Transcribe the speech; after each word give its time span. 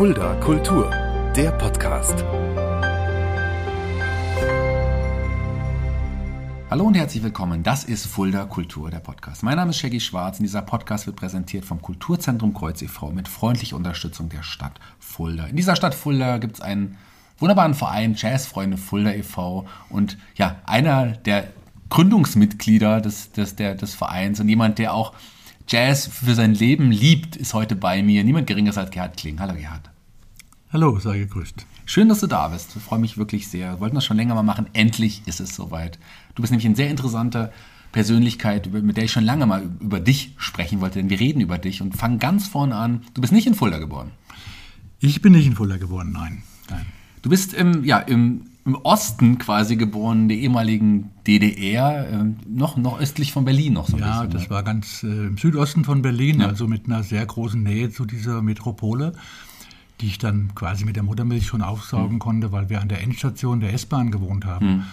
Fulda 0.00 0.34
Kultur, 0.36 0.90
der 1.36 1.50
Podcast. 1.50 2.24
Hallo 6.70 6.84
und 6.86 6.94
herzlich 6.94 7.22
willkommen. 7.22 7.62
Das 7.62 7.84
ist 7.84 8.06
Fulda 8.06 8.46
Kultur, 8.46 8.90
der 8.90 9.00
Podcast. 9.00 9.42
Mein 9.42 9.56
Name 9.56 9.72
ist 9.72 9.76
Shaggy 9.76 10.00
Schwarz 10.00 10.38
und 10.38 10.44
dieser 10.44 10.62
Podcast 10.62 11.06
wird 11.06 11.16
präsentiert 11.16 11.66
vom 11.66 11.82
Kulturzentrum 11.82 12.54
Kreuz 12.54 12.80
e.V. 12.80 13.10
mit 13.10 13.28
freundlicher 13.28 13.76
Unterstützung 13.76 14.30
der 14.30 14.42
Stadt 14.42 14.80
Fulda. 14.98 15.44
In 15.44 15.56
dieser 15.56 15.76
Stadt 15.76 15.94
Fulda 15.94 16.38
gibt 16.38 16.54
es 16.54 16.60
einen 16.62 16.96
wunderbaren 17.36 17.74
Verein, 17.74 18.14
Jazzfreunde 18.16 18.78
Fulda 18.78 19.12
e.V. 19.12 19.66
Und 19.90 20.16
ja, 20.34 20.62
einer 20.64 21.08
der 21.08 21.48
Gründungsmitglieder 21.90 23.02
des, 23.02 23.32
des, 23.32 23.54
der, 23.54 23.74
des 23.74 23.94
Vereins 23.94 24.40
und 24.40 24.48
jemand, 24.48 24.78
der 24.78 24.94
auch 24.94 25.12
Jazz 25.68 26.06
für 26.06 26.34
sein 26.34 26.54
Leben 26.54 26.90
liebt, 26.90 27.36
ist 27.36 27.52
heute 27.52 27.76
bei 27.76 28.02
mir. 28.02 28.24
Niemand 28.24 28.46
geringeres 28.46 28.78
als 28.78 28.90
Gerhard 28.90 29.18
Kling. 29.18 29.38
Hallo 29.38 29.52
Gerhard. 29.52 29.89
Hallo, 30.72 31.00
sei 31.00 31.18
gegrüßt. 31.18 31.66
Schön, 31.84 32.08
dass 32.08 32.20
du 32.20 32.28
da 32.28 32.46
bist. 32.46 32.76
Ich 32.76 32.82
freue 32.82 33.00
mich 33.00 33.18
wirklich 33.18 33.48
sehr. 33.48 33.72
Wir 33.72 33.80
wollten 33.80 33.96
das 33.96 34.04
schon 34.04 34.16
länger 34.16 34.36
mal 34.36 34.44
machen. 34.44 34.66
Endlich 34.72 35.22
ist 35.26 35.40
es 35.40 35.56
soweit. 35.56 35.98
Du 36.36 36.42
bist 36.42 36.52
nämlich 36.52 36.66
ein 36.66 36.76
sehr 36.76 36.88
interessanter 36.88 37.50
Persönlichkeit, 37.90 38.72
mit 38.72 38.96
der 38.96 39.02
ich 39.02 39.10
schon 39.10 39.24
lange 39.24 39.46
mal 39.46 39.68
über 39.80 39.98
dich 39.98 40.32
sprechen 40.36 40.80
wollte, 40.80 41.00
denn 41.00 41.10
wir 41.10 41.18
reden 41.18 41.40
über 41.40 41.58
dich 41.58 41.82
und 41.82 41.96
fangen 41.96 42.20
ganz 42.20 42.46
vorne 42.46 42.76
an. 42.76 43.02
Du 43.14 43.20
bist 43.20 43.32
nicht 43.32 43.48
in 43.48 43.56
Fulda 43.56 43.78
geboren. 43.78 44.12
Ich 45.00 45.20
bin 45.20 45.32
nicht 45.32 45.48
in 45.48 45.56
Fulda 45.56 45.76
geboren, 45.76 46.12
nein. 46.12 46.44
nein. 46.70 46.86
Du 47.22 47.30
bist 47.30 47.52
im, 47.52 47.82
ja, 47.82 47.98
im, 47.98 48.42
im 48.64 48.76
Osten 48.76 49.38
quasi 49.38 49.74
geboren, 49.74 50.28
der 50.28 50.38
ehemaligen 50.38 51.10
DDR, 51.26 52.08
äh, 52.08 52.24
noch, 52.48 52.76
noch 52.76 53.00
östlich 53.00 53.32
von 53.32 53.44
Berlin 53.44 53.72
noch 53.72 53.88
so 53.88 53.96
ein 53.96 54.02
ja, 54.02 54.22
bisschen. 54.22 54.30
Ja, 54.30 54.34
das 54.34 54.42
ne? 54.44 54.50
war 54.50 54.62
ganz 54.62 55.02
äh, 55.02 55.08
im 55.08 55.36
Südosten 55.36 55.84
von 55.84 56.00
Berlin, 56.00 56.42
ja. 56.42 56.46
also 56.46 56.68
mit 56.68 56.86
einer 56.86 57.02
sehr 57.02 57.26
großen 57.26 57.60
Nähe 57.60 57.90
zu 57.90 58.04
dieser 58.04 58.40
Metropole 58.40 59.14
die 60.00 60.06
ich 60.06 60.18
dann 60.18 60.54
quasi 60.54 60.84
mit 60.84 60.96
der 60.96 61.02
Muttermilch 61.02 61.46
schon 61.46 61.62
aufsaugen 61.62 62.14
mhm. 62.14 62.20
konnte, 62.20 62.52
weil 62.52 62.68
wir 62.68 62.80
an 62.80 62.88
der 62.88 63.02
Endstation 63.02 63.60
der 63.60 63.72
S-Bahn 63.74 64.10
gewohnt 64.10 64.44
haben. 64.44 64.66
Mhm. 64.66 64.84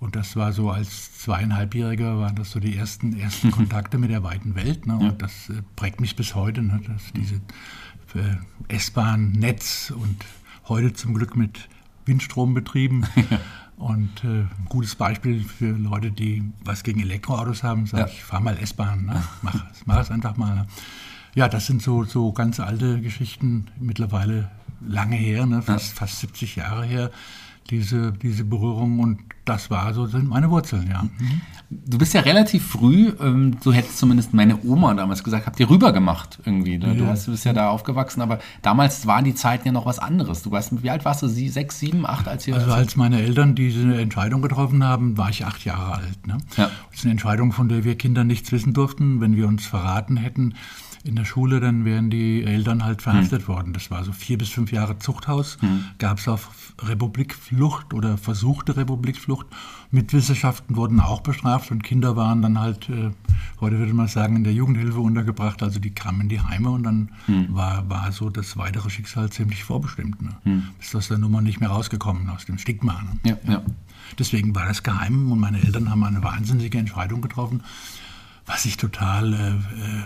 Und 0.00 0.14
das 0.14 0.36
war 0.36 0.52
so 0.52 0.70
als 0.70 1.18
zweieinhalbjähriger 1.18 2.18
waren 2.18 2.36
das 2.36 2.52
so 2.52 2.60
die 2.60 2.76
ersten, 2.76 3.18
ersten 3.18 3.50
Kontakte 3.52 3.98
mit 3.98 4.10
der 4.10 4.22
weiten 4.22 4.54
Welt. 4.54 4.86
Ne? 4.86 4.98
Ja. 5.00 5.08
Und 5.08 5.22
das 5.22 5.50
äh, 5.50 5.62
prägt 5.76 6.00
mich 6.00 6.16
bis 6.16 6.34
heute, 6.34 6.62
ne? 6.62 6.80
dass 6.86 7.12
diese 7.14 7.36
äh, 8.14 8.74
S-Bahn-Netz 8.74 9.92
und 9.94 10.24
heute 10.68 10.92
zum 10.92 11.14
Glück 11.14 11.36
mit 11.36 11.68
Windstrom 12.04 12.54
betrieben. 12.54 13.04
Ja. 13.30 13.38
Und 13.84 14.24
äh, 14.24 14.40
ein 14.40 14.66
gutes 14.68 14.96
Beispiel 14.96 15.44
für 15.44 15.70
Leute, 15.70 16.10
die 16.10 16.42
was 16.64 16.82
gegen 16.82 16.98
Elektroautos 16.98 17.62
haben, 17.62 17.86
sage 17.86 18.02
ja. 18.02 18.08
ich, 18.08 18.24
fahr 18.24 18.40
mal 18.40 18.58
S-Bahn, 18.58 19.06
ne? 19.06 19.22
mach, 19.40 19.54
mach 19.86 20.00
es 20.00 20.10
einfach 20.10 20.36
mal. 20.36 20.66
Ja, 21.34 21.48
das 21.48 21.66
sind 21.66 21.82
so, 21.82 22.04
so 22.04 22.32
ganz 22.32 22.60
alte 22.60 23.00
Geschichten, 23.00 23.68
mittlerweile 23.78 24.50
lange 24.86 25.16
her, 25.16 25.46
ne? 25.46 25.62
fast, 25.62 25.90
ja. 25.90 25.96
fast 25.96 26.20
70 26.20 26.56
Jahre 26.56 26.84
her, 26.84 27.10
diese, 27.70 28.12
diese 28.12 28.44
Berührung 28.44 29.00
und 29.00 29.18
das 29.44 29.70
war 29.70 29.92
so, 29.94 30.06
sind 30.06 30.28
meine 30.28 30.50
Wurzeln, 30.50 30.88
ja. 30.90 31.02
Mhm. 31.02 31.40
Du 31.70 31.98
bist 31.98 32.14
ja 32.14 32.22
relativ 32.22 32.66
früh, 32.66 33.12
ähm, 33.20 33.58
so 33.60 33.74
hätte 33.74 33.94
zumindest 33.94 34.32
meine 34.32 34.58
Oma 34.64 34.94
damals 34.94 35.22
gesagt, 35.22 35.46
habt 35.46 35.60
ihr 35.60 35.68
rüber 35.68 35.92
gemacht 35.92 36.38
irgendwie. 36.46 36.78
Ne? 36.78 36.94
Du, 36.94 37.06
hast, 37.06 37.26
du 37.26 37.32
bist 37.32 37.44
ja 37.44 37.52
da 37.52 37.68
aufgewachsen, 37.68 38.22
aber 38.22 38.38
damals 38.62 39.06
waren 39.06 39.24
die 39.24 39.34
Zeiten 39.34 39.66
ja 39.66 39.72
noch 39.72 39.84
was 39.84 39.98
anderes. 39.98 40.42
Du 40.42 40.50
weißt, 40.50 40.82
wie 40.82 40.88
alt 40.88 41.04
warst 41.04 41.22
du? 41.22 41.28
Sie, 41.28 41.50
sechs, 41.50 41.78
sieben, 41.78 42.06
acht, 42.06 42.26
als 42.26 42.46
ihr. 42.48 42.54
Also 42.54 42.72
als 42.72 42.96
meine 42.96 43.20
Eltern 43.20 43.54
diese 43.54 44.00
Entscheidung 44.00 44.40
getroffen 44.40 44.82
haben, 44.82 45.18
war 45.18 45.28
ich 45.28 45.44
acht 45.44 45.62
Jahre 45.66 45.96
alt. 45.96 46.26
Ne? 46.26 46.38
Ja. 46.56 46.70
Das 46.90 47.00
ist 47.00 47.04
eine 47.04 47.12
Entscheidung, 47.12 47.52
von 47.52 47.68
der 47.68 47.84
wir 47.84 47.96
Kinder 47.96 48.24
nichts 48.24 48.50
wissen 48.50 48.72
durften. 48.72 49.20
Wenn 49.20 49.36
wir 49.36 49.46
uns 49.46 49.66
verraten 49.66 50.16
hätten, 50.16 50.54
in 51.04 51.16
der 51.16 51.24
Schule, 51.24 51.60
dann 51.60 51.84
wären 51.84 52.10
die 52.10 52.44
Eltern 52.44 52.84
halt 52.84 53.02
verhaftet 53.02 53.42
mhm. 53.42 53.48
worden. 53.48 53.72
Das 53.72 53.90
war 53.90 54.04
so 54.04 54.12
vier 54.12 54.38
bis 54.38 54.48
fünf 54.48 54.72
Jahre 54.72 54.98
Zuchthaus. 54.98 55.58
Mhm. 55.60 55.84
Gab 55.98 56.18
es 56.18 56.28
auf 56.28 56.74
Republikflucht 56.80 57.94
oder 57.94 58.18
versuchte 58.18 58.76
Republikflucht. 58.76 59.46
Mitwissenschaften 59.90 60.76
wurden 60.76 61.00
auch 61.00 61.20
bestraft 61.20 61.70
und 61.70 61.82
Kinder 61.82 62.16
waren 62.16 62.42
dann 62.42 62.58
halt, 62.58 62.88
äh, 62.88 63.10
heute 63.60 63.78
würde 63.78 63.94
man 63.94 64.08
sagen, 64.08 64.36
in 64.36 64.44
der 64.44 64.52
Jugendhilfe 64.52 65.00
untergebracht. 65.00 65.62
Also 65.62 65.80
die 65.80 65.90
kamen 65.90 66.22
in 66.22 66.28
die 66.28 66.40
Heime 66.40 66.70
und 66.70 66.82
dann 66.82 67.10
mhm. 67.26 67.54
war, 67.54 67.88
war 67.88 68.12
so 68.12 68.28
das 68.28 68.56
weitere 68.56 68.90
Schicksal 68.90 69.30
ziemlich 69.30 69.64
vorbestimmt. 69.64 70.20
Ne? 70.20 70.36
Mhm. 70.44 70.62
Ist 70.80 70.94
aus 70.94 71.08
der 71.08 71.18
Nummer 71.18 71.40
nicht 71.40 71.60
mehr 71.60 71.70
rausgekommen, 71.70 72.28
aus 72.28 72.44
dem 72.44 72.58
Stigma. 72.58 73.02
Ne? 73.02 73.36
Ja, 73.46 73.52
ja. 73.52 73.62
Deswegen 74.18 74.54
war 74.54 74.66
das 74.66 74.82
geheim 74.82 75.30
und 75.32 75.40
meine 75.40 75.60
Eltern 75.60 75.90
haben 75.90 76.04
eine 76.04 76.22
wahnsinnige 76.22 76.78
Entscheidung 76.78 77.20
getroffen, 77.20 77.62
was 78.46 78.64
ich 78.64 78.76
total 78.76 79.34
äh, 79.34 79.48
äh, 79.48 80.02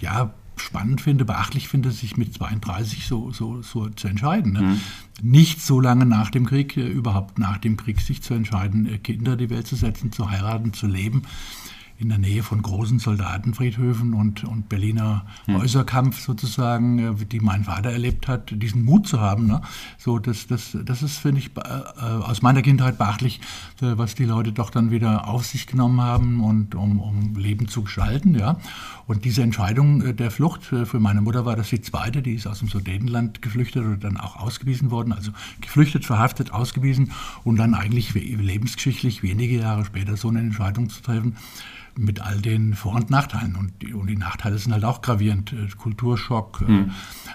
ja, 0.00 0.32
spannend 0.56 1.00
finde, 1.00 1.24
beachtlich 1.24 1.68
finde, 1.68 1.90
sich 1.90 2.16
mit 2.16 2.34
32 2.34 3.06
so, 3.06 3.30
so, 3.30 3.62
so 3.62 3.88
zu 3.90 4.08
entscheiden. 4.08 4.52
Ne? 4.52 4.62
Mhm. 4.62 4.80
Nicht 5.22 5.60
so 5.60 5.80
lange 5.80 6.06
nach 6.06 6.30
dem 6.30 6.46
Krieg, 6.46 6.76
äh, 6.76 6.86
überhaupt 6.86 7.38
nach 7.38 7.58
dem 7.58 7.76
Krieg 7.76 8.00
sich 8.00 8.22
zu 8.22 8.34
entscheiden, 8.34 8.86
äh, 8.86 8.98
Kinder 8.98 9.36
die 9.36 9.50
Welt 9.50 9.66
zu 9.66 9.76
setzen, 9.76 10.12
zu 10.12 10.30
heiraten, 10.30 10.72
zu 10.72 10.86
leben 10.86 11.22
in 11.98 12.10
der 12.10 12.18
Nähe 12.18 12.42
von 12.42 12.60
großen 12.60 12.98
Soldatenfriedhöfen 12.98 14.12
und, 14.14 14.44
und 14.44 14.68
Berliner 14.68 15.24
hm. 15.46 15.58
Häuserkampf 15.58 16.20
sozusagen, 16.20 16.98
äh, 16.98 17.24
die 17.24 17.40
mein 17.40 17.64
Vater 17.64 17.90
erlebt 17.90 18.28
hat, 18.28 18.50
diesen 18.54 18.84
Mut 18.84 19.06
zu 19.06 19.20
haben. 19.20 19.46
Ne? 19.46 19.62
So, 19.98 20.18
das, 20.18 20.46
das, 20.46 20.76
das 20.84 21.02
ist, 21.02 21.18
finde 21.18 21.40
ich, 21.40 21.50
äh, 21.56 22.00
aus 22.00 22.42
meiner 22.42 22.62
Kindheit 22.62 22.98
beachtlich, 22.98 23.40
äh, 23.80 23.96
was 23.96 24.14
die 24.14 24.24
Leute 24.24 24.52
doch 24.52 24.70
dann 24.70 24.90
wieder 24.90 25.28
auf 25.28 25.46
sich 25.46 25.66
genommen 25.66 26.00
haben 26.00 26.42
und 26.44 26.74
um, 26.74 27.00
um 27.00 27.34
Leben 27.34 27.68
zu 27.68 27.82
gestalten. 27.82 28.34
Ja? 28.34 28.58
Und 29.06 29.24
diese 29.24 29.42
Entscheidung 29.42 30.16
der 30.16 30.30
Flucht 30.30 30.64
für 30.64 30.98
meine 30.98 31.20
Mutter 31.20 31.44
war 31.44 31.54
das 31.54 31.70
die 31.70 31.80
zweite, 31.80 32.22
die 32.22 32.34
ist 32.34 32.46
aus 32.46 32.58
dem 32.58 32.68
Sudetenland 32.68 33.40
geflüchtet 33.40 33.84
oder 33.84 33.96
dann 33.96 34.16
auch 34.16 34.36
ausgewiesen 34.36 34.90
worden, 34.90 35.12
also 35.12 35.30
geflüchtet, 35.60 36.04
verhaftet, 36.04 36.52
ausgewiesen 36.52 37.12
und 37.44 37.56
dann 37.56 37.74
eigentlich 37.74 38.14
lebensgeschichtlich 38.14 39.22
wenige 39.22 39.58
Jahre 39.58 39.84
später 39.84 40.16
so 40.16 40.28
eine 40.28 40.40
Entscheidung 40.40 40.90
zu 40.90 41.02
treffen 41.02 41.36
mit 41.98 42.20
all 42.20 42.40
den 42.40 42.74
Vor- 42.74 42.94
und 42.94 43.10
Nachteilen. 43.10 43.56
Und 43.56 43.72
die, 43.82 43.92
und 43.92 44.06
die, 44.06 44.16
Nachteile 44.16 44.58
sind 44.58 44.72
halt 44.72 44.84
auch 44.84 45.02
gravierend. 45.02 45.52
Äh, 45.52 45.68
Kulturschock, 45.76 46.66
mhm. 46.66 46.90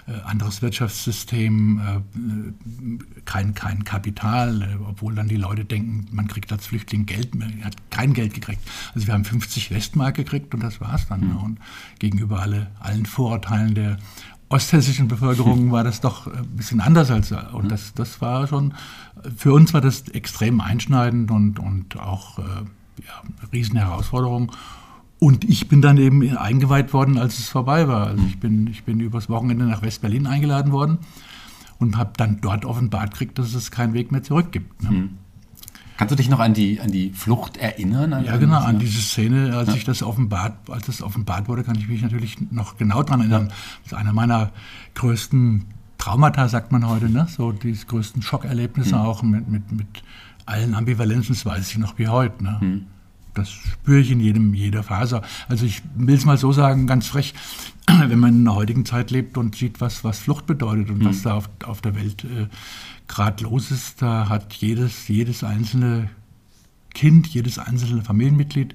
äh, 0.06 0.12
anderes 0.24 0.62
Wirtschaftssystem, 0.62 1.80
äh, 1.80 3.20
kein, 3.24 3.54
kein 3.54 3.84
Kapital, 3.84 4.62
äh, 4.62 4.66
obwohl 4.88 5.14
dann 5.14 5.28
die 5.28 5.36
Leute 5.36 5.64
denken, 5.64 6.06
man 6.12 6.28
kriegt 6.28 6.52
als 6.52 6.66
Flüchtling 6.66 7.06
Geld, 7.06 7.34
man 7.34 7.64
hat 7.64 7.76
kein 7.90 8.12
Geld 8.14 8.34
gekriegt. 8.34 8.62
Also 8.94 9.06
wir 9.06 9.14
haben 9.14 9.24
50 9.24 9.70
Westmark 9.70 10.14
gekriegt 10.14 10.54
und 10.54 10.62
das 10.62 10.80
war's 10.80 11.08
dann. 11.08 11.28
Mhm. 11.28 11.36
Und 11.36 11.58
gegenüber 11.98 12.40
alle, 12.40 12.70
allen 12.80 13.06
Vorurteilen 13.06 13.74
der 13.74 13.98
osthessischen 14.48 15.08
Bevölkerung 15.08 15.70
war 15.72 15.84
das 15.84 16.00
doch 16.00 16.26
ein 16.26 16.46
bisschen 16.56 16.80
anders 16.80 17.10
als 17.10 17.32
und 17.52 17.70
das 17.70 17.94
das 17.94 18.20
war 18.20 18.46
schon 18.46 18.74
für 19.36 19.52
uns 19.52 19.72
war 19.72 19.80
das 19.80 20.08
extrem 20.08 20.60
einschneidend 20.60 21.30
und 21.30 21.58
und 21.58 21.98
auch 21.98 22.38
äh, 22.38 22.42
ja, 23.06 23.22
Riesenherausforderung. 23.52 24.52
Und 25.18 25.44
ich 25.44 25.68
bin 25.68 25.82
dann 25.82 25.98
eben 25.98 26.36
eingeweiht 26.36 26.92
worden, 26.92 27.16
als 27.16 27.38
es 27.38 27.48
vorbei 27.48 27.86
war. 27.86 28.08
Also 28.08 28.24
ich 28.26 28.40
bin, 28.40 28.66
ich 28.66 28.84
bin 28.84 28.98
übers 29.00 29.28
Wochenende 29.28 29.66
nach 29.66 29.82
West-Berlin 29.82 30.26
eingeladen 30.26 30.72
worden 30.72 30.98
und 31.78 31.96
habe 31.96 32.12
dann 32.16 32.40
dort 32.40 32.64
offenbart 32.64 33.12
gekriegt, 33.12 33.38
dass 33.38 33.54
es 33.54 33.70
keinen 33.70 33.94
Weg 33.94 34.10
mehr 34.10 34.22
zurück 34.22 34.50
gibt. 34.50 34.82
Ne? 34.82 34.88
Hm. 34.88 35.18
Kannst 36.02 36.12
du 36.12 36.16
dich 36.16 36.28
noch 36.28 36.40
an 36.40 36.52
die, 36.52 36.80
an 36.80 36.90
die 36.90 37.10
Flucht 37.10 37.58
erinnern? 37.58 38.24
ja, 38.24 38.36
genau, 38.36 38.58
an 38.58 38.80
diese 38.80 39.00
Szene, 39.00 39.56
als 39.56 39.68
ja. 39.68 39.76
ich 39.76 39.84
das 39.84 40.02
offenbart, 40.02 40.54
als 40.68 40.86
das 40.86 41.00
offenbart 41.00 41.46
wurde, 41.48 41.62
kann 41.62 41.76
ich 41.76 41.86
mich 41.86 42.02
natürlich 42.02 42.38
noch 42.50 42.76
genau 42.76 43.04
daran 43.04 43.20
erinnern. 43.20 43.44
Ja. 43.44 43.54
Das 43.84 43.92
ist 43.92 43.94
einer 43.94 44.12
meiner 44.12 44.50
größten 44.96 45.64
Traumata, 45.98 46.48
sagt 46.48 46.72
man 46.72 46.88
heute, 46.88 47.08
ne? 47.08 47.28
so 47.30 47.52
die 47.52 47.72
größten 47.72 48.20
Schockerlebnisse 48.20 48.96
hm. 48.96 49.00
auch 49.00 49.22
mit, 49.22 49.48
mit, 49.48 49.70
mit 49.70 49.86
allen 50.44 50.74
Ambivalenzen, 50.74 51.36
das 51.36 51.46
weiß 51.46 51.70
ich 51.70 51.78
noch 51.78 51.96
wie 52.00 52.08
heute. 52.08 52.42
Ne? 52.42 52.60
Hm. 52.60 52.86
Das 53.34 53.50
spüre 53.50 54.00
ich 54.00 54.10
in 54.10 54.18
jedem, 54.18 54.54
jeder 54.54 54.82
Faser. 54.82 55.22
Also 55.48 55.64
ich 55.64 55.82
will 55.94 56.16
es 56.16 56.24
mal 56.24 56.36
so 56.36 56.50
sagen, 56.50 56.88
ganz 56.88 57.06
frech, 57.06 57.32
wenn 57.86 58.18
man 58.18 58.38
in 58.38 58.44
der 58.44 58.56
heutigen 58.56 58.84
Zeit 58.84 59.12
lebt 59.12 59.38
und 59.38 59.54
sieht, 59.54 59.80
was, 59.80 60.02
was 60.02 60.18
Flucht 60.18 60.46
bedeutet 60.46 60.90
und 60.90 60.98
hm. 60.98 61.06
was 61.06 61.22
da 61.22 61.34
auf, 61.34 61.48
auf 61.64 61.80
der 61.80 61.94
Welt 61.94 62.24
äh, 62.24 62.48
gerade 63.12 63.44
los 63.44 63.70
ist, 63.70 64.00
da 64.00 64.28
hat 64.28 64.54
jedes, 64.54 65.06
jedes 65.08 65.44
einzelne 65.44 66.08
Kind, 66.94 67.26
jedes 67.28 67.58
einzelne 67.58 68.02
Familienmitglied 68.02 68.74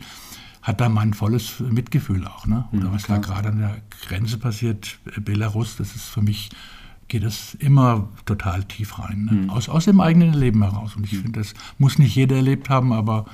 hat 0.61 0.81
da 0.81 0.89
mein 0.89 1.13
volles 1.13 1.59
Mitgefühl 1.59 2.27
auch. 2.27 2.45
Ne? 2.45 2.67
Oder 2.73 2.91
was 2.91 3.03
klar. 3.03 3.19
da 3.19 3.25
gerade 3.25 3.49
an 3.49 3.59
der 3.59 3.77
Grenze 4.05 4.37
passiert, 4.37 4.99
Belarus, 5.21 5.77
das 5.77 5.95
ist 5.95 6.05
für 6.05 6.21
mich 6.21 6.49
geht 7.07 7.23
es 7.23 7.53
immer 7.55 8.09
total 8.25 8.65
tief 8.65 8.99
rein, 8.99 9.25
ne? 9.25 9.31
mhm. 9.31 9.49
aus, 9.49 9.69
aus 9.69 9.85
dem 9.85 10.01
eigenen 10.01 10.33
Leben 10.33 10.61
heraus. 10.61 10.95
Und 10.97 11.05
ich 11.05 11.13
mhm. 11.13 11.21
finde, 11.21 11.39
das 11.39 11.53
muss 11.77 11.97
nicht 11.97 12.15
jeder 12.15 12.35
erlebt 12.35 12.69
haben, 12.69 12.91
aber 12.91 13.25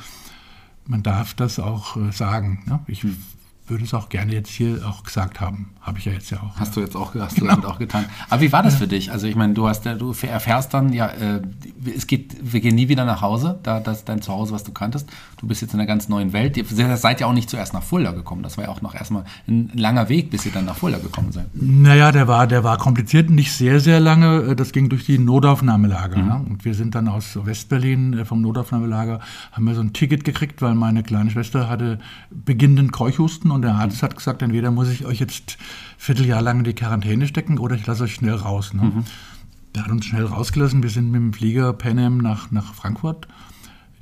man 0.85 1.01
darf 1.01 1.33
das 1.33 1.57
auch 1.57 1.97
äh, 1.97 2.11
sagen. 2.11 2.63
Ne? 2.67 2.81
Ich 2.85 3.03
mhm. 3.03 3.17
Würde 3.67 3.85
es 3.85 3.93
auch 3.93 4.09
gerne 4.09 4.33
jetzt 4.33 4.49
hier 4.49 4.85
auch 4.85 5.03
gesagt 5.03 5.39
haben. 5.39 5.71
Habe 5.79 5.99
ich 5.99 6.05
ja 6.05 6.11
jetzt 6.11 6.29
ja 6.29 6.39
auch. 6.39 6.57
Hast 6.57 6.75
du 6.75 6.81
jetzt 6.81 6.95
auch, 6.95 7.15
hast 7.15 7.35
genau. 7.35 7.55
du 7.55 7.67
auch 7.67 7.79
getan. 7.79 8.05
Aber 8.29 8.41
wie 8.41 8.51
war 8.51 8.63
das 8.63 8.75
für 8.75 8.87
dich? 8.87 9.11
Also 9.11 9.27
ich 9.27 9.35
meine, 9.35 9.53
du 9.53 9.67
hast, 9.67 9.85
du 9.85 10.13
erfährst 10.21 10.73
dann, 10.73 10.93
ja, 10.93 11.07
äh, 11.07 11.41
es 11.95 12.07
geht, 12.07 12.35
wir 12.41 12.61
gehen 12.61 12.75
nie 12.75 12.87
wieder 12.87 13.05
nach 13.05 13.21
Hause, 13.21 13.59
da 13.63 13.79
das 13.79 13.99
ist 13.99 14.09
dein 14.09 14.21
Zuhause, 14.21 14.53
was 14.53 14.63
du 14.63 14.71
kanntest. 14.71 15.09
Du 15.37 15.47
bist 15.47 15.61
jetzt 15.61 15.73
in 15.73 15.79
einer 15.79 15.87
ganz 15.87 16.09
neuen 16.09 16.31
Welt. 16.33 16.57
Ihr 16.57 16.65
seid 16.97 17.21
ja 17.21 17.27
auch 17.27 17.33
nicht 17.33 17.49
zuerst 17.49 17.73
nach 17.73 17.83
Fulda 17.83 18.11
gekommen. 18.11 18.43
Das 18.43 18.57
war 18.57 18.65
ja 18.65 18.71
auch 18.71 18.81
noch 18.81 18.95
erstmal 18.95 19.23
ein 19.47 19.71
langer 19.73 20.09
Weg, 20.09 20.29
bis 20.29 20.45
ihr 20.45 20.51
dann 20.51 20.65
nach 20.65 20.77
Fulda 20.77 20.99
gekommen 20.99 21.31
seid. 21.31 21.47
Naja, 21.53 22.11
der 22.11 22.27
war, 22.27 22.47
der 22.47 22.63
war 22.63 22.77
kompliziert, 22.77 23.29
nicht 23.29 23.51
sehr, 23.51 23.79
sehr 23.79 23.99
lange. 23.99 24.55
Das 24.55 24.71
ging 24.71 24.89
durch 24.89 25.05
die 25.05 25.19
Notaufnahmelager. 25.19 26.17
Mhm. 26.17 26.27
Ne? 26.27 26.45
Und 26.49 26.65
wir 26.65 26.73
sind 26.73 26.95
dann 26.95 27.07
aus 27.07 27.37
Westberlin 27.41 28.13
äh, 28.19 28.25
vom 28.25 28.41
Notaufnahmelager, 28.41 29.19
haben 29.51 29.65
wir 29.65 29.75
so 29.75 29.81
ein 29.81 29.93
Ticket 29.93 30.23
gekriegt, 30.23 30.61
weil 30.61 30.75
meine 30.75 31.03
kleine 31.03 31.31
Schwester 31.31 31.69
hatte 31.69 31.99
beginnenden 32.31 32.91
Keuchhusten 32.91 33.51
und 33.53 33.61
der 33.61 33.75
Arzt 33.75 34.03
hat 34.03 34.15
gesagt, 34.15 34.41
entweder 34.41 34.71
muss 34.71 34.89
ich 34.89 35.05
euch 35.05 35.19
jetzt 35.19 35.57
Vierteljahr 35.97 36.41
lang 36.41 36.59
in 36.59 36.63
die 36.63 36.73
Quarantäne 36.73 37.27
stecken 37.27 37.57
oder 37.57 37.75
ich 37.75 37.85
lasse 37.85 38.03
euch 38.03 38.15
schnell 38.15 38.35
raus. 38.35 38.73
Ne? 38.73 38.83
Mhm. 38.83 39.03
Der 39.75 39.85
hat 39.85 39.91
uns 39.91 40.05
schnell 40.05 40.25
rausgelassen. 40.25 40.83
Wir 40.83 40.89
sind 40.89 41.11
mit 41.11 41.21
dem 41.21 41.33
Flieger 41.33 41.73
Pan 41.73 41.99
Am 41.99 42.17
nach, 42.17 42.51
nach 42.51 42.73
Frankfurt. 42.73 43.27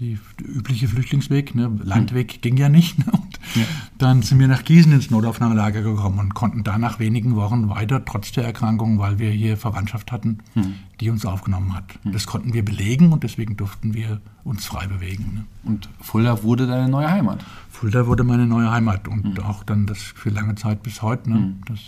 Die, 0.02 0.18
der 0.40 0.50
übliche 0.50 0.88
Flüchtlingsweg, 0.88 1.54
ne? 1.54 1.72
Landweg 1.84 2.38
mhm. 2.38 2.42
ging 2.42 2.58
ja 2.58 2.70
nicht. 2.70 2.98
Ne? 2.98 3.14
Ja. 3.54 3.64
Dann 4.00 4.24
sind 4.24 4.40
wir 4.40 4.48
nach 4.48 4.64
Gießen 4.64 4.92
ins 4.92 5.12
Notaufnahmelager 5.12 5.84
gekommen 5.84 6.18
und 6.18 6.34
konnten 6.34 6.64
da 6.64 6.80
nach 6.80 6.98
wenigen 6.98 7.36
Wochen 7.36 7.70
weiter, 7.70 8.04
trotz 8.04 8.32
der 8.32 8.46
Erkrankung, 8.46 8.98
weil 8.98 9.20
wir 9.20 9.30
hier 9.30 9.58
Verwandtschaft 9.58 10.12
hatten, 10.12 10.40
mhm. 10.56 10.74
die 11.00 11.12
uns 11.12 11.24
aufgenommen 11.24 11.76
hat. 11.76 12.04
Mhm. 12.04 12.14
Das 12.14 12.26
konnten 12.26 12.54
wir 12.54 12.66
belegen 12.66 13.14
und 13.14 13.22
deswegen 13.24 13.58
durften 13.58 13.94
wir 13.94 14.22
uns 14.44 14.66
frei 14.66 14.88
bewegen. 14.88 15.32
Ne? 15.36 15.46
Und 15.66 15.88
Fulda 16.00 16.42
wurde 16.42 16.66
deine 16.66 16.90
neue 16.90 17.12
Heimat? 17.12 17.46
Fulda 17.70 18.08
wurde 18.08 18.24
meine 18.24 18.48
neue 18.48 18.72
Heimat 18.72 19.08
und 19.08 19.38
mhm. 19.38 19.44
auch 19.44 19.64
dann 19.64 19.86
das 19.86 20.00
für 20.02 20.32
lange 20.32 20.56
Zeit 20.56 20.82
bis 20.82 21.04
heute. 21.04 21.30
Ne? 21.30 21.40
Mhm. 21.40 21.62
Das, 21.68 21.80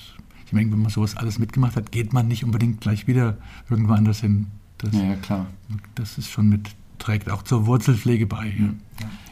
ich 0.45 0.54
meine, 0.54 0.71
wenn 0.71 0.83
man 0.83 0.92
sowas 0.92 1.18
alles 1.18 1.39
mitgemacht 1.39 1.75
hat, 1.75 1.92
geht 1.92 2.13
man 2.13 2.27
nicht 2.27 2.44
unbedingt 2.44 2.81
gleich 2.81 3.07
wieder 3.07 3.38
irgendwo 3.71 3.94
anders 3.94 4.19
hin. 4.19 4.48
Das, 4.77 4.94
ja, 4.94 5.16
klar. 5.16 5.48
Das 5.95 6.19
ist 6.19 6.30
schon 6.30 6.50
mit, 6.50 6.69
trägt 7.04 7.30
auch 7.30 7.44
zur 7.44 7.66
Wurzelpflege 7.66 8.26
bei. 8.26 8.46
Ja. 8.48 8.70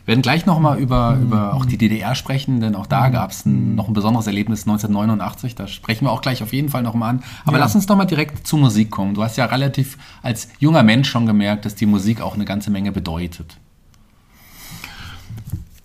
Wir 0.03 0.07
werden 0.07 0.21
gleich 0.21 0.45
nochmal 0.45 0.79
über, 0.79 1.15
mhm. 1.15 1.23
über 1.23 1.53
auch 1.53 1.65
die 1.65 1.77
DDR 1.77 2.15
sprechen, 2.15 2.59
denn 2.59 2.75
auch 2.75 2.87
da 2.87 3.07
mhm. 3.07 3.13
gab 3.13 3.31
es 3.31 3.45
ein, 3.45 3.75
noch 3.75 3.87
ein 3.87 3.93
besonderes 3.93 4.27
Erlebnis 4.27 4.61
1989. 4.61 5.55
Da 5.55 5.67
sprechen 5.67 6.05
wir 6.05 6.11
auch 6.11 6.21
gleich 6.21 6.43
auf 6.43 6.53
jeden 6.53 6.69
Fall 6.69 6.83
nochmal 6.83 7.11
an. 7.11 7.23
Aber 7.45 7.57
ja. 7.57 7.63
lass 7.63 7.75
uns 7.75 7.85
doch 7.85 7.95
mal 7.95 8.05
direkt 8.05 8.45
zur 8.45 8.59
Musik 8.59 8.91
kommen. 8.91 9.13
Du 9.13 9.23
hast 9.23 9.37
ja 9.37 9.45
relativ 9.45 9.97
als 10.21 10.49
junger 10.59 10.83
Mensch 10.83 11.09
schon 11.09 11.25
gemerkt, 11.25 11.65
dass 11.65 11.75
die 11.75 11.85
Musik 11.85 12.21
auch 12.21 12.35
eine 12.35 12.45
ganze 12.45 12.71
Menge 12.71 12.91
bedeutet. 12.91 13.57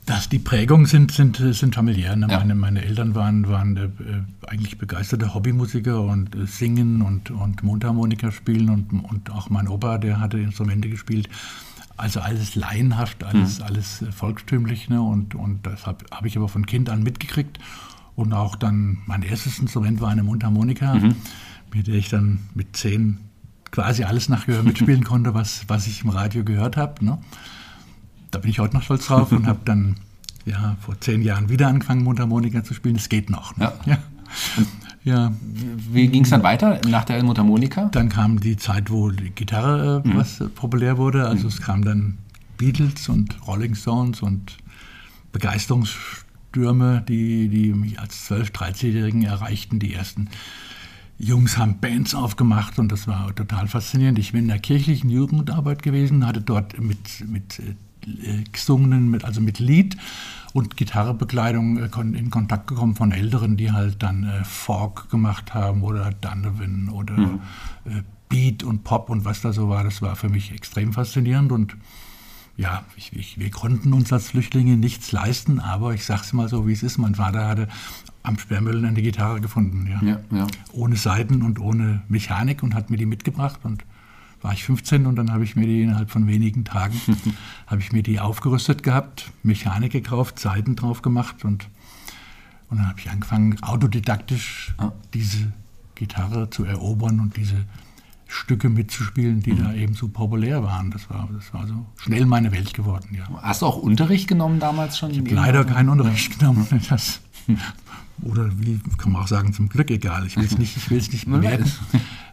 Das, 0.07 0.29
die 0.29 0.39
Prägungen 0.39 0.87
sind, 0.87 1.11
sind, 1.11 1.37
sind 1.37 1.75
familiär. 1.75 2.15
Ne? 2.15 2.29
Ja. 2.31 2.39
Meine, 2.39 2.55
meine 2.55 2.85
Eltern 2.85 3.17
waren, 3.17 3.49
waren 3.49 3.77
äh, 3.77 4.49
eigentlich 4.49 4.79
begeisterte 4.79 5.35
Hobbymusiker 5.35 6.01
und 6.01 6.35
äh, 6.37 6.47
singen 6.47 7.03
und, 7.03 7.33
und 7.33 7.65
Mundharmonika 7.65 8.31
spielen 8.31 8.71
und, 8.71 8.93
und 8.93 9.33
auch 9.33 9.51
mein 9.51 9.67
Opa, 9.67 9.99
der 9.99 10.21
hatte 10.21 10.39
Instrumente 10.39 10.89
gespielt. 10.89 11.29
Also 11.97 12.21
alles 12.21 12.55
laienhaft, 12.55 13.25
alles, 13.25 13.59
mhm. 13.59 13.65
alles 13.65 14.03
äh, 14.03 14.13
volkstümlich. 14.13 14.89
Ne? 14.89 15.01
Und, 15.01 15.35
und 15.35 15.67
das 15.67 15.87
habe 15.87 16.05
hab 16.11 16.25
ich 16.25 16.37
aber 16.37 16.49
von 16.49 16.67
Kind 16.67 16.91
an 16.91 17.03
mitgekriegt. 17.03 17.59
Und 18.15 18.33
auch 18.33 18.57
dann, 18.57 18.99
mein 19.07 19.23
erstes 19.23 19.59
Instrument 19.59 20.01
war 20.01 20.11
eine 20.11 20.23
Mundharmonika, 20.23 20.95
mhm. 20.95 21.17
mit 21.73 21.87
der 21.87 21.95
ich 21.95 22.09
dann 22.09 22.41
mit 22.55 22.77
zehn 22.77 23.19
quasi 23.71 24.05
alles 24.05 24.29
nachgehör 24.29 24.63
mitspielen 24.63 25.05
konnte, 25.05 25.35
was, 25.35 25.65
was 25.69 25.87
ich 25.87 26.03
im 26.03 26.11
Radio 26.11 26.45
gehört 26.45 26.77
habe. 26.77 27.05
Ne? 27.05 27.19
da 28.37 28.41
bin 28.41 28.51
ich 28.51 28.59
heute 28.59 28.77
noch 28.77 28.83
stolz 28.83 29.07
drauf 29.07 29.33
und 29.33 29.47
habe 29.47 29.61
dann 29.65 29.97
ja, 30.45 30.77
vor 30.81 31.01
zehn 31.01 31.23
Jahren 31.23 31.49
wieder 31.49 31.69
angefangen, 31.69 32.05
Mundharmonika 32.05 32.63
zu 32.63 32.75
spielen. 32.75 32.97
Es 32.97 33.09
geht 33.09 33.31
noch. 33.31 33.57
Ne? 33.57 33.73
Ja. 33.87 33.93
ja. 33.93 33.99
Wie 35.07 36.09
ging 36.09 36.25
es 36.25 36.31
dann 36.31 36.43
weiter 36.43 36.81
nach 36.89 37.05
der 37.05 37.23
Mundharmonika? 37.23 37.91
Dann 37.93 38.09
kam 38.09 38.41
die 38.41 38.57
Zeit, 38.57 38.91
wo 38.91 39.11
die 39.11 39.31
Gitarre 39.31 40.03
äh, 40.05 40.09
mhm. 40.09 40.17
was 40.17 40.43
populär 40.55 40.99
wurde. 40.99 41.27
Also 41.29 41.45
mhm. 41.45 41.49
es 41.49 41.61
kam 41.61 41.85
dann 41.85 42.19
Beatles 42.59 43.09
und 43.09 43.37
Rolling 43.47 43.77
Stones 43.77 44.21
und 44.21 44.57
Begeisterungsstürme, 45.33 47.05
die, 47.09 47.49
die 47.49 47.73
mich 47.73 48.01
als 48.01 48.29
12-, 48.29 48.53
13-Jährigen 48.53 49.23
erreichten. 49.23 49.79
Die 49.79 49.95
ersten 49.95 50.29
Jungs 51.19 51.57
haben 51.57 51.79
Bands 51.79 52.15
aufgemacht 52.15 52.79
und 52.79 52.91
das 52.91 53.07
war 53.07 53.33
total 53.35 53.69
faszinierend. 53.69 54.19
Ich 54.19 54.33
bin 54.33 54.43
in 54.43 54.49
der 54.49 54.59
kirchlichen 54.59 55.09
Jugendarbeit 55.09 55.83
gewesen, 55.83 56.27
hatte 56.27 56.41
dort 56.41 56.81
mit, 56.81 57.25
mit 57.29 57.61
äh, 58.07 58.45
gesungenen, 58.51 59.11
mit, 59.11 59.25
also 59.25 59.41
mit 59.41 59.59
Lied 59.59 59.97
und 60.53 60.77
Gitarrebekleidung 60.77 61.79
äh, 61.79 62.19
in 62.19 62.31
Kontakt 62.31 62.67
gekommen 62.67 62.95
von 62.95 63.13
Älteren, 63.13 63.57
die 63.57 63.73
halt 63.73 64.03
dann 64.03 64.25
äh, 64.25 64.45
Folk 64.45 65.11
gemacht 65.11 65.55
haben 65.55 65.83
oder 65.83 66.11
Donovan 66.13 66.89
oder 66.89 67.15
mhm. 67.15 67.41
äh, 67.85 68.03
Beat 68.29 68.63
und 68.63 68.83
Pop 68.85 69.11
und 69.11 69.25
was 69.25 69.43
da 69.43 69.53
so 69.53 69.69
war. 69.69 69.85
Das 69.85 70.03
war 70.03 70.17
für 70.17 70.29
mich 70.29 70.53
extrem 70.53 70.93
faszinierend 70.93 71.53
und 71.53 71.77
ja, 72.57 72.85
ich, 72.97 73.13
ich, 73.15 73.39
wir 73.39 73.51
konnten 73.51 73.93
uns 73.93 74.13
als 74.13 74.31
Flüchtlinge 74.31 74.79
nichts 74.79 75.13
leisten, 75.13 75.61
aber 75.61 75.93
ich 75.93 76.07
sage 76.07 76.23
es 76.23 76.33
mal 76.33 76.49
so, 76.49 76.67
wie 76.67 76.73
es 76.73 76.83
ist. 76.83 76.97
Mein 76.97 77.15
Vater 77.15 77.47
hatte 77.47 77.69
am 78.23 78.39
Sperrmüll 78.39 78.85
eine 78.85 79.03
Gitarre 79.03 79.41
gefunden, 79.41 79.87
ja. 79.87 80.03
Ja, 80.03 80.21
ja. 80.31 80.47
ohne 80.73 80.97
Saiten 80.97 81.43
und 81.43 81.61
ohne 81.61 82.03
Mechanik 82.09 82.63
und 82.63 82.75
hat 82.75 82.89
mir 82.89 82.97
die 82.97 83.07
mitgebracht 83.07 83.61
und 83.63 83.85
war 84.47 84.53
ich 84.53 84.63
15 84.63 85.07
und 85.07 85.17
dann 85.17 85.33
habe 85.33 85.43
ich 85.43 85.57
mir 85.57 85.67
die 85.67 85.83
innerhalb 85.83 86.09
von 86.09 86.29
wenigen 86.29 86.65
Tagen, 86.65 86.95
habe 87.67 87.81
ich 87.81 87.91
mir 87.91 88.05
die 88.05 88.21
aufgerüstet 88.21 88.85
gehabt, 88.85 89.33
Mechanik 89.43 89.91
gekauft, 89.91 90.39
Seiten 90.39 90.77
drauf 90.77 91.03
gemacht 91.03 91.45
und, 91.45 91.69
und 92.71 92.77
dann 92.79 92.89
habe 92.89 93.01
ich 93.01 93.11
angefangen, 93.11 93.61
autodidaktisch 93.61 94.73
ah. 94.79 94.93
diese 95.15 95.53
Gitarre 95.97 96.49
zu 96.49 96.63
erobern 96.63 97.19
und 97.19 97.37
diese 97.37 97.65
Stücke 98.29 98.69
mitzuspielen, 98.69 99.43
die 99.43 99.53
mhm. 99.53 99.65
da 99.65 99.75
eben 99.75 99.95
so 99.95 100.07
populär 100.07 100.63
waren. 100.63 100.93
Das 100.93 101.11
war, 101.11 101.29
das 101.33 101.53
war 101.53 101.67
so 101.67 101.85
schnell 101.97 102.25
meine 102.25 102.53
Welt 102.53 102.73
geworden, 102.73 103.17
ja. 103.19 103.29
Hast 103.43 103.63
du 103.63 103.67
auch 103.67 103.77
Unterricht 103.79 104.29
genommen 104.29 104.61
damals 104.61 104.97
schon? 104.97 105.11
Ich 105.11 105.19
habe 105.19 105.31
leider 105.31 105.65
keinen 105.65 105.89
Unterricht 105.89 106.39
genommen. 106.39 106.69
Das, 106.89 107.21
oder 108.23 108.49
wie 108.61 108.79
kann 108.97 109.11
man 109.11 109.23
auch 109.23 109.29
sagen, 109.29 109.53
zum 109.53 109.69
Glück 109.69 109.91
egal. 109.91 110.25
Ich 110.25 110.37
will 110.37 110.45
es 110.45 110.57
nicht, 110.57 110.91
nicht 111.13 111.27
bewerten. 111.27 111.69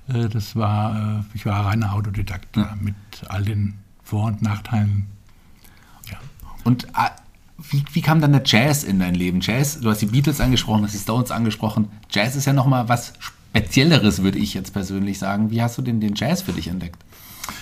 Äh, 0.08 0.30
das 0.30 0.56
war, 0.56 1.20
äh, 1.20 1.24
ich 1.34 1.46
war 1.46 1.66
reiner 1.66 1.94
Autodidakt 1.94 2.58
ja. 2.58 2.76
mit 2.80 2.96
all 3.28 3.44
den 3.44 3.76
Vor- 4.04 4.26
und 4.26 4.42
Nachteilen. 4.42 5.08
Ja. 6.10 6.18
Und 6.64 6.86
äh, 6.86 7.10
wie, 7.70 7.84
wie, 7.94 8.02
kam 8.02 8.20
dann 8.20 8.34
der 8.34 8.44
Jazz 8.46 8.84
in 8.84 9.00
dein 9.00 9.16
Leben? 9.16 9.40
Jazz, 9.42 9.80
du 9.80 9.90
hast 9.90 10.02
die 10.02 10.08
Beatles 10.08 10.42
angesprochen, 10.42 10.82
du 10.82 10.88
hast 10.88 10.94
die 10.96 11.00
Stones 11.00 11.32
angesprochen. 11.32 11.90
Jazz 12.10 12.36
ist 12.36 12.46
ja 12.46 12.54
nochmal 12.54 12.90
was 12.90 13.14
Spezielleres, 13.20 14.24
würde 14.24 14.40
ich 14.40 14.54
jetzt 14.54 14.74
persönlich 14.74 15.20
sagen. 15.20 15.52
Wie 15.52 15.62
hast 15.62 15.78
du 15.78 15.82
den, 15.82 16.02
den 16.02 16.16
Jazz 16.16 16.42
für 16.42 16.54
dich 16.54 16.68
entdeckt? 16.68 17.04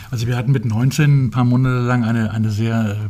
Also 0.09 0.27
wir 0.27 0.37
hatten 0.37 0.51
mit 0.51 0.65
19 0.65 1.25
ein 1.25 1.31
paar 1.31 1.43
Monate 1.43 1.81
lang 1.81 2.03
eine, 2.03 2.31
eine 2.31 2.51
sehr 2.51 3.09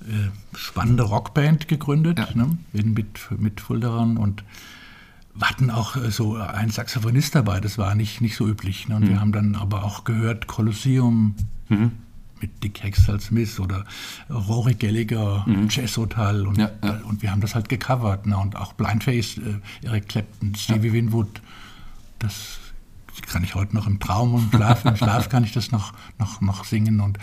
äh, 0.00 0.56
spannende 0.56 1.04
Rockband 1.04 1.68
gegründet, 1.68 2.18
ja. 2.18 2.28
ne? 2.34 2.58
mit, 2.72 3.18
mit 3.38 3.60
Fulderern 3.60 4.16
und 4.16 4.42
hatten 5.42 5.70
auch 5.70 5.96
äh, 5.96 6.10
so 6.10 6.36
einen 6.36 6.70
Saxophonist 6.70 7.34
dabei, 7.34 7.60
das 7.60 7.78
war 7.78 7.94
nicht, 7.94 8.20
nicht 8.20 8.36
so 8.36 8.46
üblich. 8.46 8.88
Ne? 8.88 8.96
Und 8.96 9.04
mhm. 9.04 9.08
wir 9.08 9.20
haben 9.20 9.32
dann 9.32 9.54
aber 9.54 9.84
auch 9.84 10.04
gehört 10.04 10.46
Colosseum 10.46 11.34
mhm. 11.68 11.92
mit 12.40 12.62
Dick 12.62 12.82
Hextall 12.82 13.20
Smith 13.20 13.60
oder 13.60 13.84
Rory 14.30 14.74
Gallagher, 14.74 15.44
mhm. 15.46 15.68
Jazz 15.70 15.96
Hotel 15.96 16.46
und, 16.46 16.58
ja, 16.58 16.70
ja. 16.82 17.00
und 17.04 17.22
wir 17.22 17.30
haben 17.30 17.40
das 17.40 17.54
halt 17.54 17.68
gecovert. 17.68 18.26
Ne? 18.26 18.36
Und 18.36 18.56
auch 18.56 18.72
Blindface, 18.72 19.38
äh, 19.38 19.86
Eric 19.86 20.08
Clapton, 20.08 20.54
Stevie 20.54 20.88
ja. 20.88 20.92
Winwood, 20.94 21.40
das 22.18 22.58
kann 23.26 23.42
ich 23.42 23.54
heute 23.54 23.74
noch 23.74 23.86
im 23.86 23.98
Traum 23.98 24.34
und 24.34 24.50
Schlaf, 24.54 24.84
im 24.84 24.96
Schlaf 24.96 25.28
kann 25.28 25.44
ich 25.44 25.52
das 25.52 25.72
noch, 25.72 25.92
noch, 26.18 26.40
noch 26.40 26.64
singen 26.64 27.00
und 27.00 27.18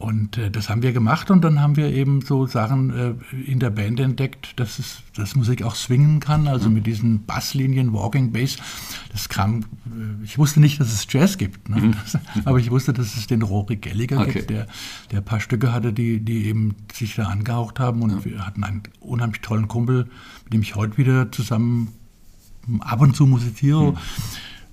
und 0.00 0.38
äh, 0.38 0.50
das 0.50 0.70
haben 0.70 0.82
wir 0.82 0.94
gemacht 0.94 1.30
und 1.30 1.42
dann 1.44 1.60
haben 1.60 1.76
wir 1.76 1.92
eben 1.92 2.22
so 2.22 2.46
Sachen 2.46 2.90
äh, 2.90 3.14
in 3.38 3.58
der 3.60 3.68
Band 3.68 4.00
entdeckt, 4.00 4.58
dass, 4.58 4.78
es, 4.78 5.02
dass 5.14 5.36
Musik 5.36 5.62
auch 5.62 5.74
swingen 5.74 6.20
kann, 6.20 6.48
also 6.48 6.70
mhm. 6.70 6.76
mit 6.76 6.86
diesen 6.86 7.26
Basslinien, 7.26 7.92
Walking 7.92 8.32
Bass. 8.32 8.56
Das 9.12 9.28
kam, 9.28 9.60
äh, 9.60 10.24
ich 10.24 10.38
wusste 10.38 10.58
nicht, 10.58 10.80
dass 10.80 10.90
es 10.90 11.06
Jazz 11.10 11.36
gibt, 11.36 11.68
ne? 11.68 11.82
mhm. 11.82 11.94
das, 12.02 12.18
aber 12.46 12.58
ich 12.58 12.70
wusste, 12.70 12.94
dass 12.94 13.14
es 13.14 13.26
den 13.26 13.42
Rory 13.42 13.76
Gallagher 13.76 14.20
okay. 14.20 14.32
gibt, 14.32 14.48
der, 14.48 14.66
der 15.10 15.18
ein 15.18 15.24
paar 15.24 15.40
Stücke 15.40 15.70
hatte, 15.70 15.92
die, 15.92 16.20
die 16.20 16.46
eben 16.46 16.76
sich 16.94 17.16
da 17.16 17.24
angehaucht 17.24 17.78
haben 17.78 18.00
und 18.00 18.10
ja. 18.10 18.24
wir 18.24 18.46
hatten 18.46 18.64
einen 18.64 18.82
unheimlich 19.00 19.42
tollen 19.42 19.68
Kumpel, 19.68 20.08
mit 20.44 20.54
dem 20.54 20.62
ich 20.62 20.76
heute 20.76 20.96
wieder 20.96 21.30
zusammen 21.30 21.88
ab 22.80 23.02
und 23.02 23.14
zu 23.14 23.26
musiziere. 23.26 23.94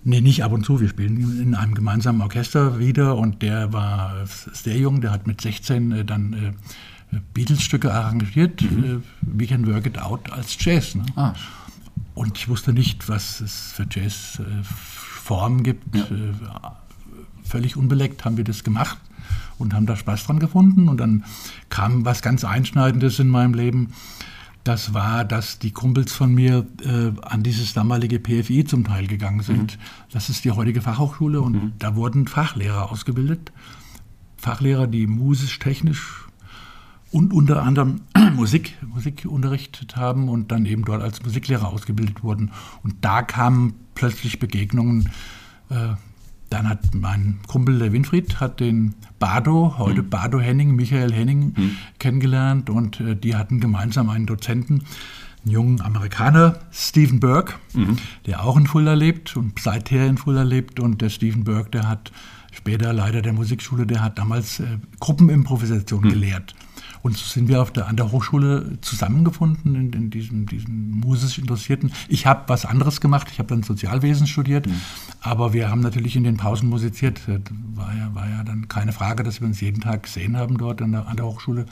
Nee, 0.07 0.21
nicht 0.21 0.41
ab 0.41 0.53
und 0.53 0.63
zu. 0.63 0.79
Wir 0.79 0.87
spielen 0.87 1.41
in 1.41 1.53
einem 1.53 1.75
gemeinsamen 1.75 2.21
Orchester 2.21 2.79
wieder 2.79 3.17
und 3.17 3.41
der 3.41 3.73
war 3.73 4.15
sehr 4.25 4.77
jung, 4.77 5.01
der 5.01 5.11
hat 5.11 5.27
mit 5.27 5.41
16 5.41 5.91
äh, 5.91 6.05
dann 6.05 6.55
äh, 7.11 7.17
Beatles-Stücke 7.33 7.93
arrangiert, 7.93 8.61
mhm. 8.61 8.83
äh, 8.83 8.99
We 9.21 9.47
Can 9.47 9.67
Work 9.67 9.85
It 9.85 9.99
Out 9.99 10.31
als 10.31 10.55
Jazz. 10.63 10.95
Ne? 10.95 11.03
Ah. 11.17 11.33
Und 12.15 12.37
ich 12.37 12.47
wusste 12.47 12.71
nicht, 12.71 13.09
was 13.09 13.41
es 13.41 13.73
für 13.73 13.85
Jazz-Formen 13.91 15.63
gibt. 15.63 15.93
Ja. 15.93 16.77
Völlig 17.43 17.75
unbeleckt 17.75 18.23
haben 18.23 18.37
wir 18.37 18.45
das 18.45 18.63
gemacht 18.63 18.97
und 19.57 19.73
haben 19.73 19.87
da 19.87 19.97
Spaß 19.97 20.25
dran 20.25 20.39
gefunden. 20.39 20.87
Und 20.87 21.01
dann 21.01 21.25
kam 21.67 22.05
was 22.05 22.21
ganz 22.21 22.45
Einschneidendes 22.45 23.19
in 23.19 23.27
meinem 23.27 23.53
Leben 23.53 23.91
das 24.67 24.93
war, 24.93 25.24
dass 25.24 25.59
die 25.59 25.71
Kumpels 25.71 26.12
von 26.12 26.33
mir 26.33 26.65
äh, 26.83 27.12
an 27.21 27.43
dieses 27.43 27.74
damalige 27.74 28.19
PFI 28.19 28.65
zum 28.65 28.83
Teil 28.83 29.07
gegangen 29.07 29.41
sind. 29.41 29.77
Mhm. 29.77 29.81
Das 30.12 30.29
ist 30.29 30.43
die 30.43 30.51
heutige 30.51 30.81
Fachhochschule 30.81 31.41
und 31.41 31.53
mhm. 31.53 31.74
da 31.79 31.95
wurden 31.95 32.27
Fachlehrer 32.27 32.91
ausgebildet. 32.91 33.51
Fachlehrer, 34.36 34.88
die 34.88 35.07
musisch-technisch 35.07 36.27
und 37.12 37.33
unter 37.33 37.63
anderem 37.63 38.01
Musik, 38.36 38.77
Musik 38.86 39.25
unterrichtet 39.25 39.95
haben 39.95 40.27
und 40.27 40.51
dann 40.51 40.65
eben 40.65 40.83
dort 40.83 41.01
als 41.01 41.24
Musiklehrer 41.24 41.69
ausgebildet 41.69 42.24
wurden. 42.24 42.51
Und 42.83 42.95
da 43.01 43.21
kamen 43.21 43.74
plötzlich 43.95 44.39
Begegnungen. 44.39 45.09
Äh, 45.69 45.95
dann 46.50 46.70
hat 46.70 46.94
mein 46.94 47.39
Kumpel 47.48 47.80
der 47.80 47.92
Winfried 47.92 48.39
hat 48.39 48.60
den 48.60 48.94
Bardo, 49.20 49.75
heute 49.77 50.04
mhm. 50.04 50.10
Bardo 50.10 50.39
Henning, 50.39 50.75
Michael 50.75 51.12
Henning 51.12 51.54
mhm. 51.56 51.77
kennengelernt 52.00 52.70
und 52.70 53.00
äh, 53.00 53.16
die 53.16 53.36
hatten 53.36 53.60
gemeinsam 53.60 54.10
einen 54.10 54.25
Dozenten, 54.25 54.84
einen 55.44 55.51
jungen 55.51 55.82
Amerikaner, 55.82 56.60
Stephen 56.72 57.20
Burke, 57.20 57.56
mhm. 57.74 57.98
der 58.25 58.44
auch 58.44 58.58
in 58.58 58.68
Fulda 58.68 58.94
lebt 58.94 59.36
und 59.36 59.60
seither 59.60 60.08
in 60.08 60.18
Fulda 60.18 60.44
lebt. 60.44 60.80
Und 60.80 61.01
der 61.01 61.10
Stephen 61.10 61.44
Burke, 61.44 61.72
der 61.72 61.89
hat 61.89 62.12
später 62.51 62.94
Leiter 62.94 63.22
der 63.22 63.34
Musikschule, 63.34 63.86
der 63.86 64.04
hat 64.04 64.18
damals 64.18 64.60
äh, 64.60 64.77
Gruppenimprovisation 65.00 66.06
mhm. 66.06 66.10
gelehrt. 66.10 66.56
Und 67.01 67.18
so 67.18 67.25
sind 67.25 67.48
wir 67.48 67.62
auf 67.62 67.72
der, 67.72 67.88
an 67.88 67.96
der 67.96 68.12
Hochschule 68.12 68.77
zusammengefunden, 68.82 69.75
in, 69.75 69.94
in 69.94 70.10
diesem, 70.10 70.46
diesem 70.46 70.92
musisch 70.92 71.38
Interessierten. 71.38 71.92
Ich 72.08 72.25
habe 72.25 72.44
was 72.48 72.66
anderes 72.66 73.01
gemacht, 73.01 73.27
ich 73.32 73.39
habe 73.39 73.50
dann 73.50 73.63
Sozialwesen 73.63 74.27
studiert, 74.27 74.68
mhm. 74.68 74.82
aber 75.22 75.54
wir 75.54 75.70
haben 75.70 75.82
natürlich 75.82 76.16
in 76.16 76.24
den 76.24 76.38
Pausen 76.38 76.70
musiziert. 76.70 77.22
War 77.27 77.96
ja, 77.96 78.13
war 78.13 78.30
ja 78.30 78.44
dann 78.44 78.68
keine 78.68 78.94
Frage, 78.94 79.24
dass 79.24 79.42
wir 79.42 79.48
uns 79.48 79.62
jeden 79.62 79.82
Tag 79.82 80.04
gesehen 80.04 80.38
haben 80.38 80.58
dort 80.58 80.82
an 80.82 80.92
der, 80.92 81.08
an 81.08 81.18
der 81.18 81.25
Hochschule 81.25 81.66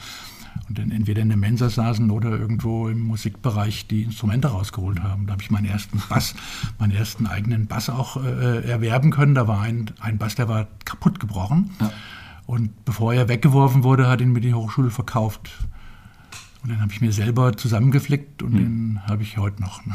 und 0.67 0.77
dann 0.79 0.91
entweder 0.91 1.21
in 1.21 1.29
der 1.29 1.37
Mensa 1.37 1.69
saßen 1.69 2.09
oder 2.09 2.31
irgendwo 2.31 2.87
im 2.87 3.01
Musikbereich 3.01 3.87
die 3.87 4.03
Instrumente 4.03 4.47
rausgeholt 4.47 5.01
haben. 5.03 5.27
Da 5.27 5.33
habe 5.33 5.43
ich 5.43 5.51
meinen 5.51 5.65
ersten 5.65 6.01
Bass, 6.09 6.33
meinen 6.79 6.91
ersten 6.91 7.27
eigenen 7.27 7.67
Bass 7.67 7.89
auch 7.89 8.23
äh, 8.23 8.67
erwerben 8.67 9.11
können. 9.11 9.35
Da 9.35 9.47
war 9.47 9.61
ein, 9.61 9.91
ein 9.99 10.17
Bass, 10.17 10.35
der 10.35 10.47
war 10.47 10.67
kaputt 10.85 11.19
gebrochen. 11.19 11.71
Ja. 11.79 11.91
Und 12.45 12.85
bevor 12.85 13.13
er 13.13 13.27
weggeworfen 13.27 13.83
wurde, 13.83 14.07
hat 14.07 14.21
ihn 14.21 14.31
mir 14.31 14.41
die 14.41 14.53
Hochschule 14.53 14.91
verkauft. 14.91 15.51
Und 16.63 16.69
den 16.69 16.81
habe 16.81 16.91
ich 16.91 17.01
mir 17.01 17.11
selber 17.11 17.55
zusammengeflickt 17.55 18.41
und 18.41 18.53
hm. 18.53 18.57
den 18.57 19.01
habe 19.07 19.23
ich 19.23 19.37
heute 19.37 19.61
noch. 19.61 19.81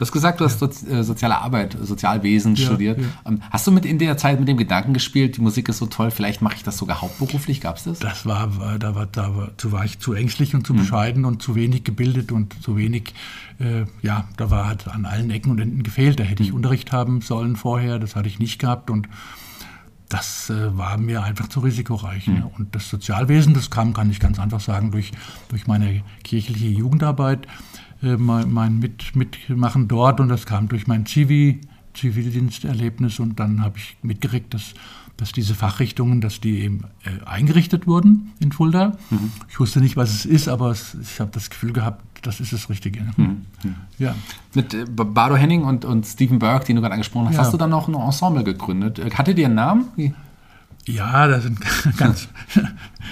Du 0.00 0.06
hast 0.06 0.12
gesagt, 0.12 0.40
du 0.40 0.46
hast 0.46 0.62
ja. 0.62 1.00
Äh, 1.00 1.04
soziale 1.04 1.36
Arbeit, 1.36 1.76
Sozialwesen 1.78 2.54
ja, 2.54 2.64
studiert. 2.64 2.98
Ja. 2.98 3.04
Ähm, 3.26 3.42
hast 3.50 3.66
du 3.66 3.70
mit 3.70 3.84
in 3.84 3.98
der 3.98 4.16
Zeit 4.16 4.40
mit 4.40 4.48
dem 4.48 4.56
Gedanken 4.56 4.94
gespielt, 4.94 5.36
die 5.36 5.42
Musik 5.42 5.68
ist 5.68 5.76
so 5.76 5.84
toll, 5.84 6.10
vielleicht 6.10 6.40
mache 6.40 6.54
ich 6.56 6.62
das 6.62 6.78
sogar 6.78 7.02
hauptberuflich? 7.02 7.60
Gab 7.60 7.76
es 7.76 7.84
das? 7.84 7.98
Das 7.98 8.24
war, 8.24 8.78
da 8.78 8.94
war, 8.94 9.04
da 9.04 9.36
war, 9.36 9.58
zu, 9.58 9.72
war 9.72 9.84
ich 9.84 9.98
zu 9.98 10.14
ängstlich 10.14 10.54
und 10.54 10.66
zu 10.66 10.72
mhm. 10.72 10.78
bescheiden 10.78 11.26
und 11.26 11.42
zu 11.42 11.54
wenig 11.54 11.84
gebildet 11.84 12.32
und 12.32 12.62
zu 12.62 12.78
wenig, 12.78 13.12
äh, 13.58 13.84
ja, 14.00 14.26
da 14.38 14.50
war 14.50 14.68
halt 14.68 14.88
an 14.88 15.04
allen 15.04 15.30
Ecken 15.30 15.50
und 15.50 15.60
Enden 15.60 15.82
gefehlt. 15.82 16.18
Da 16.18 16.24
hätte 16.24 16.42
ich 16.42 16.48
mhm. 16.48 16.56
Unterricht 16.56 16.92
haben 16.92 17.20
sollen 17.20 17.56
vorher, 17.56 17.98
das 17.98 18.16
hatte 18.16 18.28
ich 18.30 18.38
nicht 18.38 18.58
gehabt 18.58 18.88
und 18.88 19.06
das 20.10 20.50
äh, 20.50 20.76
war 20.76 20.98
mir 20.98 21.22
einfach 21.22 21.48
zu 21.48 21.60
risikoreich. 21.60 22.26
Mhm. 22.26 22.34
Ne? 22.34 22.50
Und 22.58 22.74
das 22.74 22.90
Sozialwesen, 22.90 23.54
das 23.54 23.70
kam, 23.70 23.94
kann 23.94 24.10
ich 24.10 24.20
ganz 24.20 24.38
einfach 24.38 24.60
sagen, 24.60 24.90
durch, 24.90 25.12
durch 25.48 25.66
meine 25.66 26.02
kirchliche 26.24 26.66
Jugendarbeit, 26.66 27.46
äh, 28.02 28.16
mein, 28.16 28.52
mein 28.52 28.78
Mit, 28.78 29.16
Mitmachen 29.16 29.88
dort 29.88 30.20
und 30.20 30.28
das 30.28 30.46
kam 30.46 30.68
durch 30.68 30.86
mein 30.86 31.06
Zivi, 31.06 31.60
Zivildiensterlebnis 31.94 33.20
und 33.20 33.40
dann 33.40 33.62
habe 33.62 33.78
ich 33.78 33.96
mitgekriegt, 34.02 34.52
dass, 34.52 34.74
dass 35.16 35.32
diese 35.32 35.54
Fachrichtungen, 35.54 36.20
dass 36.20 36.40
die 36.40 36.58
eben 36.60 36.84
äh, 37.04 37.24
eingerichtet 37.24 37.86
wurden 37.86 38.32
in 38.40 38.50
Fulda. 38.50 38.98
Mhm. 39.10 39.32
Ich 39.48 39.60
wusste 39.60 39.80
nicht, 39.80 39.96
was 39.96 40.10
es 40.10 40.26
ist, 40.26 40.48
aber 40.48 40.70
es, 40.70 40.96
ich 41.00 41.20
habe 41.20 41.30
das 41.30 41.50
Gefühl 41.50 41.72
gehabt, 41.72 42.04
das 42.22 42.40
ist 42.40 42.52
das 42.52 42.68
Richtige. 42.68 43.02
Mhm. 43.16 43.46
Ja. 43.98 44.14
Mit 44.54 44.74
äh, 44.74 44.84
Bardo 44.86 45.36
Henning 45.36 45.64
und, 45.64 45.84
und 45.84 46.06
Stephen 46.06 46.38
Burke, 46.38 46.66
den 46.66 46.76
du 46.76 46.82
gerade 46.82 46.94
angesprochen 46.94 47.28
hast, 47.28 47.34
ja. 47.34 47.42
hast 47.42 47.52
du 47.52 47.56
dann 47.56 47.70
noch 47.70 47.88
ein 47.88 47.94
Ensemble 47.94 48.44
gegründet. 48.44 48.98
Äh, 48.98 49.10
hattet 49.10 49.38
ihr 49.38 49.46
einen 49.46 49.54
Namen? 49.54 49.88
Wie? 49.96 50.14
Ja, 50.86 51.28
das 51.28 51.44
sind 51.44 51.60
ganz, 51.98 52.28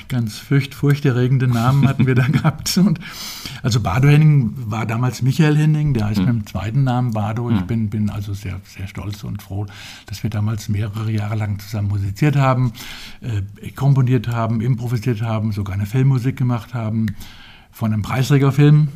ganz 0.08 0.38
furcht, 0.38 0.74
furchterregende 0.74 1.46
Namen 1.46 1.86
hatten 1.86 2.06
wir 2.06 2.14
da 2.14 2.26
gehabt. 2.28 2.76
Und 2.78 2.98
also 3.62 3.80
Bardo 3.80 4.08
Henning 4.08 4.54
war 4.56 4.86
damals 4.86 5.22
Michael 5.22 5.56
Henning, 5.56 5.94
der 5.94 6.06
heißt 6.06 6.20
mhm. 6.20 6.26
mit 6.26 6.34
dem 6.34 6.46
zweiten 6.46 6.84
Namen 6.84 7.12
Bardo. 7.12 7.50
Ich 7.50 7.60
mhm. 7.60 7.66
bin, 7.66 7.90
bin 7.90 8.10
also 8.10 8.32
sehr, 8.32 8.60
sehr 8.64 8.88
stolz 8.88 9.22
und 9.24 9.42
froh, 9.42 9.66
dass 10.06 10.22
wir 10.22 10.30
damals 10.30 10.68
mehrere 10.68 11.10
Jahre 11.10 11.36
lang 11.36 11.58
zusammen 11.58 11.88
musiziert 11.88 12.36
haben, 12.36 12.72
äh, 13.20 13.70
komponiert 13.72 14.28
haben, 14.28 14.60
improvisiert 14.60 15.22
haben, 15.22 15.52
sogar 15.52 15.74
eine 15.74 15.86
Filmmusik 15.86 16.36
gemacht 16.36 16.74
haben 16.74 17.14
von 17.78 17.92
einem 17.92 18.02
Preisträgerfilm, 18.02 18.88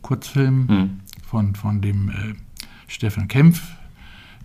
Kurzfilm, 0.00 0.66
mhm. 0.68 1.00
von, 1.26 1.56
von 1.56 1.80
dem 1.80 2.08
äh, 2.08 2.12
Stefan 2.86 3.26
Kempf, 3.26 3.60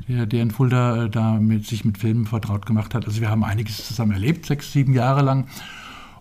der, 0.08 0.26
der 0.26 0.42
in 0.42 0.50
Fulda 0.50 1.04
äh, 1.04 1.10
da 1.12 1.34
mit, 1.34 1.68
sich 1.68 1.86
mit 1.86 2.00
Filmen 2.00 2.26
vertraut 2.26 2.66
gemacht 2.66 2.96
hat. 2.96 3.06
Also 3.06 3.22
wir 3.22 3.30
haben 3.30 3.44
einiges 3.44 3.86
zusammen 3.86 4.14
erlebt, 4.14 4.48
sechs, 4.48 4.72
sieben 4.72 4.94
Jahre 4.94 5.22
lang. 5.22 5.46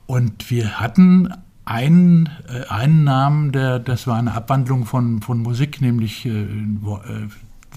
Und 0.05 0.51
wir 0.51 0.81
hatten 0.81 1.33
einen, 1.65 2.29
äh, 2.47 2.69
einen 2.69 3.05
Namen, 3.05 3.53
der, 3.53 3.79
das 3.79 4.07
war 4.07 4.19
eine 4.19 4.35
Abwandlung 4.35 4.85
von, 4.85 5.23
von 5.23 5.39
Musik, 5.39 5.81
nämlich 5.81 6.27
äh, 6.27 6.43
äh 6.43 7.29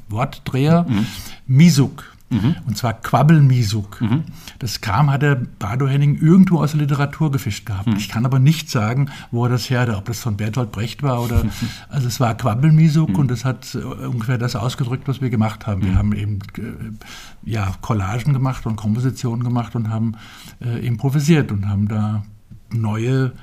Wortdreher, 0.10 0.86
mhm. 0.90 1.06
Misuk. 1.48 2.15
Mhm. 2.30 2.56
Und 2.66 2.78
zwar 2.78 2.94
Quabbelmisuk. 2.94 4.02
Mhm. 4.02 4.24
Das 4.60 4.82
kam, 4.82 5.12
hat 5.12 5.22
der 5.22 5.36
Bardo 5.36 5.88
Henning 5.88 6.16
irgendwo 6.16 6.60
aus 6.60 6.72
der 6.72 6.82
Literatur 6.82 7.32
gefischt 7.32 7.66
gehabt. 7.66 7.88
Mhm. 7.88 7.98
Ich 7.98 8.10
kann 8.10 8.26
aber 8.26 8.40
nicht 8.40 8.70
sagen, 8.70 9.10
wo 9.32 9.46
er 9.46 9.50
das 9.50 9.70
her 9.70 9.96
ob 9.96 10.06
das 10.06 10.20
von 10.20 10.36
Bertolt 10.36 10.72
Brecht 10.72 11.04
war 11.04 11.22
oder. 11.22 11.44
Also 11.90 12.08
es 12.08 12.20
war 12.20 12.36
Quabbelmisuk 12.36 13.10
mhm. 13.10 13.16
und 13.16 13.32
das 13.32 13.46
hat 13.46 13.76
äh, 13.76 13.80
ungefähr 13.80 14.38
das 14.38 14.56
ausgedrückt, 14.56 15.08
was 15.08 15.22
wir 15.22 15.30
gemacht 15.30 15.68
haben. 15.68 15.84
Wir 15.84 15.92
mhm. 15.92 15.98
haben 15.98 16.14
eben 16.14 16.40
äh, 16.58 17.50
ja, 17.50 17.74
Collagen 17.82 18.34
gemacht 18.34 18.66
und 18.66 18.76
Kompositionen 18.76 19.44
gemacht 19.44 19.76
und 19.76 19.90
haben 19.90 20.14
äh, 20.62 20.86
improvisiert 20.86 21.52
und 21.52 21.70
haben 21.70 21.88
da 21.88 22.24
neue 22.72 23.34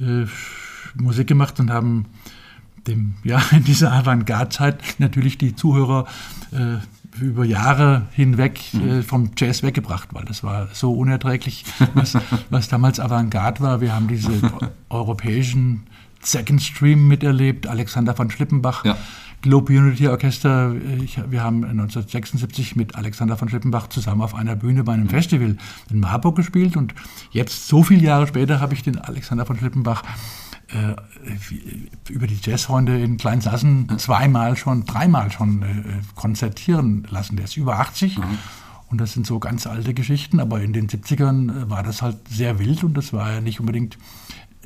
äh, 0.00 0.26
Musik 0.96 1.28
gemacht 1.28 1.60
und 1.60 1.70
haben 1.70 2.06
dem, 2.86 3.14
ja, 3.22 3.40
in 3.52 3.64
dieser 3.64 3.92
Avantgarde-Zeit 3.92 4.82
natürlich 4.98 5.38
die 5.38 5.54
Zuhörer 5.54 6.06
äh, 6.52 6.76
über 7.20 7.44
Jahre 7.44 8.06
hinweg 8.12 8.60
mhm. 8.72 8.88
äh, 8.88 9.02
vom 9.02 9.30
Jazz 9.36 9.62
weggebracht, 9.62 10.08
weil 10.12 10.24
das 10.24 10.42
war 10.42 10.68
so 10.72 10.92
unerträglich, 10.92 11.64
was, 11.94 12.16
was 12.50 12.68
damals 12.68 13.00
Avantgarde 13.00 13.60
war. 13.60 13.80
Wir 13.80 13.94
haben 13.94 14.08
diese 14.08 14.30
europäischen 14.88 15.86
Second 16.20 16.62
Stream 16.62 17.06
miterlebt, 17.08 17.66
Alexander 17.66 18.14
von 18.14 18.30
Schlippenbach. 18.30 18.84
Ja. 18.84 18.96
Globe 19.42 19.74
Unity 19.78 20.08
Orchester, 20.08 20.74
ich, 21.04 21.20
wir 21.28 21.42
haben 21.42 21.64
1976 21.64 22.76
mit 22.76 22.94
Alexander 22.94 23.36
von 23.36 23.50
Schlippenbach 23.50 23.88
zusammen 23.88 24.22
auf 24.22 24.34
einer 24.34 24.56
Bühne 24.56 24.84
bei 24.84 24.94
einem 24.94 25.10
Festival 25.10 25.58
in 25.90 26.00
Marburg 26.00 26.36
gespielt 26.36 26.78
und 26.78 26.94
jetzt, 27.30 27.68
so 27.68 27.82
viele 27.82 28.00
Jahre 28.00 28.26
später, 28.26 28.60
habe 28.60 28.72
ich 28.72 28.82
den 28.82 28.96
Alexander 28.96 29.44
von 29.44 29.58
Schlippenbach 29.58 30.02
über 32.08 32.26
die 32.26 32.38
Jazzfreunde 32.40 33.00
in 33.00 33.16
Kleinsassen 33.16 33.98
zweimal 33.98 34.56
schon, 34.56 34.84
dreimal 34.84 35.30
schon 35.30 35.62
äh, 35.62 35.66
konzertieren 36.14 37.06
lassen. 37.10 37.36
Der 37.36 37.44
ist 37.46 37.56
über 37.56 37.78
80. 37.78 38.18
Mhm. 38.18 38.24
Und 38.90 39.00
das 39.00 39.12
sind 39.12 39.26
so 39.26 39.38
ganz 39.38 39.66
alte 39.66 39.94
Geschichten, 39.94 40.40
aber 40.40 40.60
in 40.60 40.72
den 40.72 40.88
70ern 40.88 41.64
äh, 41.64 41.70
war 41.70 41.82
das 41.82 42.02
halt 42.02 42.16
sehr 42.28 42.58
wild 42.58 42.84
und 42.84 42.94
das 42.94 43.12
war 43.12 43.32
ja 43.32 43.40
nicht 43.40 43.60
unbedingt 43.60 43.98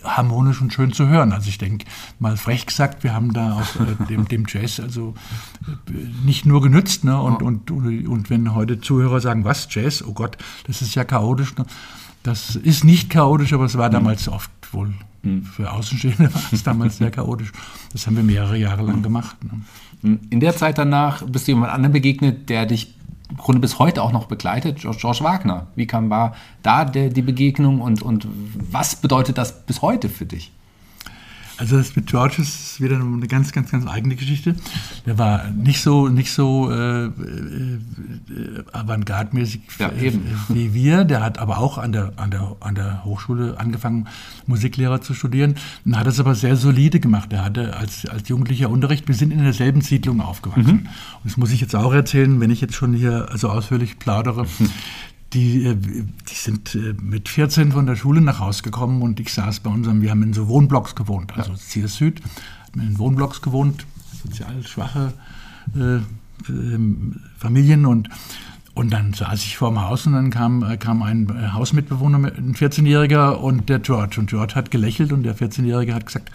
harmonisch 0.04 0.60
und 0.60 0.72
schön 0.72 0.92
zu 0.92 1.08
hören. 1.08 1.32
Also 1.32 1.48
ich 1.48 1.58
denke, 1.58 1.86
mal 2.18 2.36
frech 2.36 2.66
gesagt, 2.66 3.04
wir 3.04 3.14
haben 3.14 3.32
da 3.32 3.54
auf 3.54 3.78
äh, 3.80 4.04
dem, 4.06 4.28
dem, 4.28 4.44
Jazz 4.46 4.80
also 4.80 5.14
äh, 5.88 5.92
nicht 6.24 6.46
nur 6.46 6.60
genützt. 6.62 7.04
Ne? 7.04 7.20
Und, 7.20 7.42
und, 7.42 7.70
und 7.70 8.30
wenn 8.30 8.54
heute 8.54 8.80
Zuhörer 8.80 9.20
sagen, 9.20 9.44
was, 9.44 9.68
Jazz, 9.70 10.04
oh 10.04 10.12
Gott, 10.12 10.36
das 10.66 10.82
ist 10.82 10.94
ja 10.94 11.04
chaotisch. 11.04 11.56
Ne? 11.56 11.66
Das 12.28 12.56
ist 12.56 12.84
nicht 12.84 13.08
chaotisch, 13.08 13.54
aber 13.54 13.64
es 13.64 13.78
war 13.78 13.88
mhm. 13.88 13.92
damals 13.94 14.28
oft 14.28 14.50
wohl 14.72 14.92
hm. 15.22 15.42
Für 15.42 15.72
Außenstehende 15.72 16.32
war 16.34 16.42
es 16.52 16.62
damals 16.62 16.98
sehr 16.98 17.10
chaotisch. 17.10 17.52
Das 17.92 18.06
haben 18.06 18.16
wir 18.16 18.22
mehrere 18.22 18.56
Jahre 18.56 18.82
lang 18.82 19.02
gemacht. 19.02 19.36
Ne? 19.42 20.18
In 20.30 20.38
der 20.38 20.54
Zeit 20.54 20.78
danach 20.78 21.22
bist 21.22 21.48
du 21.48 21.52
jemand 21.52 21.72
anderem 21.72 21.92
begegnet, 21.92 22.50
der 22.50 22.66
dich 22.66 22.94
im 23.30 23.36
Grunde 23.36 23.60
bis 23.60 23.78
heute 23.78 24.02
auch 24.02 24.12
noch 24.12 24.26
begleitet, 24.26 24.78
George, 24.78 24.98
George 25.00 25.20
Wagner. 25.22 25.66
Wie 25.74 25.86
kam 25.86 26.08
war 26.08 26.34
da 26.62 26.84
der, 26.84 27.08
die 27.08 27.22
Begegnung 27.22 27.80
und, 27.80 28.02
und 28.02 28.28
was 28.70 28.96
bedeutet 28.96 29.38
das 29.38 29.66
bis 29.66 29.82
heute 29.82 30.08
für 30.08 30.26
dich? 30.26 30.52
Also 31.58 31.76
das 31.76 31.96
mit 31.96 32.06
George 32.06 32.36
ist 32.38 32.80
wieder 32.80 32.96
eine 32.96 33.26
ganz, 33.26 33.50
ganz, 33.50 33.72
ganz 33.72 33.84
eigene 33.86 34.14
Geschichte. 34.14 34.54
Der 35.06 35.18
war 35.18 35.50
nicht 35.50 35.82
so, 35.82 36.08
nicht 36.08 36.30
so 36.32 36.70
äh, 36.70 37.06
äh, 37.06 37.10
avantgarde-mäßig 38.72 39.60
ja, 39.80 39.88
äh, 39.88 40.12
wie 40.48 40.72
wir. 40.72 41.04
Der 41.04 41.20
hat 41.20 41.38
aber 41.38 41.58
auch 41.58 41.76
an 41.76 41.90
der, 41.90 42.12
an, 42.16 42.30
der, 42.30 42.56
an 42.60 42.76
der 42.76 43.04
Hochschule 43.04 43.58
angefangen, 43.58 44.06
Musiklehrer 44.46 45.00
zu 45.00 45.14
studieren. 45.14 45.56
Und 45.84 45.98
hat 45.98 46.06
es 46.06 46.20
aber 46.20 46.36
sehr 46.36 46.54
solide 46.54 47.00
gemacht. 47.00 47.32
Er 47.32 47.44
hatte 47.44 47.76
als, 47.76 48.06
als 48.06 48.28
Jugendlicher 48.28 48.70
Unterricht, 48.70 49.08
wir 49.08 49.16
sind 49.16 49.32
in 49.32 49.42
derselben 49.42 49.80
Siedlung 49.80 50.20
aufgewachsen. 50.20 50.64
Mhm. 50.64 50.86
Und 50.86 51.24
das 51.24 51.36
muss 51.36 51.50
ich 51.50 51.60
jetzt 51.60 51.74
auch 51.74 51.92
erzählen, 51.92 52.40
wenn 52.40 52.52
ich 52.52 52.60
jetzt 52.60 52.74
schon 52.74 52.94
hier 52.94 53.30
so 53.34 53.50
ausführlich 53.50 53.98
plaudere. 53.98 54.46
die, 55.32 55.66
äh, 55.66 55.74
die 55.74 56.34
sind 56.34 56.74
äh, 56.74 56.94
mit 57.00 57.28
14 57.28 57.72
von 57.72 57.86
der 57.86 57.96
Schule 57.96 58.20
nach 58.20 58.40
Hause 58.40 58.62
gekommen 58.62 59.02
und 59.02 59.20
ich 59.20 59.32
saß 59.32 59.60
bei 59.60 59.70
unserem, 59.70 60.02
wir 60.02 60.10
haben 60.10 60.22
in 60.22 60.32
so 60.32 60.48
Wohnblocks 60.48 60.94
gewohnt, 60.94 61.36
also 61.36 61.52
ja. 61.52 61.56
Ziel 61.58 61.88
Süd, 61.88 62.22
in 62.74 62.98
Wohnblocks 62.98 63.42
gewohnt, 63.42 63.86
sozial 64.22 64.62
schwache 64.66 65.12
äh, 65.76 65.96
äh, 65.96 66.02
Familien 67.38 67.86
und 67.86 68.08
und 68.74 68.92
dann 68.92 69.12
saß 69.12 69.42
ich 69.42 69.56
vor 69.56 69.70
dem 69.70 69.80
Haus 69.80 70.06
und 70.06 70.12
dann 70.12 70.30
kam, 70.30 70.78
kam 70.78 71.02
ein 71.02 71.52
Hausmitbewohner, 71.52 72.18
ein 72.18 72.54
14-Jähriger 72.54 73.32
und 73.32 73.68
der 73.68 73.80
George. 73.80 74.20
Und 74.20 74.30
George 74.30 74.54
hat 74.54 74.70
gelächelt 74.70 75.12
und 75.12 75.24
der 75.24 75.36
14-Jährige 75.36 75.92
hat 75.92 76.06
gesagt, 76.06 76.30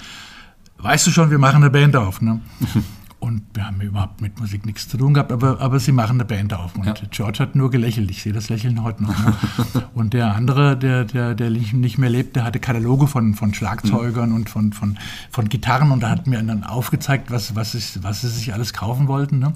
weißt 0.80 1.08
du 1.08 1.12
schon, 1.12 1.32
wir 1.32 1.40
machen 1.40 1.64
eine 1.64 1.70
Band 1.70 1.96
auf. 1.96 2.20
Ne? 2.20 2.42
Und 3.24 3.44
wir 3.54 3.66
haben 3.66 3.80
überhaupt 3.80 4.20
mit 4.20 4.38
Musik 4.38 4.66
nichts 4.66 4.90
zu 4.90 4.98
tun 4.98 5.14
gehabt, 5.14 5.32
aber, 5.32 5.62
aber 5.62 5.80
sie 5.80 5.94
machen 5.94 6.18
eine 6.18 6.26
Band 6.26 6.54
auf. 6.54 6.76
Und 6.76 6.86
ja. 6.86 6.94
George 7.10 7.40
hat 7.40 7.56
nur 7.56 7.72
gelächelt. 7.72 8.12
Ich 8.12 8.22
sehe 8.22 8.34
das 8.34 8.50
Lächeln 8.50 8.84
heute 8.84 9.04
noch. 9.04 9.18
Ne? 9.18 9.34
und 9.94 10.14
der 10.14 10.36
andere, 10.36 10.76
der, 10.76 11.06
der, 11.06 11.34
der 11.34 11.50
nicht 11.50 11.98
mehr 11.98 12.10
lebt, 12.10 12.36
der 12.36 12.44
hatte 12.44 12.60
Kataloge 12.60 13.08
von, 13.08 13.34
von 13.34 13.54
Schlagzeugern 13.54 14.32
mhm. 14.32 14.36
und 14.36 14.50
von, 14.50 14.74
von, 14.74 15.00
von 15.32 15.48
Gitarren 15.48 15.92
und 15.92 16.04
da 16.04 16.10
hat 16.10 16.28
mir 16.28 16.44
dann 16.44 16.66
aufgezeigt, 16.66 17.32
was, 17.32 17.56
was, 17.56 17.76
ist, 17.76 18.04
was 18.04 18.20
sie 18.20 18.28
sich 18.28 18.54
alles 18.54 18.74
kaufen 18.74 19.08
wollten. 19.08 19.40
Ne? 19.40 19.54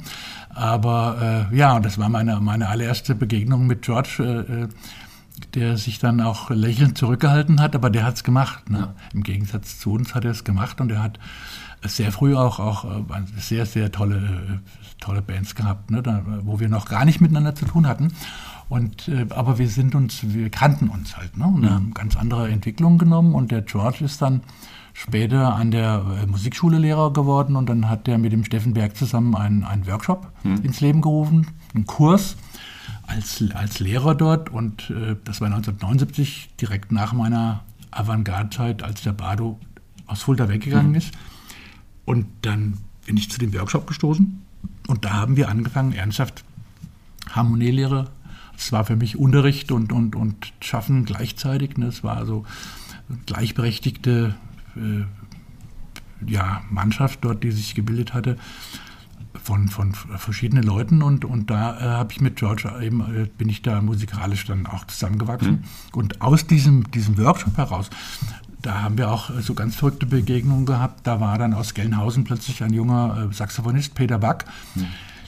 Aber 0.48 1.50
äh, 1.52 1.58
ja, 1.58 1.82
das 1.82 1.98
war 1.98 2.08
meine, 2.08 2.40
meine 2.40 2.70
allererste 2.70 3.16
Begegnung 3.16 3.68
mit 3.68 3.82
George. 3.82 4.46
Äh, 4.50 4.64
äh 4.64 4.68
der 5.54 5.78
sich 5.78 6.00
dann 6.00 6.20
auch 6.20 6.50
lächelnd 6.50 6.98
zurückgehalten 6.98 7.62
hat, 7.62 7.76
aber 7.76 7.92
der 7.92 8.06
hat 8.06 8.16
es 8.16 8.24
gemacht. 8.24 8.72
Ne? 8.72 8.80
Ja. 8.80 8.94
Im 9.14 9.22
Gegensatz 9.22 9.78
zu 9.78 9.92
uns 9.92 10.16
hat 10.16 10.26
er 10.26 10.32
es 10.32 10.44
gemacht 10.44 10.82
und 10.82 10.92
er 10.92 11.04
hat 11.04 11.20
sehr 11.84 12.12
früh 12.12 12.36
auch, 12.36 12.60
auch 12.60 12.86
äh, 12.86 13.04
sehr, 13.38 13.66
sehr 13.66 13.92
tolle, 13.92 14.18
äh, 14.18 14.80
tolle 15.00 15.22
Bands 15.22 15.56
gehabt, 15.56 15.92
ne? 15.92 16.02
da, 16.02 16.24
wo 16.44 16.60
wir 16.60 16.70
noch 16.70 16.88
gar 16.88 17.06
nicht 17.06 17.22
miteinander 17.22 17.56
zu 17.56 17.66
tun 17.66 17.88
hatten. 17.88 18.14
Und, 18.70 19.08
äh, 19.08 19.26
aber 19.30 19.58
wir 19.60 19.70
sind 19.70 19.96
uns, 19.96 20.20
wir 20.24 20.50
kannten 20.50 20.90
uns 20.90 21.18
halt 21.18 21.38
ne? 21.38 21.46
und 21.46 21.64
ja. 21.64 21.72
haben 21.72 21.94
ganz 21.94 22.16
andere 22.16 22.50
Entwicklungen 22.50 22.98
genommen. 22.98 23.34
Und 23.36 23.52
der 23.52 23.62
George 23.62 24.04
ist 24.04 24.22
dann 24.22 24.42
später 24.94 25.56
an 25.56 25.72
der 25.72 26.04
Musikschule 26.28 26.80
Lehrer 26.80 27.14
geworden 27.14 27.56
und 27.56 27.70
dann 27.70 27.88
hat 27.88 28.08
er 28.08 28.18
mit 28.18 28.32
dem 28.32 28.44
Steffen 28.44 28.74
Berg 28.74 28.98
zusammen 28.98 29.36
einen, 29.36 29.64
einen 29.64 29.86
Workshop 29.86 30.32
mhm. 30.44 30.64
ins 30.64 30.82
Leben 30.82 31.02
gerufen, 31.02 31.48
einen 31.76 31.86
Kurs 31.86 32.36
als, 33.06 33.44
als 33.54 33.80
Lehrer 33.80 34.16
dort. 34.16 34.50
Und 34.50 34.90
äh, 34.90 35.16
das 35.24 35.40
war 35.40 35.48
1979, 35.48 36.50
direkt 36.60 36.92
nach 36.92 37.14
meiner 37.14 37.64
Avantgarde-Zeit, 37.92 38.84
als 38.84 39.04
der 39.04 39.14
Bardo 39.14 39.60
aus 40.08 40.24
Fulda 40.24 40.50
weggegangen 40.50 40.90
mhm. 40.90 40.96
ist. 40.96 41.14
Und 42.08 42.26
dann 42.42 42.78
bin 43.06 43.18
ich 43.18 43.30
zu 43.30 43.38
dem 43.38 43.54
Workshop 43.54 43.86
gestoßen 43.86 44.42
und 44.88 45.04
da 45.04 45.12
haben 45.12 45.36
wir 45.36 45.50
angefangen, 45.50 45.92
ernsthaft 45.92 46.46
Harmonielehre. 47.30 48.10
Es 48.58 48.72
war 48.72 48.86
für 48.86 48.96
mich 48.96 49.18
Unterricht 49.18 49.74
und, 49.74 49.92
und, 49.92 50.16
und 50.16 50.54
Schaffen 50.62 51.04
gleichzeitig. 51.04 51.78
Ne? 51.78 51.88
Es 51.88 52.06
war 52.06 52.16
also 52.16 52.46
gleichberechtigte 53.26 54.36
äh, 54.78 56.32
ja, 56.32 56.62
Mannschaft 56.70 57.20
dort, 57.26 57.44
die 57.44 57.52
sich 57.52 57.76
gebildet 57.76 58.14
hatte 58.14 58.38
von, 59.44 59.68
von 59.68 59.94
verschiedenen 59.94 60.64
Leuten 60.64 61.02
und, 61.02 61.26
und 61.26 61.52
da 61.52 61.78
äh, 61.78 61.84
habe 61.84 62.14
ich 62.14 62.22
mit 62.22 62.38
George 62.38 62.72
eben, 62.82 63.02
äh, 63.02 63.28
bin 63.38 63.50
ich 63.50 63.64
da 63.64 63.82
musikalisch 63.82 64.46
dann 64.46 64.66
auch 64.66 64.88
zusammengewachsen. 64.88 65.52
Mhm. 65.52 65.64
Und 65.92 66.22
aus 66.22 66.48
diesem, 66.48 66.90
diesem 66.92 67.18
Workshop 67.18 67.58
heraus 67.58 67.90
da 68.62 68.82
haben 68.82 68.98
wir 68.98 69.12
auch 69.12 69.30
so 69.40 69.54
ganz 69.54 69.76
verrückte 69.76 70.06
Begegnungen 70.06 70.66
gehabt. 70.66 71.06
Da 71.06 71.20
war 71.20 71.38
dann 71.38 71.54
aus 71.54 71.74
Gelnhausen 71.74 72.24
plötzlich 72.24 72.64
ein 72.64 72.74
junger 72.74 73.30
äh, 73.30 73.34
Saxophonist, 73.34 73.94
Peter 73.94 74.18
Back, 74.18 74.46
mhm. 74.76 74.88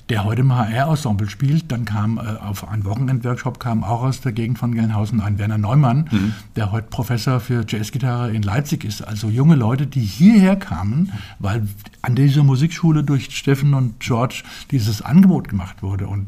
der 0.09 0.24
heute 0.24 0.41
im 0.41 0.53
HR-Ensemble 0.53 1.29
spielt. 1.29 1.71
Dann 1.71 1.86
kam 1.86 2.17
äh, 2.17 2.21
auf 2.21 2.67
einen 2.67 2.86
Wochenendworkshop 2.86 3.59
kam 3.59 3.83
auch 3.83 4.01
aus 4.01 4.21
der 4.21 4.31
Gegend 4.31 4.57
von 4.57 4.74
Gelnhausen 4.74 5.21
ein 5.21 5.38
Werner 5.38 5.59
Neumann, 5.59 6.09
mhm. 6.12 6.33
der 6.55 6.71
heute 6.71 6.88
Professor 6.88 7.39
für 7.39 7.63
Jazzgitarre 7.67 8.31
in 8.31 8.41
Leipzig 8.41 8.83
ist. 8.83 9.03
Also 9.03 9.29
junge 9.29 9.55
Leute, 9.55 9.86
die 9.86 10.01
hierher 10.01 10.55
kamen, 10.55 11.12
weil 11.38 11.67
an 12.01 12.15
dieser 12.15 12.43
Musikschule 12.43 13.03
durch 13.03 13.36
Steffen 13.36 13.75
und 13.75 14.00
George 14.00 14.43
dieses 14.71 15.03
Angebot 15.03 15.50
gemacht 15.50 15.83
wurde. 15.83 16.07
Und 16.07 16.27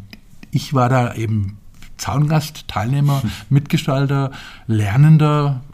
ich 0.51 0.74
war 0.75 0.88
da 0.88 1.15
eben 1.15 1.58
Zaungast, 1.98 2.67
Teilnehmer, 2.67 3.24
Mitgestalter, 3.50 4.31
Lernender, 4.67 5.62
äh, 5.70 5.71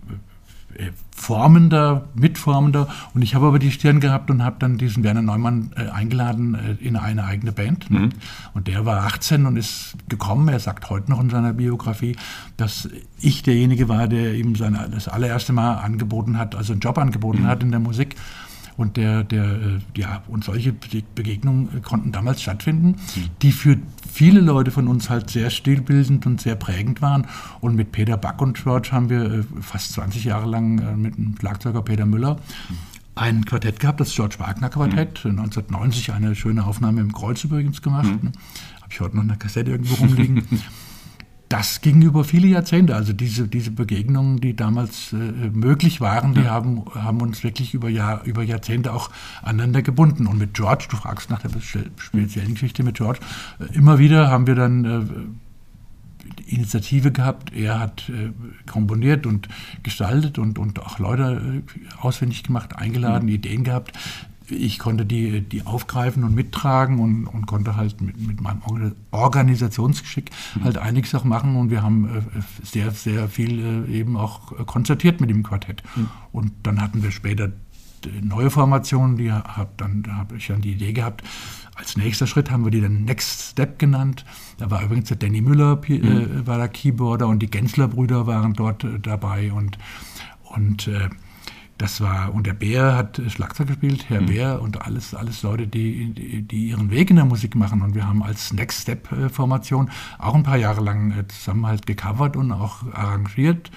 formender, 1.12 2.08
mitformender. 2.14 2.88
Und 3.14 3.22
ich 3.22 3.36
habe 3.36 3.48
aber 3.48 3.60
die 3.60 3.72
Stirn 3.72 4.00
gehabt 4.00 4.30
und 4.30 4.44
habe 4.44 4.58
dann 4.60 4.78
diesen 4.78 5.04
Werner 5.04 5.22
Neumann 5.22 5.72
äh, 5.76 5.90
eingeladen 5.90 6.56
äh, 6.56 6.84
in 6.84 6.96
eine 6.96 7.26
eigene 7.26 7.52
Band. 7.52 7.90
Mhm. 7.90 8.10
Und 8.54 8.68
der 8.68 8.86
war 8.86 9.04
18 9.06 9.46
und 9.46 9.58
ist 9.58 9.96
gekommen. 10.08 10.48
Er 10.48 10.60
sagt 10.60 10.90
heute 10.90 11.10
noch 11.10 11.20
in 11.20 11.30
seiner 11.30 11.54
Biografie, 11.54 12.16
dass 12.56 12.90
ich 13.20 13.44
derjenige 13.44 13.90
war, 13.90 14.08
der 14.08 14.36
ihm 14.36 14.56
sein, 14.56 14.78
das 14.92 15.08
allererste 15.08 15.54
Mal 15.54 15.76
angeboten 15.76 16.38
hat, 16.38 16.56
also 16.56 16.74
einen 16.74 16.82
Job 16.82 16.98
angeboten 16.98 17.44
mhm. 17.44 17.48
hat 17.48 17.64
in 17.64 17.72
der 17.72 17.80
Musik. 17.80 18.16
Und 18.78 18.96
der, 18.96 19.24
der, 19.24 19.44
äh, 19.44 19.80
ja, 19.96 20.24
und 20.28 20.44
solche 20.44 20.72
Begegnungen 20.72 21.82
konnten 21.82 22.12
damals 22.12 22.42
stattfinden, 22.42 22.96
die 23.42 23.52
für 23.52 23.78
viele 24.10 24.40
Leute 24.40 24.72
von 24.72 24.88
uns 24.88 25.10
halt 25.10 25.30
sehr 25.32 25.50
stilbildend 25.50 26.26
und 26.28 26.40
sehr 26.40 26.56
prägend 26.56 27.02
waren. 27.02 27.26
Und 27.60 27.76
mit 27.76 27.92
Peter 27.92 28.18
Back 28.18 28.40
und 28.42 28.62
George 28.62 28.90
haben 28.92 29.10
wir 29.10 29.24
äh, 29.26 29.44
fast 29.62 29.94
20 29.94 30.24
Jahre 30.26 30.48
lang 30.48 30.80
äh, 30.80 30.96
mit 30.96 31.18
dem 31.18 31.36
Schlagzeuger 31.40 31.82
Peter 31.82 32.06
Müller 32.06 32.38
ein 33.16 33.46
Quartett 33.46 33.80
gehabt, 33.80 34.00
das 34.00 34.14
George 34.14 34.36
Wagner 34.38 34.70
Quartett. 34.70 35.26
Mhm. 35.26 35.40
1990 35.40 36.14
eine 36.14 36.36
schöne 36.36 36.66
Aufnahme 36.66 37.02
im 37.02 37.12
Kreuz 37.12 37.44
übrigens 37.44 37.82
gemacht. 37.82 38.06
Mhm. 38.06 38.32
Habe 38.82 38.92
ich 38.92 39.00
heute 39.00 39.16
noch 39.16 39.24
eine 39.24 39.38
Kassette 39.38 39.72
irgendwo 39.72 39.96
rumliegen. 39.96 40.44
das 41.50 41.82
ging 41.82 42.02
über 42.02 42.24
viele 42.24 42.48
Jahrzehnte. 42.48 42.96
Also 42.96 43.14
diese, 43.14 43.48
diese 43.48 43.72
Begegnungen, 43.72 44.42
die 44.42 44.56
damals 44.56 45.14
äh, 45.14 45.16
möglich 45.16 46.02
waren, 46.02 46.34
die 46.34 46.48
haben, 46.48 46.84
haben 46.94 47.22
uns 47.22 47.44
wirklich 47.44 47.74
über, 47.74 47.90
Jahr, 47.90 48.24
über 48.26 48.44
Jahrzehnte 48.44 48.94
auch 48.94 49.10
aneinander 49.42 49.82
gebunden. 49.82 50.28
Und 50.28 50.38
mit 50.38 50.54
George, 50.54 50.88
du 50.90 50.98
fragst 50.98 51.30
nach 51.30 51.42
der 51.42 51.50
speziellen 51.98 52.54
Geschichte 52.54 52.84
mit 52.84 52.98
George, 52.98 53.20
äh, 53.60 53.76
immer 53.76 53.98
wieder 53.98 54.30
haben 54.30 54.46
wir 54.46 54.56
dann 54.56 54.86
äh, 54.86 56.52
Initiative 56.52 57.12
gehabt. 57.14 57.54
Er 57.54 57.80
hat 57.80 58.10
äh, 58.10 58.32
komponiert 58.70 59.26
und 59.26 59.48
gestaltet 59.84 60.38
und, 60.40 60.60
und 60.60 60.82
auch 60.82 61.00
Leute 61.00 61.64
äh, 61.64 62.02
auswendig 62.02 62.44
gemacht, 62.44 62.76
eingeladen, 62.76 63.28
mhm. 63.28 63.36
Ideen 63.36 63.64
gehabt 63.64 63.98
ich 64.50 64.80
konnte 64.80 65.06
die, 65.06 65.42
die 65.42 65.66
aufgreifen 65.66 66.24
und 66.24 66.34
mittragen 66.34 67.00
und, 67.00 67.26
und 67.28 67.46
konnte 67.46 67.76
halt 67.76 68.02
mit, 68.02 68.20
mit 68.20 68.42
meinem 68.42 68.62
Organisationsgeschick 69.12 70.32
mhm. 70.56 70.64
halt 70.64 70.78
einiges 70.78 71.14
auch 71.16 71.24
machen 71.24 71.56
und 71.56 71.70
wir 71.70 71.84
haben 71.84 72.06
äh, 72.06 72.22
sehr, 72.64 72.92
sehr 72.92 73.28
viel 73.28 73.86
äh, 73.90 73.92
eben 73.92 74.16
auch 74.16 74.66
konzertiert 74.66 75.22
mit 75.22 75.30
dem 75.30 75.44
Quartett. 75.44 75.84
Mhm. 75.96 76.10
Und 76.32 76.52
dann 76.64 76.82
hatten 76.82 77.04
wir 77.04 77.12
später 77.12 77.52
neue 78.22 78.50
Formationen, 78.50 79.18
die 79.18 79.32
hab 79.32 79.78
dann, 79.78 80.04
da 80.04 80.14
habe 80.16 80.38
ich 80.38 80.48
dann 80.48 80.62
die 80.62 80.74
Idee 80.74 80.94
gehabt, 80.94 81.24
als 81.76 81.98
nächster 81.98 82.26
Schritt 82.26 82.50
haben 82.50 82.64
wir 82.64 82.72
die 82.72 82.82
dann 82.82 83.06
Next 83.06 83.52
Step 83.52 83.80
genannt. 83.80 84.26
Da 84.58 84.72
war 84.72 84.84
übrigens 84.84 85.10
der 85.10 85.18
Danny 85.18 85.42
Müller 85.42 85.80
äh, 85.88 86.00
mhm. 86.00 86.48
war 86.48 86.58
der 86.58 86.70
Keyboarder 86.70 87.28
und 87.28 87.40
die 87.40 87.50
Gensler-Brüder 87.50 88.28
waren 88.28 88.54
dort 88.54 88.84
äh, 88.84 89.00
dabei 89.00 89.52
und, 89.52 89.78
und 90.44 90.88
äh, 90.88 91.10
das 91.78 92.02
war, 92.02 92.34
und 92.34 92.48
der 92.48 92.54
Bär 92.54 92.96
hat 92.96 93.22
Schlagzeug 93.28 93.68
gespielt, 93.68 94.10
Herr 94.10 94.22
mhm. 94.22 94.26
Bär 94.28 94.62
und 94.62 94.82
alles, 94.82 95.14
alles 95.14 95.44
Leute, 95.44 95.68
die, 95.68 96.42
die 96.42 96.70
ihren 96.70 96.90
Weg 96.92 97.10
in 97.10 97.18
der 97.18 97.26
Musik 97.26 97.56
machen. 97.56 97.82
Und 97.82 97.96
wir 97.96 98.08
haben 98.08 98.24
als 98.24 98.54
Next 98.54 98.82
Step 98.82 99.08
Formation 99.32 99.90
auch 100.18 100.36
ein 100.36 100.44
paar 100.44 100.58
Jahre 100.58 100.82
lang 100.82 101.12
äh, 101.12 101.28
zusammen 101.28 101.66
halt 101.66 101.86
gecovert 101.86 102.36
und 102.36 102.52
auch 102.52 102.82
arrangiert. 102.94 103.72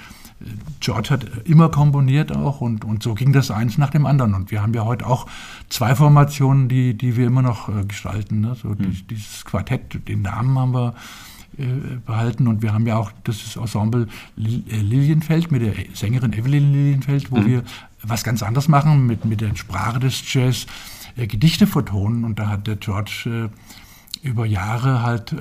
George 0.81 1.11
hat 1.11 1.47
immer 1.47 1.69
komponiert 1.69 2.35
auch 2.35 2.63
und, 2.63 2.85
und 2.85 3.03
so 3.03 3.15
ging 3.15 3.33
das 3.33 3.51
eins 3.51 3.77
nach 3.77 3.91
dem 3.91 4.07
anderen. 4.07 4.35
Und 4.35 4.51
wir 4.51 4.63
haben 4.63 4.73
ja 4.73 4.85
heute 4.85 5.07
auch 5.07 5.27
zwei 5.69 5.95
Formationen, 5.95 6.69
die, 6.69 6.95
die 6.97 7.17
wir 7.17 7.27
immer 7.27 7.43
noch 7.43 7.69
äh, 7.69 7.85
gestalten. 7.85 8.41
Ne? 8.41 8.55
So 8.55 8.69
mhm. 8.69 8.97
dieses 9.11 9.45
Quartett, 9.45 10.09
den 10.09 10.23
Namen 10.23 10.59
haben 10.59 10.73
wir 10.73 10.95
äh, 11.59 11.99
behalten. 12.07 12.49
Und 12.49 12.63
wir 12.63 12.73
haben 12.73 12.87
ja 12.87 12.97
auch 12.97 13.13
das 13.25 13.57
Ensemble 13.57 14.07
Lilienfeld 14.37 15.51
mit 15.51 15.63
der 15.63 15.75
Sängerin 15.93 16.33
Evelyn 16.33 16.73
Lilienfeld, 16.73 17.31
wo 17.31 17.37
mhm. 17.37 17.47
wir 17.47 17.63
was 18.03 18.25
ganz 18.25 18.43
anderes 18.43 18.69
machen, 18.69 19.07
mit, 19.07 19.25
mit 19.25 19.41
der 19.41 19.55
Sprache 19.57 20.01
des 20.01 20.23
Jazz 20.33 20.67
äh, 21.17 21.27
Gedichte 21.27 21.67
vertonen. 21.67 22.25
Und 22.25 22.39
da 22.39 22.49
hat 22.49 22.67
der 22.67 22.77
George 22.77 23.51
äh, 23.53 24.27
über 24.27 24.45
Jahre 24.45 25.03
halt 25.03 25.33
äh, 25.33 25.37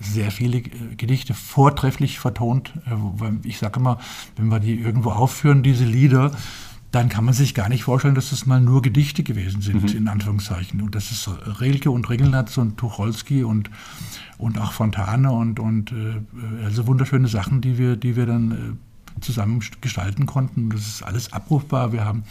sehr 0.00 0.30
viele 0.30 0.58
äh, 0.58 0.94
Gedichte 0.96 1.34
vortrefflich 1.34 2.18
vertont. 2.18 2.72
Äh, 2.86 3.48
ich 3.48 3.58
sage 3.58 3.80
immer, 3.80 3.98
wenn 4.36 4.48
wir 4.48 4.60
die 4.60 4.74
irgendwo 4.74 5.10
aufführen, 5.10 5.62
diese 5.62 5.84
Lieder, 5.84 6.32
dann 6.92 7.08
kann 7.08 7.24
man 7.24 7.34
sich 7.34 7.54
gar 7.54 7.68
nicht 7.68 7.84
vorstellen, 7.84 8.14
dass 8.14 8.30
das 8.30 8.46
mal 8.46 8.60
nur 8.60 8.80
Gedichte 8.80 9.22
gewesen 9.22 9.60
sind, 9.60 9.82
mhm. 9.82 9.96
in 9.96 10.08
Anführungszeichen. 10.08 10.80
Und 10.80 10.94
das 10.94 11.10
ist 11.10 11.28
Rilke 11.60 11.90
und 11.90 12.08
Ringelnatz 12.08 12.56
und 12.58 12.78
Tucholsky 12.78 13.44
und, 13.44 13.70
und 14.38 14.58
auch 14.58 14.72
Fontane 14.72 15.30
und, 15.30 15.60
und 15.60 15.92
äh, 15.92 16.64
also 16.64 16.86
wunderschöne 16.86 17.28
Sachen, 17.28 17.60
die 17.60 17.78
wir, 17.78 17.96
die 17.96 18.16
wir 18.16 18.26
dann 18.26 18.78
zusammen 19.20 19.62
gestalten 19.80 20.26
konnten. 20.26 20.70
Das 20.70 20.86
ist 20.86 21.02
alles 21.02 21.32
abrufbar. 21.32 21.92
Wir 21.92 22.04
haben 22.04 22.24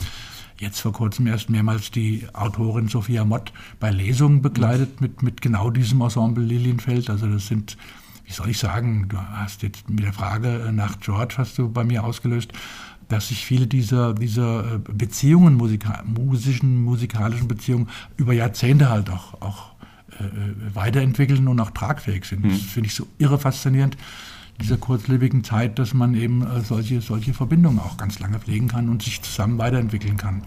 jetzt 0.60 0.80
vor 0.80 0.94
kurzem 0.94 1.28
erst 1.28 1.50
mehrmals 1.50 1.92
die 1.92 2.26
Autorin 2.34 2.88
Sophia 2.88 3.26
Mott 3.26 3.52
bei 3.80 3.92
Lesungen 3.92 4.42
begleitet 4.42 5.02
mit, 5.02 5.22
mit 5.22 5.42
genau 5.42 5.70
diesem 5.70 6.02
Ensemble 6.02 6.44
Lilienfeld. 6.44 7.10
Also 7.10 7.28
das 7.28 7.48
sind 7.48 7.78
wie 8.26 8.34
soll 8.34 8.50
ich 8.50 8.58
sagen, 8.58 9.08
du 9.08 9.18
hast 9.18 9.62
jetzt 9.62 9.90
mit 9.90 10.04
der 10.04 10.14
Frage 10.14 10.72
nach 10.74 11.00
George 11.00 11.36
hast 11.38 11.58
du 11.58 11.70
bei 11.70 11.84
mir 11.84 12.04
ausgelöst, 12.04 12.52
dass 13.08 13.28
sich 13.28 13.46
viele 13.46 13.68
dieser, 13.68 14.14
dieser 14.14 14.76
äh, 14.76 14.80
Beziehungen, 14.80 15.56
Musika 15.56 16.04
musischen, 16.06 16.84
musikalischen 16.84 17.48
Beziehungen 17.48 17.88
über 18.18 18.34
Jahrzehnte 18.34 18.90
halt 18.90 19.12
auch, 19.12 19.42
auch 19.42 19.74
äh, 20.20 20.24
weiterentwickeln 20.74 21.48
und 21.48 21.60
auch 21.60 21.70
tragfähig 21.70 22.26
sind. 22.26 22.46
Mhm. 22.46 22.50
Das 22.50 22.62
finde 22.62 22.88
ich 22.88 22.96
so 22.96 23.06
irre 23.20 23.38
faszinierend, 23.38 23.96
dieser 24.62 24.78
kurzlebigen 24.78 25.44
Zeit, 25.44 25.80
dass 25.80 25.94
man 25.94 26.14
eben 26.16 26.42
äh, 26.44 26.62
solche, 26.62 27.02
solche 27.02 27.34
Verbindungen 27.34 27.80
auch 27.80 27.98
ganz 27.98 28.20
lange 28.20 28.40
pflegen 28.40 28.68
kann 28.68 28.90
und 28.90 29.04
sich 29.04 29.22
zusammen 29.22 29.58
weiterentwickeln 29.58 30.18
kann. 30.18 30.44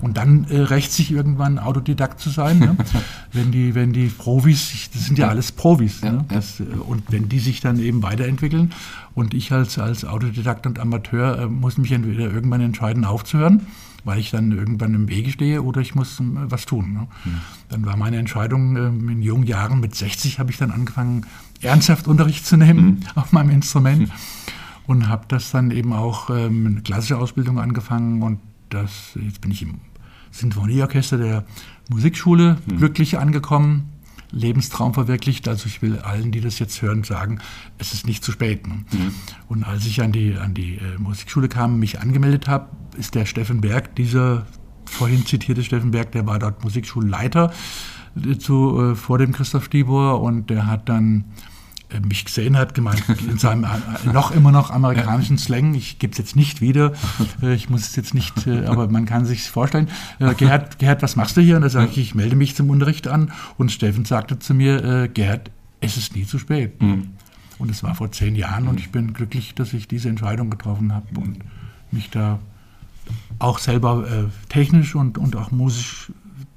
Und 0.00 0.16
dann 0.16 0.44
äh, 0.44 0.58
rächt 0.58 0.92
sich 0.92 1.12
irgendwann 1.12 1.58
Autodidakt 1.58 2.18
zu 2.18 2.30
sein, 2.30 2.58
ne? 2.58 2.76
wenn, 3.32 3.52
die, 3.52 3.74
wenn 3.74 3.92
die 3.92 4.06
Profis, 4.06 4.88
das 4.92 5.06
sind 5.06 5.18
ja 5.18 5.28
alles 5.28 5.52
Profis, 5.52 6.00
ja, 6.00 6.12
ne? 6.12 6.24
das, 6.28 6.60
äh, 6.60 6.64
und 6.64 7.04
wenn 7.10 7.28
die 7.28 7.40
sich 7.40 7.60
dann 7.60 7.78
eben 7.78 8.02
weiterentwickeln 8.02 8.72
und 9.14 9.34
ich 9.34 9.52
als, 9.52 9.78
als 9.78 10.04
Autodidakt 10.04 10.66
und 10.66 10.78
Amateur 10.78 11.40
äh, 11.40 11.46
muss 11.46 11.76
mich 11.76 11.92
entweder 11.92 12.32
irgendwann 12.32 12.62
entscheiden 12.62 13.04
aufzuhören, 13.04 13.66
weil 14.04 14.18
ich 14.18 14.30
dann 14.30 14.52
irgendwann 14.52 14.94
im 14.94 15.08
Wege 15.08 15.30
stehe 15.30 15.62
oder 15.62 15.80
ich 15.80 15.94
muss 15.94 16.20
äh, 16.20 16.24
was 16.24 16.66
tun. 16.66 16.92
Ne? 16.92 17.08
Mhm. 17.24 17.40
Dann 17.68 17.86
war 17.86 17.96
meine 17.96 18.18
Entscheidung 18.18 18.76
ähm, 18.76 19.08
in 19.08 19.22
jungen 19.22 19.46
Jahren, 19.46 19.80
mit 19.80 19.94
60 19.94 20.38
habe 20.38 20.50
ich 20.50 20.58
dann 20.58 20.70
angefangen, 20.70 21.26
ernsthaft 21.60 22.08
Unterricht 22.08 22.46
zu 22.46 22.56
nehmen 22.56 22.84
mhm. 22.86 23.02
auf 23.14 23.32
meinem 23.32 23.50
Instrument. 23.50 24.08
Mhm. 24.08 24.12
Und 24.84 25.08
habe 25.08 25.24
das 25.28 25.52
dann 25.52 25.70
eben 25.70 25.92
auch 25.92 26.28
ähm, 26.28 26.66
eine 26.66 26.80
klassische 26.80 27.16
Ausbildung 27.16 27.60
angefangen 27.60 28.20
und 28.22 28.40
das, 28.68 29.12
jetzt 29.14 29.40
bin 29.40 29.52
ich 29.52 29.62
im 29.62 29.74
Sinfonieorchester 30.32 31.18
der 31.18 31.44
Musikschule 31.88 32.58
mhm. 32.66 32.78
glücklich 32.78 33.18
angekommen, 33.18 33.91
Lebenstraum 34.32 34.94
verwirklicht. 34.94 35.46
Also 35.46 35.66
ich 35.66 35.82
will 35.82 35.98
allen, 35.98 36.32
die 36.32 36.40
das 36.40 36.58
jetzt 36.58 36.82
hören, 36.82 37.04
sagen, 37.04 37.38
es 37.78 37.92
ist 37.92 38.06
nicht 38.06 38.24
zu 38.24 38.32
spät. 38.32 38.66
Ne? 38.66 38.84
Mhm. 38.90 39.14
Und 39.48 39.64
als 39.64 39.86
ich 39.86 40.02
an 40.02 40.12
die, 40.12 40.36
an 40.36 40.54
die 40.54 40.76
äh, 40.76 40.98
Musikschule 40.98 41.48
kam, 41.48 41.78
mich 41.78 42.00
angemeldet 42.00 42.48
habe, 42.48 42.68
ist 42.98 43.14
der 43.14 43.26
Steffen 43.26 43.60
Berg, 43.60 43.94
dieser 43.96 44.46
vorhin 44.84 45.24
zitierte 45.24 45.62
Steffen 45.62 45.90
Berg, 45.90 46.12
der 46.12 46.26
war 46.26 46.38
dort 46.38 46.64
Musikschulleiter 46.64 47.52
äh, 48.16 48.38
zu, 48.38 48.80
äh, 48.80 48.94
vor 48.94 49.18
dem 49.18 49.32
Christoph 49.32 49.66
Stibor 49.66 50.20
und 50.20 50.50
der 50.50 50.66
hat 50.66 50.88
dann 50.88 51.24
mich 52.00 52.24
gesehen 52.24 52.56
hat, 52.56 52.74
gemeint, 52.74 53.02
in 53.28 53.38
seinem 53.38 53.64
äh, 53.64 54.12
noch 54.12 54.30
immer 54.30 54.52
noch 54.52 54.70
amerikanischen 54.70 55.38
Slang, 55.38 55.74
ich 55.74 55.98
gebe 55.98 56.12
es 56.12 56.18
jetzt 56.18 56.36
nicht 56.36 56.60
wieder, 56.60 56.92
äh, 57.42 57.54
ich 57.54 57.68
muss 57.68 57.82
es 57.82 57.96
jetzt 57.96 58.14
nicht, 58.14 58.46
aber 58.48 58.88
man 58.88 59.06
kann 59.06 59.26
sich 59.26 59.42
vorstellen, 59.42 59.88
Gerhard, 60.18 60.78
Gerhard, 60.78 61.02
was 61.02 61.16
machst 61.16 61.36
du 61.36 61.40
hier? 61.40 61.56
Und 61.56 61.62
da 61.62 61.68
sage 61.68 61.90
ich, 61.90 61.98
ich 61.98 62.14
melde 62.14 62.36
mich 62.36 62.54
zum 62.56 62.70
Unterricht 62.70 63.08
an 63.08 63.32
und 63.58 63.72
Steffen 63.72 64.04
sagte 64.04 64.38
zu 64.38 64.54
mir, 64.54 65.08
Gerhard, 65.08 65.50
es 65.80 65.96
ist 65.96 66.14
nie 66.16 66.26
zu 66.26 66.38
spät. 66.38 66.80
Mhm. 66.80 67.08
Und 67.58 67.70
es 67.70 67.82
war 67.82 67.94
vor 67.94 68.10
zehn 68.10 68.34
Jahren 68.34 68.66
und 68.66 68.80
ich 68.80 68.90
bin 68.90 69.12
glücklich, 69.12 69.54
dass 69.54 69.72
ich 69.72 69.86
diese 69.86 70.08
Entscheidung 70.08 70.50
getroffen 70.50 70.92
habe 70.92 71.06
und 71.20 71.38
mich 71.90 72.10
da 72.10 72.40
auch 73.38 73.58
selber 73.58 74.04
äh, 74.10 74.24
technisch 74.48 74.94
und, 74.94 75.18
und 75.18 75.36
auch 75.36 75.50
musisch 75.50 76.10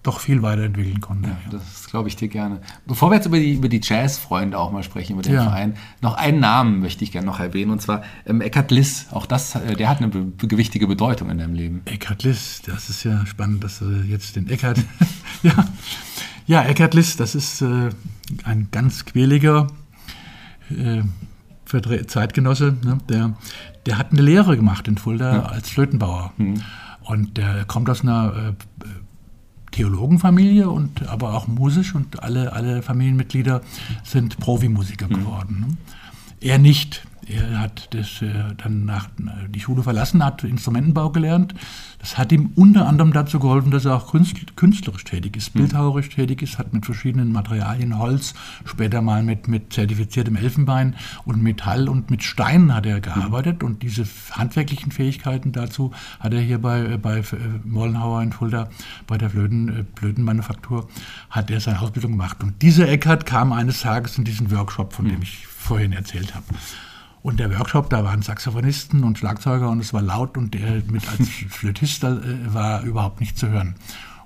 doch 0.06 0.20
viel 0.20 0.42
weiterentwickeln 0.42 1.02
konnte. 1.02 1.30
Ja, 1.30 1.38
ja. 1.46 1.52
Das 1.52 1.88
glaube 1.88 2.08
ich 2.10 2.16
dir 2.16 2.28
gerne. 2.28 2.62
Bevor 2.86 3.10
wir 3.10 3.16
jetzt 3.16 3.26
über 3.26 3.40
die, 3.40 3.54
über 3.54 3.70
die 3.70 3.82
Jazz-Freunde 3.84 4.58
auch 4.58 4.72
mal 4.72 4.84
sprechen, 4.84 5.14
über 5.14 5.24
den 5.24 5.34
ja. 5.34 5.44
Verein, 5.44 5.76
noch 6.02 6.16
einen 6.16 6.40
Namen 6.40 6.80
möchte 6.80 7.04
ich 7.04 7.12
gerne 7.12 7.26
noch 7.26 7.40
erwähnen, 7.40 7.72
und 7.72 7.82
zwar 7.82 8.04
ähm, 8.26 8.42
Eckhard 8.42 8.72
Liss. 8.72 9.08
Auch 9.12 9.26
das, 9.26 9.56
äh, 9.56 9.76
der 9.76 9.90
hat 9.90 9.98
eine 9.98 10.10
be 10.10 10.48
gewichtige 10.48 10.88
Bedeutung 10.88 11.30
in 11.30 11.40
deinem 11.40 11.56
Leben. 11.56 11.82
Eckhard 11.86 12.24
Liss, 12.24 12.62
das 12.66 12.90
ist 12.90 13.04
ja 13.04 13.26
spannend, 13.26 13.64
dass 13.64 13.80
du 13.80 13.86
jetzt 13.86 14.36
den 14.36 14.50
Eckhard... 14.50 14.78
ja. 15.44 15.66
ja, 16.46 16.64
Eckhard 16.64 16.94
Liss, 16.94 17.18
das 17.18 17.34
ist 17.34 17.62
äh, 17.62 17.90
ein 18.44 18.68
ganz 18.72 19.06
quäliger 19.06 19.68
äh, 20.70 21.02
Zeitgenosse, 22.06 22.78
ne? 22.84 23.00
der, 23.10 23.34
der 23.86 23.98
hat 23.98 24.12
eine 24.12 24.22
Lehre 24.22 24.56
gemacht 24.56 24.88
in 24.88 24.98
Fulda 24.98 25.44
als 25.44 25.70
Flötenbauer. 25.70 26.34
Mhm. 26.38 26.62
Und 27.02 27.38
der 27.38 27.66
kommt 27.66 27.90
aus 27.90 28.02
einer 28.02 28.34
äh, 28.36 28.54
Theologenfamilie 29.76 30.70
und 30.70 31.06
aber 31.08 31.34
auch 31.34 31.48
musisch 31.48 31.96
und 31.96 32.24
alle, 32.24 32.54
alle 32.54 32.82
Familienmitglieder 32.82 33.62
sind 34.06 34.38
Profimusiker 34.40 35.08
mhm. 35.08 35.14
geworden. 35.14 35.66
Ne? 35.68 35.78
Er 36.40 36.58
nicht. 36.60 37.06
Er 37.28 37.60
hat 37.60 37.94
das, 37.94 38.22
äh, 38.22 38.54
dann 38.58 38.86
nach, 38.86 39.08
äh, 39.20 39.50
die 39.50 39.60
Schule 39.60 39.82
verlassen, 39.82 40.24
hat 40.24 40.44
Instrumentenbau 40.44 41.10
gelernt. 41.10 41.56
Das 42.00 42.18
hat 42.20 42.32
ihm 42.32 42.52
unter 42.56 42.88
anderem 42.88 43.14
dazu 43.14 43.40
geholfen, 43.40 43.72
dass 43.72 43.86
er 43.86 43.96
auch 43.96 44.14
künstlerisch 44.56 45.04
tätig 45.04 45.36
ist, 45.36 45.56
mhm. 45.56 45.62
bildhauerisch 45.62 46.10
tätig 46.10 46.44
ist, 46.44 46.60
hat 46.60 46.74
mit 46.74 46.86
verschiedenen 46.86 47.32
Materialien, 47.32 47.98
Holz, 47.98 48.36
später 48.66 49.02
mal 49.02 49.24
mit, 49.24 49.48
mit 49.48 49.74
zertifiziertem 49.74 50.36
Elfenbein 50.36 50.96
und 51.26 51.42
Metall 51.42 51.90
und 51.90 52.12
mit 52.12 52.24
Steinen 52.24 52.76
hat 52.76 52.86
er 52.86 53.02
gearbeitet. 53.02 53.64
Und 53.64 53.82
diese 53.82 54.06
handwerklichen 54.32 54.92
Fähigkeiten 54.92 55.52
dazu 55.52 55.92
hat 56.20 56.34
er 56.34 56.42
hier 56.42 56.62
bei, 56.62 56.82
äh, 56.82 56.98
bei 56.98 57.24
Mollenhauer 57.64 58.22
in 58.22 58.34
Fulda, 58.34 58.70
bei 59.08 59.18
der 59.18 59.32
Flöten, 59.32 59.88
Blödenmanufaktur, 59.96 60.88
hat 61.32 61.50
er 61.50 61.60
seine 61.60 61.80
Ausbildung 61.80 62.12
gemacht. 62.12 62.44
Und 62.44 62.62
dieser 62.62 62.88
Eckert 62.88 63.26
kam 63.26 63.52
eines 63.52 63.82
Tages 63.82 64.18
in 64.20 64.26
diesen 64.26 64.52
Workshop, 64.52 64.94
von 64.94 65.06
dem 65.06 65.16
mhm. 65.16 65.24
ich 65.24 65.48
vorhin 65.48 65.92
erzählt 65.92 66.36
habe. 66.36 66.46
Und 67.26 67.40
der 67.40 67.58
Workshop, 67.58 67.90
da 67.90 68.04
waren 68.04 68.22
Saxophonisten 68.22 69.04
und 69.04 69.18
Schlagzeuger 69.18 69.72
und 69.72 69.80
es 69.80 69.94
war 69.94 70.04
laut 70.04 70.38
und 70.38 70.54
der 70.54 70.84
mit 70.92 71.10
als 71.10 71.28
Flötist 71.50 72.04
äh, 72.04 72.20
war 72.54 72.84
überhaupt 72.84 73.20
nicht 73.20 73.36
zu 73.36 73.50
hören. 73.50 73.74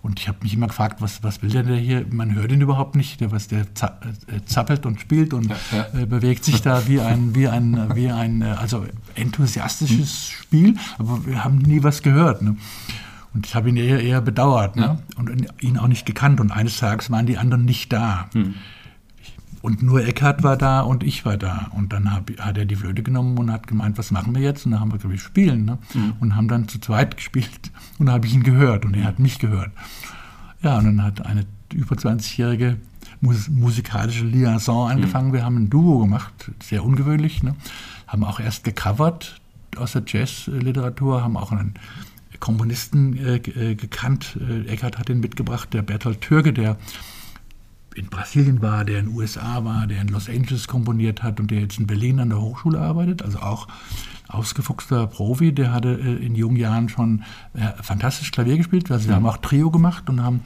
Und 0.02 0.20
ich 0.20 0.28
habe 0.28 0.40
mich 0.42 0.54
immer 0.54 0.68
gefragt, 0.68 1.02
was, 1.02 1.24
was 1.24 1.42
will 1.42 1.50
der 1.50 1.64
denn 1.64 1.80
hier? 1.80 2.06
Man 2.12 2.36
hört 2.36 2.52
ihn 2.52 2.60
überhaupt 2.60 2.98
nicht, 2.98 3.22
der, 3.22 3.32
was 3.32 3.48
der 3.48 3.62
äh, 3.62 4.42
zappelt 4.44 4.86
und 4.86 5.00
spielt 5.00 5.34
und 5.34 5.50
ja, 5.50 5.56
ja. 5.94 6.02
Äh, 6.02 6.08
bewegt 6.08 6.44
sich 6.44 6.62
da 6.62 6.90
wie 6.90 7.00
ein, 7.00 7.34
wie 7.36 7.48
ein, 7.48 7.96
wie 7.96 8.12
ein 8.12 8.42
äh, 8.42 8.48
also 8.60 8.86
enthusiastisches 9.16 10.28
Spiel, 10.28 10.76
aber 10.98 11.26
wir 11.26 11.46
haben 11.46 11.60
nie 11.60 11.82
was 11.84 12.02
gehört. 12.02 12.42
Ne? 12.42 12.58
Und 13.34 13.48
ich 13.48 13.56
habe 13.56 13.70
ihn 13.70 13.78
eher, 13.78 14.02
eher 14.02 14.20
bedauert 14.20 14.76
ne? 14.76 14.82
ja. 14.82 14.98
und 15.16 15.48
ihn 15.62 15.78
auch 15.78 15.88
nicht 15.88 16.06
gekannt. 16.06 16.42
Und 16.42 16.52
eines 16.52 16.76
Tages 16.80 17.10
waren 17.10 17.26
die 17.28 17.38
anderen 17.38 17.64
nicht 17.64 17.94
da. 17.94 18.30
Hm. 18.34 18.56
Und 19.62 19.84
nur 19.84 20.06
Eckhard 20.06 20.44
war 20.44 20.58
da 20.58 20.82
und 20.82 21.04
ich 21.04 21.26
war 21.26 21.38
da. 21.38 21.70
Und 21.76 21.92
dann 21.92 22.14
hab, 22.14 22.30
hat 22.40 22.58
er 22.58 22.66
die 22.66 22.76
Flöte 22.76 23.04
genommen 23.04 23.38
und 23.38 23.52
hat 23.52 23.68
gemeint, 23.68 23.98
was 23.98 24.12
machen 24.12 24.34
wir 24.34 24.42
jetzt? 24.42 24.66
Und 24.66 24.72
dann 24.72 24.80
haben 24.80 24.92
wir, 24.92 25.00
glaube 25.00 25.16
ich, 25.16 25.22
spielen. 25.22 25.66
Ne? 25.66 25.78
Mhm. 25.94 26.14
Und 26.20 26.36
haben 26.36 26.48
dann 26.48 26.68
zu 26.68 26.80
zweit 26.80 27.18
gespielt. 27.18 27.72
Und 28.00 28.06
da 28.06 28.14
habe 28.14 28.26
ich 28.28 28.34
ihn 28.34 28.44
gehört 28.44 28.86
und 28.86 28.96
er 28.96 29.04
hat 29.04 29.20
mich 29.20 29.40
gehört. 29.40 29.72
Ja, 30.62 30.78
und 30.78 30.86
dann 30.86 31.04
hat 31.04 31.26
eine 31.26 31.46
über 31.74 31.98
20-jährige 31.98 32.78
mus 33.20 33.50
musikalische 33.50 34.24
Liaison 34.24 34.90
angefangen. 34.90 35.30
Mhm. 35.30 35.34
Wir 35.34 35.44
haben 35.44 35.58
ein 35.58 35.70
Duo 35.70 36.00
gemacht, 36.00 36.52
sehr 36.64 36.86
ungewöhnlich. 36.86 37.44
Ne? 37.44 37.56
Haben 38.08 38.24
auch 38.24 38.40
erst 38.40 38.64
gecovert 38.64 39.42
aus 39.76 39.92
der 39.94 40.04
Jazzliteratur, 40.06 41.22
haben 41.22 41.36
auch 41.36 41.52
einen 41.52 41.74
Komponisten 42.40 43.18
äh, 43.18 43.36
äh 43.36 43.76
gekannt. 43.76 44.38
Äh, 44.40 44.70
Eckhard 44.70 44.98
hat 44.98 45.10
den 45.10 45.20
mitgebracht, 45.20 45.74
der 45.74 45.82
Bertolt 45.82 46.22
Türke, 46.22 46.54
der 46.54 46.78
in 47.96 48.08
Brasilien 48.08 48.62
war, 48.62 48.86
der 48.86 49.00
in 49.00 49.08
den 49.08 49.16
USA 49.16 49.64
war, 49.64 49.88
der 49.88 50.02
in 50.02 50.08
Los 50.10 50.30
Angeles 50.30 50.68
komponiert 50.68 51.24
hat 51.24 51.40
und 51.40 51.52
der 51.52 51.60
jetzt 51.60 51.80
in 51.80 51.88
Berlin 51.88 52.20
an 52.20 52.30
der 52.30 52.42
Hochschule 52.42 52.80
arbeitet, 52.80 53.22
also 53.22 53.40
auch 53.40 53.68
ausgefuchster 54.28 55.08
Profi, 55.08 55.54
der 55.54 55.74
hatte 55.74 55.90
äh, 55.90 56.26
in 56.26 56.36
jungen 56.36 56.56
Jahren 56.56 56.88
schon 56.88 57.24
äh, 57.54 57.82
fantastisch 57.82 58.32
Klavier 58.32 58.58
gespielt. 58.58 58.90
Also 58.92 59.10
wir 59.10 59.16
haben 59.16 59.26
auch 59.26 59.38
Trio 59.38 59.72
gemacht 59.72 60.10
und 60.10 60.24
haben 60.24 60.42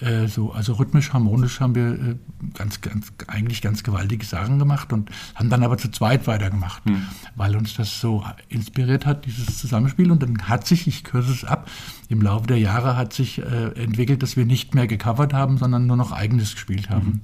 äh, 0.00 0.26
so, 0.26 0.52
also 0.52 0.74
rhythmisch, 0.74 1.12
harmonisch 1.12 1.60
haben 1.60 1.74
wir 1.74 1.92
äh, 1.92 2.16
ganz, 2.54 2.80
ganz, 2.80 3.12
eigentlich 3.26 3.62
ganz 3.62 3.82
gewaltige 3.82 4.24
Sachen 4.24 4.58
gemacht 4.58 4.92
und 4.92 5.10
haben 5.34 5.48
dann 5.48 5.62
aber 5.62 5.78
zu 5.78 5.90
zweit 5.90 6.26
weitergemacht, 6.26 6.84
mhm. 6.86 7.06
weil 7.34 7.56
uns 7.56 7.74
das 7.74 8.00
so 8.00 8.24
inspiriert 8.48 9.06
hat, 9.06 9.24
dieses 9.24 9.58
Zusammenspiel. 9.58 10.10
Und 10.10 10.22
dann 10.22 10.48
hat 10.48 10.66
sich, 10.66 10.86
ich 10.86 11.04
kürze 11.04 11.32
es 11.32 11.44
ab, 11.44 11.70
im 12.08 12.20
Laufe 12.20 12.46
der 12.46 12.58
Jahre 12.58 12.96
hat 12.96 13.12
sich 13.12 13.38
äh, 13.38 13.72
entwickelt, 13.82 14.22
dass 14.22 14.36
wir 14.36 14.44
nicht 14.44 14.74
mehr 14.74 14.86
gecovert 14.86 15.32
haben, 15.32 15.58
sondern 15.58 15.86
nur 15.86 15.96
noch 15.96 16.12
eigenes 16.12 16.54
gespielt 16.54 16.90
haben. 16.90 17.06
Mhm. 17.06 17.20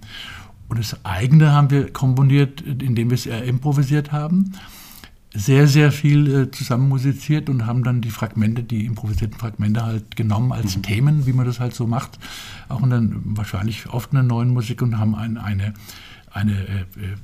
Und 0.69 0.79
das 0.79 1.05
eigene 1.05 1.53
haben 1.53 1.71
wir 1.71 1.93
komponiert, 1.93 2.63
indem 2.63 3.11
wir 3.11 3.15
es 3.17 3.27
eher 3.27 3.45
improvisiert 3.45 4.13
haben 4.13 4.53
sehr, 5.35 5.67
sehr 5.67 5.93
viel 5.93 6.35
äh, 6.35 6.51
zusammen 6.51 6.89
musiziert 6.89 7.49
und 7.49 7.67
haben 7.67 7.85
dann 7.85 8.01
die 8.01 8.11
Fragmente, 8.11 8.63
die 8.63 8.85
improvisierten 8.85 9.39
Fragmente 9.39 9.85
halt 9.85 10.15
genommen 10.17 10.53
als 10.53 10.77
mhm. 10.77 10.83
Themen, 10.83 11.27
wie 11.27 11.33
man 11.33 11.47
das 11.47 11.59
halt 11.59 11.75
so 11.75 11.87
macht, 11.87 12.19
auch 12.69 12.83
in 12.83 12.91
dann 12.91 13.23
wahrscheinlich 13.25 13.89
oft 13.89 14.13
in 14.13 14.17
der 14.17 14.25
neuen 14.25 14.51
Musik 14.51 14.83
und 14.83 14.99
haben 14.99 15.15
ein, 15.15 15.39
eine, 15.39 15.73
eine 16.31 16.53
äh, 16.53 16.81
äh, 16.81 17.17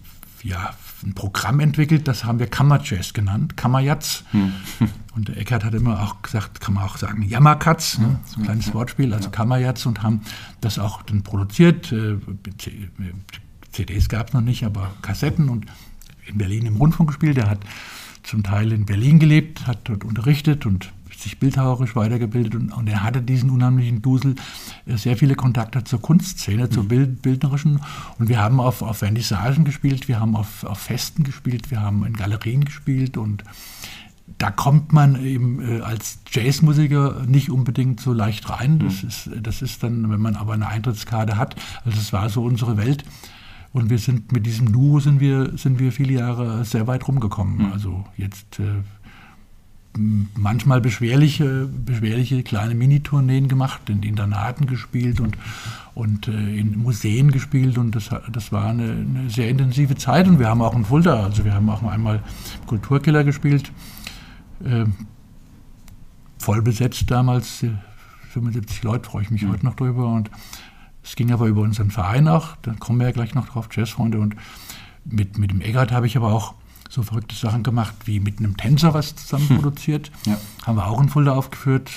ja, 0.43 0.71
ein 1.05 1.15
Programm 1.15 1.61
entwickelt, 1.61 2.09
das 2.09 2.25
haben 2.25 2.39
wir 2.39 2.47
Kammerjazz 2.47 3.13
genannt, 3.13 3.57
Kammerjazz. 3.57 4.25
Mhm. 4.33 4.53
Und 5.15 5.37
Eckert 5.37 5.65
hat 5.65 5.75
immer 5.75 6.01
auch 6.01 6.23
gesagt, 6.23 6.61
kann 6.61 6.75
man 6.75 6.85
auch 6.85 6.97
sagen, 6.97 7.23
Jammerkatz, 7.23 7.99
ne? 7.99 8.21
so 8.25 8.39
ein 8.39 8.45
kleines 8.45 8.73
Wortspiel, 8.73 9.13
also 9.13 9.31
Kammerjazz 9.31 9.85
und 9.85 10.05
haben 10.05 10.21
das 10.61 10.79
auch 10.79 11.03
dann 11.03 11.25
produziert. 11.25 11.91
Äh, 11.91 12.19
CDs 13.73 14.09
gab 14.09 14.29
es 14.29 14.35
noch 14.35 14.43
nicht, 14.43 14.63
aber 14.63 14.93
Kassetten 15.03 15.49
und 15.49 15.67
in 16.29 16.39
Berlin 16.39 16.67
im 16.67 16.77
Rundfunk 16.77 17.09
gespielt. 17.09 17.37
Der 17.37 17.51
hat 17.51 17.61
zum 18.23 18.43
Teil 18.43 18.73
in 18.73 18.85
Berlin 18.85 19.19
gelebt, 19.19 19.67
hat 19.67 19.81
dort 19.85 20.05
unterrichtet 20.05 20.67
und 20.67 20.93
sich 21.19 21.39
bildhauerisch 21.39 21.97
weitergebildet 21.97 22.55
und, 22.55 22.73
und, 22.73 22.89
er 22.89 23.03
hatte 23.03 23.21
diesen 23.23 23.51
unheimlichen 23.51 24.03
Dusel, 24.03 24.37
äh, 24.87 24.97
sehr 24.97 25.17
viele 25.17 25.35
Kontakte 25.35 25.83
zur 25.85 26.01
Kunstszene, 26.01 26.67
mhm. 26.67 26.71
zur 26.71 26.85
Bild, 26.85 27.23
bildnerischen. 27.23 27.81
Und 28.19 28.29
wir 28.29 28.39
haben 28.39 28.61
auf, 28.61 28.83
auf 28.83 28.99
Vernissagen 28.99 29.65
gespielt, 29.65 30.09
wir 30.09 30.21
haben 30.21 30.37
auf, 30.37 30.65
auf 30.65 30.79
Festen 30.79 31.25
gespielt, 31.25 31.71
wir 31.71 31.81
haben 31.81 32.05
in 32.05 32.15
Galerien 32.15 32.65
gespielt 32.65 33.17
und 33.17 33.43
da 34.37 34.51
kommt 34.51 34.93
man 34.93 35.25
eben 35.25 35.61
äh, 35.61 35.81
als 35.81 36.21
Jazzmusiker 36.31 37.25
nicht 37.27 37.51
unbedingt 37.51 38.01
so 38.01 38.13
leicht 38.13 38.49
rein. 38.51 38.79
Das, 38.79 39.03
mhm. 39.03 39.09
ist, 39.09 39.31
das 39.43 39.63
ist 39.63 39.83
dann, 39.83 40.11
wenn 40.11 40.21
man 40.21 40.37
aber 40.37 40.53
eine 40.53 40.69
Eintrittskarte 40.69 41.37
hat, 41.37 41.57
also 41.85 41.97
das 41.99 42.13
war 42.13 42.29
so 42.29 42.45
unsere 42.45 42.77
Welt. 42.77 43.05
Und 43.73 43.91
wir 43.91 43.99
sind 43.99 44.33
mit 44.33 44.47
diesem 44.47 44.73
Duo 44.73 44.99
sind 44.99 45.21
wir, 45.21 45.57
sind 45.59 45.79
wir 45.79 45.93
viele 45.93 46.15
Jahre 46.15 46.65
sehr 46.65 46.87
weit 46.87 47.07
rumgekommen. 47.07 47.67
Mhm. 47.67 47.73
Also 47.73 48.05
jetzt 48.17 48.59
äh, 48.61 48.83
manchmal 50.37 50.81
beschwerliche, 50.81 51.67
beschwerliche 51.67 52.43
kleine 52.43 52.75
Minitourneen 52.75 53.49
gemacht, 53.49 53.91
in 53.91 54.03
Internaten 54.03 54.67
gespielt 54.67 55.21
und, 55.21 55.37
und 55.95 56.29
äh, 56.29 56.59
in 56.59 56.79
Museen 56.79 57.33
gespielt 57.33 57.79
und 57.79 57.95
das, 57.97 58.11
das 58.33 58.53
war 58.53 58.67
eine, 58.69 58.93
eine, 58.93 59.31
sehr 59.31 59.49
intensive 59.49 59.97
Zeit 59.97 60.29
und 60.29 60.39
wir 60.39 60.49
haben 60.49 60.63
auch 60.63 60.77
in 60.77 60.85
Fulda, 60.85 61.25
also 61.25 61.45
wir 61.45 61.55
haben 61.55 61.69
auch 61.69 61.83
einmal 61.83 62.23
Kulturkiller 62.67 63.25
gespielt, 63.25 63.73
äh, 64.65 64.85
voll 66.39 66.63
besetzt 66.63 67.11
damals, 67.11 67.65
75 68.31 68.83
Leute, 68.85 69.09
freue 69.09 69.23
ich 69.23 69.31
mich 69.31 69.43
mhm. 69.43 69.51
heute 69.51 69.65
noch 69.65 69.75
drüber 69.75 70.13
und 70.13 70.31
es 71.09 71.17
ging 71.17 71.33
aber 71.33 71.47
über 71.47 71.63
unseren 71.63 71.91
Verein 71.91 72.29
auch, 72.29 72.57
da 72.61 72.75
kommen 72.75 73.01
wir 73.01 73.07
ja 73.07 73.13
gleich 73.13 73.35
noch 73.35 73.49
drauf, 73.49 73.69
Jazzfreunde 73.73 74.19
und 74.19 74.37
mit, 75.07 75.39
mit 75.39 75.51
dem 75.51 75.63
Eggert 75.63 75.91
habe 75.91 76.07
ich 76.07 76.19
aber 76.19 76.35
auch 76.35 76.55
so 76.91 77.03
verrückte 77.03 77.35
Sachen 77.35 77.63
gemacht, 77.63 77.95
wie 78.05 78.21
mit 78.21 78.39
einem 78.39 78.59
Tänzer 78.59 78.93
was 78.93 79.17
zusammen 79.17 79.49
hm. 79.49 79.57
produziert. 79.57 80.11
Ja. 80.27 80.37
Haben 80.67 80.77
wir 80.77 80.87
auch 80.87 81.01
in 81.01 81.09
Fulda 81.09 81.33
aufgeführt. 81.33 81.91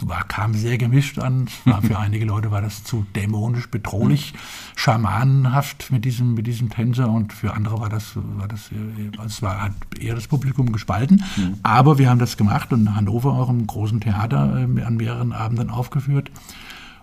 War, 0.00 0.24
kam 0.24 0.54
sehr 0.54 0.76
gemischt 0.78 1.18
an. 1.18 1.48
War 1.64 1.82
für 1.82 1.98
einige 1.98 2.24
Leute 2.24 2.52
war 2.52 2.60
das 2.60 2.84
zu 2.84 3.06
dämonisch, 3.16 3.68
bedrohlich, 3.68 4.32
hm. 4.32 4.38
schamanenhaft 4.76 5.90
mit 5.90 6.04
diesem, 6.04 6.34
mit 6.34 6.46
diesem 6.46 6.70
Tänzer 6.70 7.08
und 7.08 7.32
für 7.32 7.54
andere 7.54 7.80
war 7.80 7.88
das, 7.88 8.12
war 8.14 8.46
das 8.46 8.70
also 9.18 9.26
es 9.26 9.42
war, 9.42 9.62
hat 9.62 9.72
eher 9.98 10.14
das 10.14 10.28
Publikum 10.28 10.72
gespalten. 10.72 11.24
Mhm. 11.36 11.54
Aber 11.64 11.98
wir 11.98 12.08
haben 12.08 12.18
das 12.18 12.36
gemacht 12.36 12.72
und 12.72 12.82
in 12.82 12.96
Hannover 12.96 13.32
auch 13.32 13.48
im 13.48 13.66
großen 13.66 14.00
Theater 14.00 14.68
äh, 14.76 14.82
an 14.82 14.96
mehreren 14.96 15.32
Abenden 15.32 15.70
aufgeführt. 15.70 16.30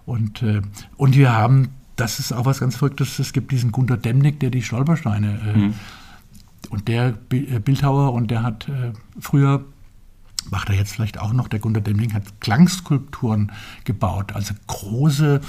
Und, 0.06 0.42
äh, 0.44 0.62
und 0.98 1.16
wir 1.16 1.34
haben, 1.34 1.70
das 1.96 2.20
ist 2.20 2.32
auch 2.32 2.46
was 2.46 2.60
ganz 2.60 2.76
Verrücktes, 2.76 3.20
es 3.20 3.34
gibt 3.34 3.52
diesen 3.52 3.72
Gunter 3.72 3.98
Demnig, 3.98 4.40
der 4.40 4.50
die 4.50 4.64
Stolpersteine 4.64 5.40
äh, 5.46 5.58
mhm. 5.58 5.74
und 6.70 6.88
der 6.88 7.14
äh, 7.32 7.60
Bildhauer 7.60 8.14
und 8.14 8.32
der 8.32 8.44
hat 8.44 8.68
äh, 8.68 8.94
früher 9.20 9.64
macht 10.50 10.70
er 10.70 10.76
jetzt 10.76 10.94
vielleicht 10.94 11.20
auch 11.20 11.34
noch, 11.34 11.48
der 11.48 11.60
Gunter 11.60 11.82
Demling 11.82 12.14
hat 12.14 12.42
Klangskulpturen 12.42 13.52
gebaut, 13.84 14.34
also 14.34 14.54
große 14.68 15.42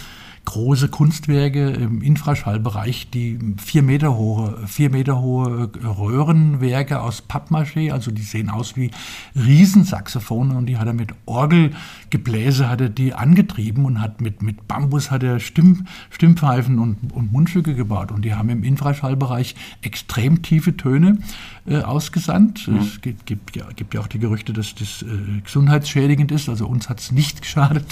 große 0.45 0.89
Kunstwerke 0.89 1.71
im 1.71 2.03
Infraschallbereich, 2.03 3.11
die 3.11 3.39
vier 3.59 3.83
Meter 3.83 4.17
hohe, 4.17 4.59
vier 4.67 4.91
Meter 4.91 5.21
hohe 5.21 5.71
Röhrenwerke 5.83 7.01
aus 7.01 7.23
Pappmaché, 7.27 7.93
also 7.93 8.11
die 8.11 8.23
sehen 8.23 8.51
aus 8.51 8.77
wie 8.77 8.91
Riesensaxophone 9.37 10.51
und 10.53 10.67
die 10.67 10.79
hat 10.79 10.87
er 10.87 10.93
mit 10.95 11.11
Orgelgebläse 11.27 12.69
hat 12.69 12.81
er 12.81 12.89
die 12.89 13.15
angetrieben 13.15 13.85
und 13.85 14.01
hat 14.01 14.21
mit, 14.21 14.43
mit 14.43 14.67
Bambus 14.67 15.11
hat 15.11 15.23
er 15.23 15.39
Stimm, 15.39 15.87
Stimmpfeifen 16.11 16.79
und, 16.79 17.13
und 17.13 17.33
Mundstücke 17.33 17.75
gebaut. 17.75 18.11
Und 18.11 18.25
die 18.25 18.35
haben 18.35 18.49
im 18.49 18.65
Infraschallbereich 18.65 19.55
extrem 19.83 20.43
tiefe 20.43 20.77
Töne 20.77 21.19
äh, 21.67 21.83
ausgesandt. 21.83 22.67
Mhm. 22.67 22.79
Es 22.79 23.01
gibt, 23.01 23.27
gibt, 23.27 23.57
ja, 23.57 23.67
gibt 23.77 23.95
ja 23.95 24.01
auch 24.01 24.07
die 24.07 24.19
Gerüchte, 24.19 24.53
dass 24.53 24.75
das 24.75 25.03
äh, 25.03 25.41
gesundheitsschädigend 25.45 26.33
ist, 26.33 26.49
also 26.49 26.67
uns 26.67 26.89
hat 26.89 27.01
es 27.01 27.13
nicht 27.13 27.43
geschadet. 27.43 27.85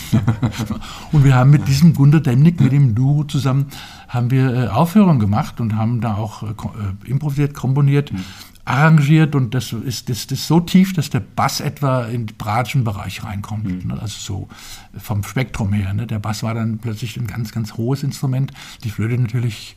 und 1.13 1.25
wir 1.25 1.35
haben 1.35 1.51
mit 1.51 1.69
diesem 1.69 1.95
Gunter 1.95 2.21
Demnig, 2.21 2.61
mit 2.61 2.73
dem 2.73 2.95
Duo 2.95 3.25
zusammen, 3.25 3.67
haben 4.09 4.31
wir 4.31 4.55
äh, 4.55 4.67
Aufführungen 4.69 5.21
gemacht 5.21 5.61
und 5.61 5.77
haben 5.77 6.01
da 6.01 6.15
auch 6.15 6.43
äh, 6.43 6.47
äh, 6.47 7.11
improvisiert, 7.11 7.55
komponiert. 7.55 8.13
Mhm 8.13 8.25
arrangiert 8.71 9.35
und 9.35 9.55
das 9.55 9.73
ist, 9.73 10.09
das, 10.09 10.29
das 10.29 10.39
ist 10.39 10.47
so 10.47 10.61
tief, 10.61 10.93
dass 10.93 11.11
der 11.11 11.21
Bass 11.21 11.61
etwa 11.61 12.05
in 12.05 12.27
den 12.27 12.37
bratschen 12.37 12.85
Bereich 12.85 13.25
reinkommt. 13.25 13.65
Mhm. 13.65 13.89
Ne? 13.89 14.01
Also 14.01 14.19
so 14.19 14.49
vom 14.97 15.25
Spektrum 15.25 15.73
her. 15.73 15.93
Ne? 15.93 16.07
Der 16.07 16.21
Bass 16.21 16.43
war 16.45 16.55
dann 16.55 16.79
plötzlich 16.79 17.17
ein 17.17 17.27
ganz, 17.27 17.51
ganz 17.53 17.75
hohes 17.75 18.05
Instrument. 18.05 18.53
Die 18.85 18.91
Flöte 18.91 19.21
natürlich 19.21 19.75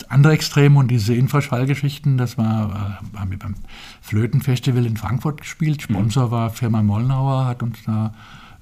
das 0.00 0.10
andere 0.10 0.32
Extrem 0.32 0.76
und 0.76 0.90
diese 0.90 1.14
Infraschallgeschichten, 1.14 2.16
das 2.16 2.38
war, 2.38 3.00
äh, 3.14 3.18
haben 3.18 3.30
wir 3.30 3.38
beim 3.38 3.54
Flötenfestival 4.00 4.86
in 4.86 4.96
Frankfurt 4.96 5.40
gespielt. 5.40 5.88
Mhm. 5.88 5.94
Sponsor 5.94 6.30
war 6.30 6.50
Firma 6.50 6.82
Mollnauer, 6.82 7.46
hat 7.46 7.62
uns 7.62 7.78
da 7.84 8.14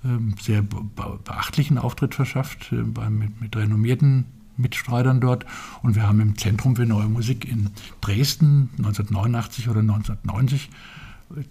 ähm, 0.05 0.35
sehr 0.40 0.62
beachtlichen 0.62 1.79
Auftritt 1.79 2.14
verschafft, 2.14 2.72
äh, 2.72 2.83
bei, 2.83 3.09
mit, 3.11 3.40
mit 3.40 3.57
renommierten 3.57 4.27
Mitstreitern 4.57 5.20
dort. 5.20 5.46
Und 5.83 5.94
wir 5.94 6.07
haben 6.07 6.20
im 6.20 6.37
Zentrum 6.37 6.77
für 6.77 6.87
Neue 6.87 7.09
Musik 7.09 7.48
in 7.48 7.70
Dresden 8.01 8.70
1989 8.79 9.68
oder 9.68 9.81
1990 9.81 10.70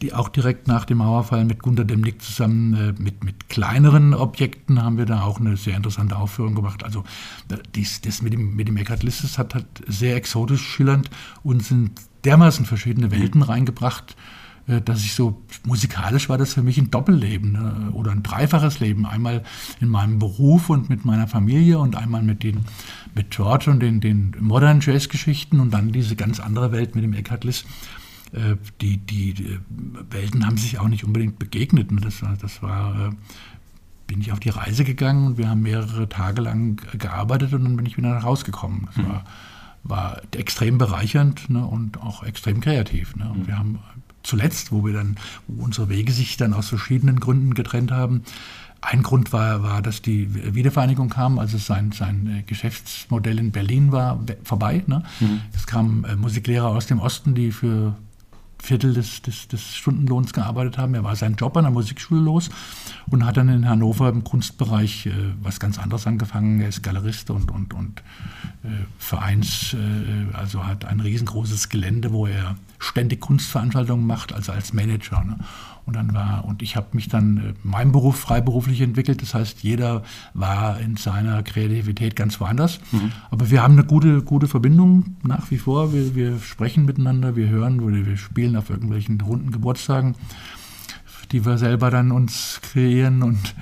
die 0.02 0.14
auch 0.14 0.30
direkt 0.30 0.68
nach 0.68 0.86
dem 0.86 0.98
Mauerfall 0.98 1.46
mit 1.46 1.62
Gunter 1.62 1.86
Demnig 1.86 2.22
zusammen 2.22 2.74
äh, 2.74 3.02
mit, 3.02 3.24
mit 3.24 3.50
kleineren 3.50 4.14
Objekten 4.14 4.82
haben 4.82 4.98
wir 4.98 5.06
da 5.06 5.22
auch 5.22 5.40
eine 5.40 5.56
sehr 5.56 5.76
interessante 5.76 6.18
Aufführung 6.18 6.56
gemacht. 6.56 6.84
Also 6.84 7.04
dies, 7.76 8.02
das 8.02 8.22
mit 8.22 8.34
dem, 8.34 8.56
mit 8.56 8.68
dem 8.68 8.78
Eckhard 8.78 9.04
Lisses 9.04 9.38
hat, 9.38 9.54
hat 9.54 9.66
sehr 9.86 10.16
exotisch 10.16 10.62
schillernd 10.62 11.10
uns 11.44 11.70
in 11.70 11.92
dermaßen 12.24 12.66
verschiedene 12.66 13.12
Welten 13.12 13.44
reingebracht, 13.44 14.16
äh, 14.66 14.82
dass 14.82 15.04
ich 15.04 15.14
so 15.14 15.44
musikalisch 15.64 16.28
war 16.28 16.40
das 16.40 16.56
für 16.56 16.64
mich 16.64 16.80
ein 16.80 16.90
Doppelleben 16.90 17.52
ne? 17.52 17.92
oder 17.94 18.12
ein 18.12 18.24
dreifaches 18.24 18.80
Leben. 18.80 19.06
Einmal 19.06 19.44
in 19.80 19.90
meinem 19.90 20.18
Beruf 20.18 20.72
und 20.72 20.90
mit 20.90 21.06
meiner 21.06 21.28
Familie 21.28 21.78
und 21.78 21.96
einmal 21.96 22.24
mit 22.24 22.42
den 22.42 22.62
mit 23.14 23.30
George 23.30 23.70
und 23.70 23.80
den, 23.80 24.02
den 24.02 24.36
Modern 24.40 24.80
Jazz 24.82 25.08
Geschichten 25.08 25.60
und 25.60 25.72
dann 25.72 25.92
diese 25.92 26.16
ganz 26.16 26.40
andere 26.40 26.72
Welt 26.72 26.96
mit 26.96 27.04
dem 27.04 27.14
Eckhard 27.14 27.44
Liss. 27.44 27.64
Äh, 28.34 28.56
die, 28.82 28.98
die, 28.98 29.34
die, 29.34 29.60
Welten 30.10 30.46
haben 30.46 30.58
sich 30.58 30.80
auch 30.80 30.88
nicht 30.88 31.04
unbedingt 31.04 31.40
begegnet. 31.40 31.92
Ne? 31.92 32.02
Das 32.02 32.22
war, 32.22 32.36
das 32.38 32.62
war, 32.62 33.08
äh, 33.08 33.12
bin 34.08 34.22
ich 34.22 34.32
auf 34.32 34.40
die 34.40 34.50
Reise 34.50 34.84
gegangen 34.84 35.28
und 35.28 35.38
wir 35.38 35.50
haben 35.50 35.62
mehrere 35.62 36.10
Tage 36.10 36.42
lang 36.42 36.82
gearbeitet 36.98 37.54
und 37.54 37.64
dann 37.64 37.78
bin 37.78 37.86
ich 37.86 37.98
wieder 37.98 38.10
nach 38.14 38.24
Hause 38.24 38.46
gekommen. 38.46 38.88
Das 38.88 38.98
mhm. 38.98 39.10
war, 39.10 39.24
war 39.84 40.22
extrem 40.32 40.78
bereichernd 40.78 41.50
ne, 41.50 41.66
und 41.66 42.02
auch 42.02 42.24
extrem 42.24 42.62
kreativ. 42.62 43.16
Ne. 43.16 43.30
Und 43.30 43.44
mhm. 43.44 43.48
wir 43.48 43.58
haben 43.58 43.80
zuletzt, 44.24 44.72
wo 44.72 44.86
wir 44.86 44.94
dann, 44.94 45.16
wo 45.48 45.64
unsere 45.64 45.90
Wege 45.90 46.12
sich 46.12 46.38
dann 46.38 46.54
aus 46.54 46.70
verschiedenen 46.70 47.20
Gründen 47.20 47.54
getrennt 47.54 47.92
haben, 47.92 48.24
ein 48.82 49.02
Grund 49.02 49.34
war, 49.34 49.64
war, 49.64 49.82
dass 49.82 50.02
die 50.02 50.54
Wiedervereinigung 50.54 51.10
kam, 51.10 51.40
also 51.40 51.58
sein, 51.58 51.92
sein 51.92 52.28
äh, 52.40 52.44
Geschäftsmodell 52.44 53.40
in 53.40 53.52
Berlin 53.52 53.92
war 53.92 54.20
vorbei. 54.44 54.84
Ne? 54.86 55.04
Mhm. 55.20 55.42
Es 55.56 55.66
kamen 55.66 56.04
äh, 56.04 56.16
Musiklehrer 56.16 56.68
aus 56.68 56.86
dem 56.86 57.00
Osten, 57.00 57.34
die 57.34 57.52
für 57.52 57.96
Viertel 58.60 58.94
des, 58.94 59.22
des, 59.22 59.48
des, 59.48 59.76
Stundenlohns 59.76 60.34
gearbeitet 60.34 60.78
haben. 60.78 60.94
Er 60.94 61.04
war 61.04 61.16
seinen 61.16 61.36
Job 61.36 61.56
an 61.58 61.64
der 61.64 61.72
Musikschule 61.72 62.22
los 62.22 62.50
und 63.10 63.26
hat 63.26 63.38
dann 63.38 63.50
in 63.50 63.70
Hannover 63.70 64.10
im 64.10 64.24
Kunstbereich 64.24 65.06
äh, 65.06 65.12
was 65.42 65.60
ganz 65.60 65.80
anderes 65.80 66.08
angefangen. 66.08 66.60
Er 66.62 66.70
ist 66.70 66.84
Galerist 66.84 67.30
und, 67.30 67.52
und, 67.52 67.74
und 67.74 68.02
äh, 68.64 68.70
Vereins, 68.98 69.74
äh, 69.74 70.36
also 70.36 70.66
hat 70.66 70.86
ein 70.86 71.00
riesengroßes 71.00 71.70
Gelände, 71.70 72.12
wo 72.12 72.28
er 72.28 72.56
ständig 72.80 73.22
Kunstveranstaltungen 73.22 74.06
macht, 74.06 74.34
also 74.34 74.52
als 74.52 74.74
Manager. 74.74 75.24
Ne? 75.24 75.38
Und 75.88 75.96
dann 75.96 76.14
war, 76.14 76.44
und 76.44 76.62
ich 76.62 76.76
habe 76.76 76.88
mich 76.92 77.08
dann 77.08 77.38
äh, 77.38 77.54
meinem 77.64 77.94
Beruf 77.94 78.20
freiberuflich 78.20 78.82
entwickelt. 78.82 79.22
Das 79.22 79.34
heißt, 79.34 79.64
jeder 79.64 80.04
war 80.34 80.80
in 80.82 80.98
seiner 80.98 81.42
Kreativität 81.44 82.18
ganz 82.18 82.42
woanders. 82.42 82.80
Mhm. 82.92 83.14
Aber 83.32 83.50
wir 83.50 83.64
haben 83.64 83.74
eine 83.74 83.86
gute, 83.86 84.22
gute 84.22 84.50
Verbindung 84.50 85.16
nach 85.24 85.50
wie 85.50 85.58
vor. 85.58 85.94
Wir, 85.94 86.14
wir 86.14 86.40
sprechen 86.40 86.84
miteinander, 86.84 87.38
wir 87.38 87.48
hören 87.48 87.80
oder 87.80 88.06
wir 88.06 88.18
spielen 88.18 88.58
auf 88.58 88.70
irgendwelchen 88.70 89.22
runden 89.22 89.52
Geburtstagen, 89.52 90.16
die 91.32 91.46
wir 91.46 91.58
selber 91.58 91.90
dann 91.90 92.12
uns 92.12 92.60
kreieren. 92.62 93.24
Und, 93.24 93.56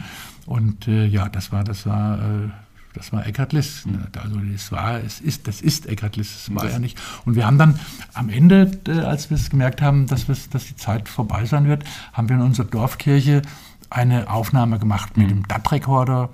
und 0.48 0.88
äh, 0.88 1.06
ja, 1.06 1.30
das 1.30 1.52
war, 1.52 1.64
das 1.64 1.86
war 1.86 2.18
äh, 2.18 2.50
das 2.96 3.12
war 3.12 3.26
Eckhard 3.26 3.54
Liss. 3.54 3.86
Ne? 3.86 4.08
Also 4.22 4.38
das 4.40 4.72
war, 4.72 5.00
es 5.00 5.20
ist, 5.22 5.48
das 5.48 5.62
ist 5.62 5.86
Eckhard 5.86 6.16
Liss, 6.16 6.34
das 6.34 6.56
war 6.56 6.70
ja 6.70 6.80
nicht. 6.80 7.00
Und 7.26 7.36
wir 7.36 7.46
haben 7.46 7.58
dann 7.58 7.80
am 8.14 8.30
Ende, 8.30 8.72
äh, 8.88 9.00
als 9.00 9.30
wir 9.30 9.36
es 9.36 9.50
gemerkt 9.50 9.82
haben, 9.82 10.08
dass, 10.08 10.26
dass 10.26 10.66
die 10.66 10.76
Zeit 10.76 11.10
vorbei 11.10 11.46
sein 11.46 11.68
wird, 11.68 11.84
haben 12.14 12.30
wir 12.30 12.36
in 12.36 12.42
unserer 12.42 12.68
Dorfkirche 12.68 13.42
eine 13.90 14.30
Aufnahme 14.30 14.80
gemacht 14.80 15.18
mit 15.18 15.28
mhm. 15.28 15.32
dem 15.32 15.48
DAT-Rekorder 15.48 16.30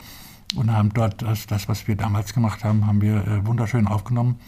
und 0.56 0.72
haben 0.72 0.94
dort 0.94 1.22
das, 1.22 1.48
das, 1.48 1.68
was 1.68 1.88
wir 1.88 1.96
damals 1.96 2.34
gemacht 2.34 2.64
haben, 2.64 2.88
haben 2.88 3.02
wir 3.02 3.28
äh, 3.28 3.46
wunderschön 3.46 3.88
aufgenommen. 3.88 4.40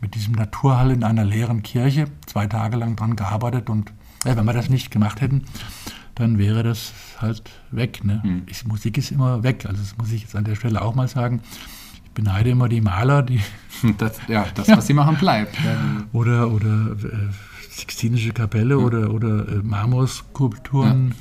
Mit 0.00 0.14
diesem 0.14 0.34
Naturhall 0.34 0.90
in 0.90 1.02
einer 1.02 1.24
leeren 1.24 1.62
Kirche, 1.62 2.08
zwei 2.26 2.46
Tage 2.46 2.76
lang 2.76 2.96
dran 2.96 3.16
gearbeitet 3.16 3.70
und 3.70 3.90
äh, 4.24 4.36
wenn 4.36 4.44
wir 4.44 4.52
das 4.52 4.68
nicht 4.68 4.90
gemacht 4.90 5.20
hätten, 5.20 5.44
dann 6.14 6.38
wäre 6.38 6.62
das 6.62 6.92
halt 7.18 7.42
weg. 7.70 8.04
Ne? 8.04 8.20
Mhm. 8.24 8.42
Ich, 8.46 8.64
Musik 8.66 8.98
ist 8.98 9.10
immer 9.10 9.42
weg. 9.42 9.66
Also 9.66 9.80
das 9.80 9.96
muss 9.96 10.12
ich 10.12 10.22
jetzt 10.22 10.36
an 10.36 10.44
der 10.44 10.54
Stelle 10.54 10.82
auch 10.82 10.94
mal 10.94 11.08
sagen. 11.08 11.40
Ich 12.04 12.10
beneide 12.10 12.50
immer 12.50 12.68
die 12.68 12.80
Maler, 12.80 13.22
die. 13.22 13.40
Das, 13.98 14.18
ja, 14.28 14.46
das, 14.54 14.68
ja. 14.68 14.78
was 14.78 14.86
sie 14.86 14.94
machen, 14.94 15.16
bleibt. 15.16 15.58
Oder, 16.12 16.50
oder 16.50 16.92
äh, 16.92 17.28
Sixtinische 17.70 18.32
Kapelle 18.32 18.78
mhm. 18.78 18.84
oder, 18.84 19.10
oder 19.12 19.48
äh, 19.48 19.62
Marmorskulpturen. 19.62 21.08
Ja. 21.08 21.14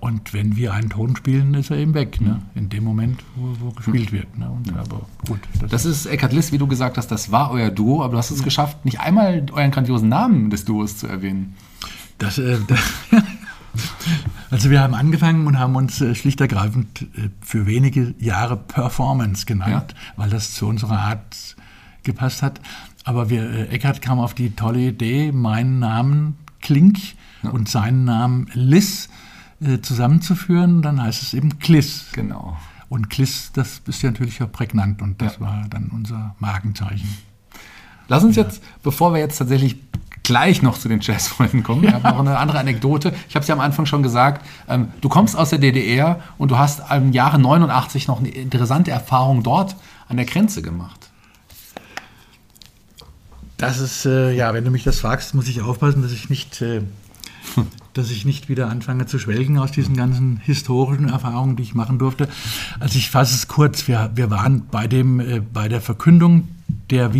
Und 0.00 0.32
wenn 0.32 0.56
wir 0.56 0.72
einen 0.72 0.88
Ton 0.88 1.14
spielen, 1.14 1.52
ist 1.52 1.70
er 1.70 1.76
eben 1.76 1.92
weg, 1.92 2.22
ne? 2.22 2.40
in 2.54 2.70
dem 2.70 2.84
Moment, 2.84 3.22
wo, 3.36 3.54
wo 3.60 3.70
gespielt 3.70 4.12
wird. 4.12 4.38
Ne? 4.38 4.48
Und, 4.48 4.74
aber 4.74 5.02
gut. 5.28 5.40
Das, 5.60 5.70
das 5.70 5.84
ist 5.84 6.06
Eckhard 6.06 6.32
Liss, 6.32 6.52
wie 6.52 6.58
du 6.58 6.66
gesagt 6.66 6.96
hast, 6.96 7.08
das 7.08 7.30
war 7.30 7.50
euer 7.50 7.70
Duo, 7.70 8.02
aber 8.02 8.12
du 8.12 8.18
hast 8.18 8.30
es 8.30 8.42
geschafft, 8.42 8.82
nicht 8.86 9.00
einmal 9.00 9.44
euren 9.52 9.70
grandiosen 9.70 10.08
Namen 10.08 10.48
des 10.48 10.64
Duos 10.64 10.96
zu 10.96 11.06
erwähnen. 11.06 11.54
Das, 12.16 12.38
äh, 12.38 12.56
also 14.50 14.70
wir 14.70 14.80
haben 14.80 14.94
angefangen 14.94 15.46
und 15.46 15.58
haben 15.58 15.76
uns 15.76 16.00
äh, 16.00 16.14
schlicht 16.14 16.40
ergreifend 16.40 17.02
äh, 17.16 17.28
für 17.40 17.66
wenige 17.66 18.14
Jahre 18.18 18.56
Performance 18.56 19.46
genannt, 19.46 19.94
ja. 19.94 20.12
weil 20.16 20.30
das 20.30 20.54
zu 20.54 20.66
unserer 20.66 20.98
Art 20.98 21.56
gepasst 22.02 22.42
hat. 22.42 22.60
Aber 23.04 23.30
wir, 23.30 23.42
äh, 23.42 23.68
Eckhard 23.68 24.02
kam 24.02 24.18
auf 24.18 24.34
die 24.34 24.54
tolle 24.54 24.80
Idee, 24.80 25.32
meinen 25.32 25.78
Namen 25.78 26.36
Klink 26.60 26.98
ja. 27.42 27.50
und 27.50 27.68
seinen 27.68 28.04
Namen 28.04 28.48
Liss 28.52 29.08
äh, 29.60 29.80
zusammenzuführen, 29.80 30.82
dann 30.82 31.02
heißt 31.02 31.22
es 31.22 31.34
eben 31.34 31.58
Kliss. 31.58 32.06
Genau. 32.12 32.56
Und 32.88 33.08
Kliss, 33.08 33.52
das 33.52 33.82
ist 33.86 34.02
ja 34.02 34.10
natürlich 34.10 34.42
auch 34.42 34.50
prägnant 34.50 35.00
und 35.00 35.22
das 35.22 35.34
ja. 35.34 35.40
war 35.40 35.66
dann 35.70 35.90
unser 35.92 36.34
Markenzeichen. 36.38 37.08
Lass 38.08 38.24
uns 38.24 38.34
jetzt, 38.34 38.62
bevor 38.82 39.12
wir 39.12 39.20
jetzt 39.20 39.38
tatsächlich 39.38 39.76
gleich 40.30 40.62
noch 40.62 40.78
zu 40.78 40.88
den 40.88 41.00
Jazzfreunden 41.00 41.64
kommen. 41.64 41.82
Ich 41.82 41.92
habe 41.92 42.08
noch 42.08 42.20
eine 42.20 42.38
andere 42.38 42.60
Anekdote. 42.60 43.12
Ich 43.28 43.34
habe 43.34 43.42
es 43.42 43.48
ja 43.48 43.54
am 43.56 43.60
Anfang 43.60 43.84
schon 43.84 44.04
gesagt. 44.04 44.46
Ähm, 44.68 44.92
du 45.00 45.08
kommst 45.08 45.36
aus 45.36 45.50
der 45.50 45.58
DDR 45.58 46.20
und 46.38 46.52
du 46.52 46.56
hast 46.56 46.82
im 46.88 47.10
Jahre 47.10 47.40
89 47.40 48.06
noch 48.06 48.20
eine 48.20 48.28
interessante 48.28 48.92
Erfahrung 48.92 49.42
dort 49.42 49.74
an 50.08 50.18
der 50.18 50.26
Grenze 50.26 50.62
gemacht. 50.62 51.10
Das 53.56 53.80
ist, 53.80 54.06
äh, 54.06 54.32
ja, 54.32 54.54
wenn 54.54 54.64
du 54.64 54.70
mich 54.70 54.84
das 54.84 55.00
fragst, 55.00 55.34
muss 55.34 55.48
ich 55.48 55.62
aufpassen, 55.62 56.00
dass 56.00 56.12
ich 56.12 56.30
nicht 56.30 56.62
äh, 56.62 56.82
dass 57.94 58.12
ich 58.12 58.24
nicht 58.24 58.48
wieder 58.48 58.68
anfange 58.68 59.06
zu 59.06 59.18
schwelgen 59.18 59.58
aus 59.58 59.72
diesen 59.72 59.96
ganzen 59.96 60.36
historischen 60.36 61.08
Erfahrungen, 61.08 61.56
die 61.56 61.64
ich 61.64 61.74
machen 61.74 61.98
durfte. 61.98 62.28
Also 62.78 62.98
ich 62.98 63.10
fasse 63.10 63.34
es 63.34 63.48
kurz, 63.48 63.88
wir, 63.88 64.12
wir 64.14 64.30
waren 64.30 64.68
bei, 64.70 64.86
dem, 64.86 65.18
äh, 65.18 65.40
bei 65.40 65.68
der 65.68 65.80
Verkündung 65.80 66.46
der 66.90 67.14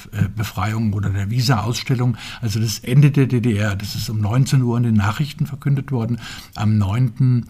Visa-Befreiung 0.00 0.92
oder 0.92 1.10
der 1.10 1.30
Visa-Ausstellung, 1.30 2.16
also 2.40 2.60
das 2.60 2.78
Ende 2.80 3.10
der 3.10 3.26
DDR, 3.26 3.76
das 3.76 3.94
ist 3.94 4.08
um 4.10 4.20
19 4.20 4.62
Uhr 4.62 4.76
in 4.76 4.82
den 4.84 4.94
Nachrichten 4.94 5.46
verkündet 5.46 5.92
worden, 5.92 6.18
am 6.54 6.78
9. 6.78 7.46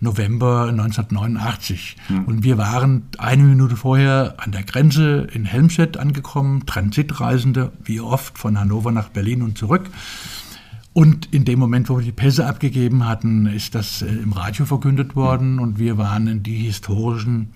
November 0.00 0.68
1989. 0.68 1.96
Mhm. 2.08 2.24
Und 2.24 2.42
wir 2.42 2.58
waren 2.58 3.04
eine 3.18 3.42
Minute 3.44 3.76
vorher 3.76 4.34
an 4.38 4.50
der 4.50 4.64
Grenze 4.64 5.28
in 5.32 5.44
Helmstedt 5.44 5.96
angekommen, 5.96 6.66
Transitreisende, 6.66 7.72
wie 7.84 8.00
oft 8.00 8.38
von 8.38 8.58
Hannover 8.58 8.90
nach 8.90 9.10
Berlin 9.10 9.42
und 9.42 9.56
zurück. 9.56 9.90
Und 10.92 11.32
in 11.32 11.44
dem 11.44 11.58
Moment, 11.58 11.88
wo 11.88 11.98
wir 11.98 12.04
die 12.04 12.12
Pässe 12.12 12.46
abgegeben 12.46 13.06
hatten, 13.06 13.46
ist 13.46 13.74
das 13.74 14.02
äh, 14.02 14.08
im 14.08 14.32
Radio 14.32 14.66
verkündet 14.66 15.16
worden 15.16 15.58
und 15.58 15.78
wir 15.78 15.96
waren 15.96 16.26
in 16.26 16.42
die 16.42 16.58
historischen, 16.58 17.52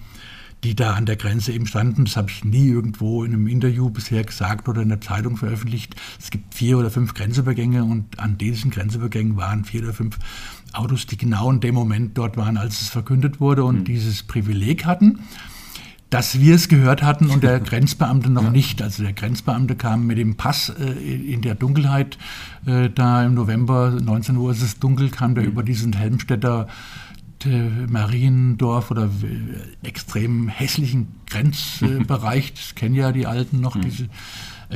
die 0.67 0.75
da 0.75 0.95
an 0.95 1.07
der 1.07 1.15
Grenze 1.15 1.53
eben 1.53 1.67
standen. 1.67 2.07
Das 2.07 2.17
habe 2.17 2.29
ich 2.29 2.45
nie 2.45 2.69
irgendwo 2.69 3.23
in 3.23 3.33
einem 3.33 3.47
Interview 3.47 3.89
bisher 3.89 4.25
gesagt 4.25 4.69
oder 4.69 4.83
in 4.83 4.89
der 4.89 5.01
Zeitung 5.01 5.37
veröffentlicht. 5.37 5.95
Es 6.19 6.31
gibt 6.31 6.55
vier 6.55 6.77
oder 6.77 6.91
fünf 6.91 7.15
Grenzübergänge 7.15 7.85
und 7.85 8.19
an 8.19 8.37
diesen 8.37 8.73
Grenzübergängen 8.73 9.37
waren 9.37 9.65
vier 9.65 9.85
oder 9.85 9.93
fünf 9.93 10.19
Autos, 10.73 11.07
die 11.07 11.17
genau 11.17 11.53
in 11.53 11.61
dem 11.61 11.77
Moment 11.77 12.19
dort 12.19 12.37
waren, 12.37 12.57
als 12.57 12.81
es 12.81 12.89
verkündet 12.89 13.41
wurde 13.41 13.65
und 13.65 13.81
mhm. 13.81 13.85
dieses 13.85 14.25
Privileg 14.25 14.85
hatten 14.85 15.21
dass 16.09 16.39
wir 16.39 16.55
es 16.55 16.69
gehört 16.69 17.03
hatten 17.03 17.31
und 17.31 17.43
der 17.43 17.59
Grenzbeamte 17.71 18.31
noch 18.31 18.45
ja. 18.45 18.51
nicht. 18.51 18.81
Also 18.81 19.03
der 19.03 19.13
Grenzbeamte 19.13 19.75
kam 19.75 20.07
mit 20.07 20.19
dem 20.19 20.37
Pass 20.37 20.69
äh, 20.69 20.93
in 20.93 21.43
der 21.43 21.57
Dunkelheit, 21.57 22.17
äh, 22.65 22.89
da 22.89 23.25
im 23.25 23.35
November, 23.35 23.91
19 23.91 24.37
Uhr 24.37 24.53
ist 24.53 24.63
es 24.63 24.79
dunkel, 24.79 25.11
kam 25.11 25.35
der 25.35 25.43
mhm. 25.43 25.51
über 25.51 25.63
diesen 25.65 25.95
Helmstädter 25.95 26.69
Mariendorf 27.45 28.91
oder 28.91 29.05
äh, 29.05 29.87
extrem 29.87 30.49
hässlichen 30.49 31.09
Grenzbereich, 31.29 32.55
das 32.55 32.75
kennen 32.75 32.95
ja 32.95 33.13
die 33.13 33.27
Alten 33.27 33.61
noch, 33.61 33.75
mhm. 33.75 33.83
diese 33.83 34.09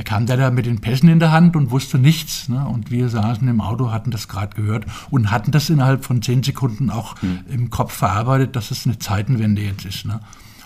kam 0.05 0.25
der 0.25 0.37
da 0.37 0.51
mit 0.51 0.65
den 0.65 0.79
Pässen 0.79 1.09
in 1.09 1.19
der 1.19 1.31
Hand 1.31 1.55
und 1.55 1.69
wusste 1.69 1.99
nichts. 1.99 2.47
Ne? 2.47 2.65
Und 2.65 2.91
wir 2.91 3.09
saßen 3.09 3.47
im 3.47 3.59
Auto, 3.61 3.91
hatten 3.91 4.11
das 4.11 4.27
gerade 4.27 4.55
gehört 4.55 4.85
und 5.09 5.31
hatten 5.31 5.51
das 5.51 5.69
innerhalb 5.69 6.05
von 6.05 6.21
zehn 6.21 6.43
Sekunden 6.43 6.89
auch 6.89 7.21
mhm. 7.21 7.39
im 7.49 7.69
Kopf 7.69 7.93
verarbeitet, 7.93 8.55
dass 8.55 8.71
es 8.71 8.85
eine 8.85 8.99
Zeitenwende 8.99 9.61
jetzt 9.61 9.85
ist. 9.85 10.05
Ne? 10.05 10.21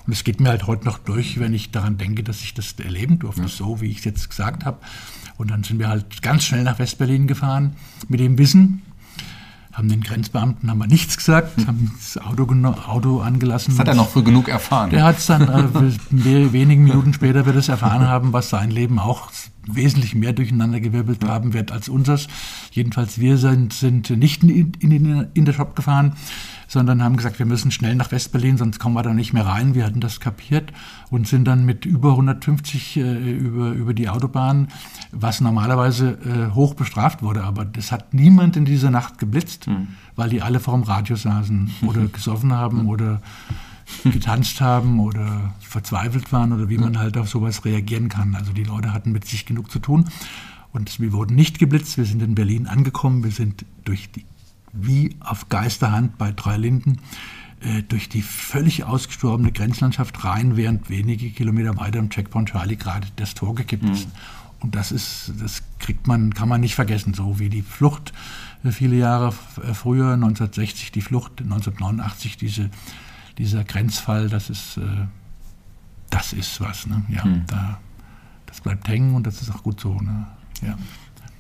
Und 0.06 0.14
es 0.14 0.24
geht 0.24 0.40
mir 0.40 0.50
halt 0.50 0.68
heute 0.68 0.86
noch 0.86 1.00
durch, 1.00 1.40
wenn 1.40 1.54
ich 1.54 1.72
daran 1.72 1.98
denke, 1.98 2.22
dass 2.22 2.42
ich 2.42 2.54
das 2.54 2.74
erleben 2.74 3.18
durfte, 3.18 3.42
ja. 3.42 3.48
so 3.48 3.82
wie 3.82 3.88
ich 3.88 4.00
es 4.00 4.06
jetzt 4.06 4.30
gesagt 4.30 4.64
habe. 4.64 4.78
Und 5.38 5.50
dann 5.52 5.64
sind 5.64 5.80
wir 5.80 5.90
halt 5.90 6.22
ganz 6.22 6.44
schnell 6.46 6.64
nach 6.64 6.80
Westberlin 6.80 7.28
gefahren 7.28 7.76
mit 8.08 8.20
dem 8.20 8.38
Wissen, 8.38 8.84
haben 9.76 9.90
den 9.90 10.02
Grenzbeamten 10.02 10.70
haben 10.70 10.78
wir 10.78 10.88
nichts 10.88 11.18
gesagt, 11.18 11.58
hm. 11.58 11.68
haben 11.68 11.92
das 11.98 12.18
Auto, 12.18 12.46
Auto 12.88 13.20
angelassen. 13.20 13.72
Das 13.72 13.80
hat 13.80 13.88
er 13.90 13.96
noch 13.96 14.10
früh 14.10 14.24
genug 14.24 14.48
erfahren. 14.48 14.90
Der 14.90 15.04
hat 15.04 15.18
es 15.18 15.26
dann 15.26 15.44
äh, 15.44 16.54
wenigen 16.54 16.86
Minuten 16.86 17.14
später 17.14 17.46
wird 17.46 17.58
es 17.58 17.68
erfahren 17.68 18.02
haben, 18.08 18.32
was 18.32 18.50
sein 18.50 18.72
Leben 18.72 19.00
auch 19.00 19.30
wesentlich 19.68 20.16
mehr 20.16 20.32
durcheinandergewirbelt 20.32 21.26
haben 21.26 21.54
wird 21.54 21.72
als 21.72 21.90
unseres. 21.90 22.28
Jedenfalls 22.72 23.20
wir 23.20 23.38
sind, 23.38 23.74
sind 23.74 24.10
nicht 24.12 24.44
in, 24.44 24.74
in, 24.80 25.28
in 25.34 25.46
der 25.46 25.54
Shop 25.54 25.76
gefahren, 25.76 26.14
sondern 26.68 27.04
haben 27.04 27.18
gesagt, 27.18 27.40
wir 27.40 27.46
müssen 27.46 27.72
schnell 27.72 27.96
nach 27.96 28.12
Westberlin, 28.12 28.58
sonst 28.58 28.80
kommen 28.80 28.96
wir 28.96 29.04
da 29.04 29.14
nicht 29.14 29.34
mehr 29.34 29.46
rein. 29.46 29.76
Wir 29.76 29.86
hatten 29.86 30.00
das 30.00 30.20
kapiert 30.20 30.72
und 31.10 31.28
sind 31.28 31.46
dann 31.46 31.66
mit 31.66 31.86
über 31.86 32.12
150 32.12 32.98
äh, 32.98 33.32
über, 33.32 33.72
über 33.72 33.94
die 33.94 34.10
Autobahn, 34.10 34.68
was 35.12 35.42
normalerweise 35.42 36.18
äh, 36.26 36.54
hoch 36.54 36.74
bestraft 36.74 37.22
wurde. 37.22 37.44
Aber 37.44 37.66
das 37.66 37.92
hat 37.92 38.14
niemand 38.14 38.58
in 38.58 38.66
dieser 38.66 38.92
Nacht 38.92 39.18
geblitzt, 39.18 39.68
mhm. 39.68 39.90
weil 40.16 40.30
die 40.30 40.42
alle 40.42 40.60
vor 40.60 40.76
dem 40.76 40.84
Radio 40.84 41.16
saßen 41.16 41.72
oder 41.84 42.06
gesoffen 42.14 42.54
haben 42.54 42.88
oder 42.88 43.22
getanzt 44.04 44.62
haben 44.62 45.00
oder 45.00 45.54
verzweifelt 45.60 46.32
waren 46.32 46.54
oder 46.54 46.70
wie 46.70 46.78
man 46.78 46.98
halt 46.98 47.18
auf 47.18 47.30
sowas 47.30 47.66
reagieren 47.66 48.10
kann. 48.10 48.36
Also 48.36 48.52
die 48.52 48.64
Leute 48.64 48.94
hatten 48.94 49.12
mit 49.12 49.26
sich 49.26 49.46
genug 49.46 49.70
zu 49.70 49.80
tun. 49.80 50.06
Und 50.72 51.00
wir 51.00 51.14
wurden 51.14 51.36
nicht 51.36 51.60
geblitzt. 51.60 51.98
Wir 51.98 52.06
sind 52.06 52.22
in 52.22 52.36
Berlin 52.36 52.68
angekommen. 52.68 53.24
Wir 53.24 53.32
sind 53.32 53.66
durch 53.86 54.12
die 54.12 54.26
wie 54.76 55.16
auf 55.20 55.50
Geisterhand 55.50 56.18
bei 56.18 56.32
Drei 56.32 56.58
Linden 56.58 57.00
äh, 57.62 57.84
durch 57.84 58.10
die 58.10 58.22
völlig 58.22 58.84
ausgestorbene 58.84 59.52
Grenzlandschaft 59.52 60.24
rein, 60.24 60.58
während 60.58 60.90
wenige 60.90 61.30
Kilometer 61.30 61.78
weiter 61.78 62.00
im 62.00 62.10
Checkpoint 62.10 62.50
Charlie 62.50 62.76
gerade 62.76 63.08
das 63.16 63.34
Tor 63.34 63.56
gekippt 63.56 63.84
mhm. 63.84 63.92
ist. 63.92 64.08
Und 64.60 64.76
das 64.76 64.92
ist, 64.92 65.34
das 65.40 65.64
kriegt 65.80 66.08
man, 66.08 66.34
kann 66.34 66.50
man 66.50 66.62
nicht 66.62 66.76
vergessen, 66.76 67.14
so 67.14 67.40
wie 67.40 67.50
die 67.50 67.62
Flucht 67.62 68.14
äh, 68.64 68.72
viele 68.72 68.98
Jahre 68.98 69.34
äh, 69.64 69.74
früher, 69.74 70.14
1960 70.14 70.92
die 70.92 71.02
Flucht, 71.02 71.42
1989 71.42 72.38
diese, 72.38 72.70
dieser 73.38 73.64
Grenzfall, 73.64 74.30
das 74.30 74.50
ist, 74.50 74.80
das 76.10 76.34
ist 76.34 76.62
was. 76.62 76.88
Ne? 76.88 77.04
Ja, 77.10 77.26
mhm. 77.26 77.46
da, 77.48 77.80
das 78.46 78.62
bleibt 78.62 78.88
hängen 78.88 79.16
und 79.16 79.28
das 79.28 79.42
ist 79.42 79.50
auch 79.50 79.64
gut 79.64 79.80
so. 79.80 80.00
Ne? 80.00 80.28
Ja. 80.62 80.78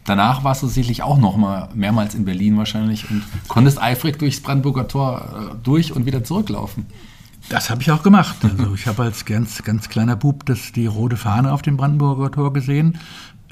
Danach 0.05 0.43
warst 0.43 0.61
du 0.61 0.67
sicherlich 0.67 1.01
auch 1.01 1.17
noch 1.17 1.35
mal 1.35 1.69
mehrmals 1.73 2.13
in 2.13 2.25
Berlin 2.25 2.57
wahrscheinlich 2.57 3.09
und 3.09 3.23
konntest 3.47 3.81
eifrig 3.81 4.19
durchs 4.19 4.39
Brandenburger 4.39 4.87
Tor 4.87 5.51
äh, 5.51 5.55
durch 5.63 5.93
und 5.93 6.05
wieder 6.05 6.23
zurücklaufen. 6.23 6.85
Das 7.49 7.69
habe 7.69 7.81
ich 7.81 7.91
auch 7.91 8.03
gemacht. 8.03 8.37
Also 8.43 8.73
ich 8.75 8.87
habe 8.87 9.03
als 9.03 9.25
ganz, 9.25 9.63
ganz 9.63 9.89
kleiner 9.89 10.15
Bub 10.15 10.45
das, 10.45 10.71
die 10.71 10.85
rote 10.85 11.17
Fahne 11.17 11.51
auf 11.51 11.61
dem 11.61 11.77
Brandenburger 11.77 12.31
Tor 12.31 12.53
gesehen. 12.53 12.99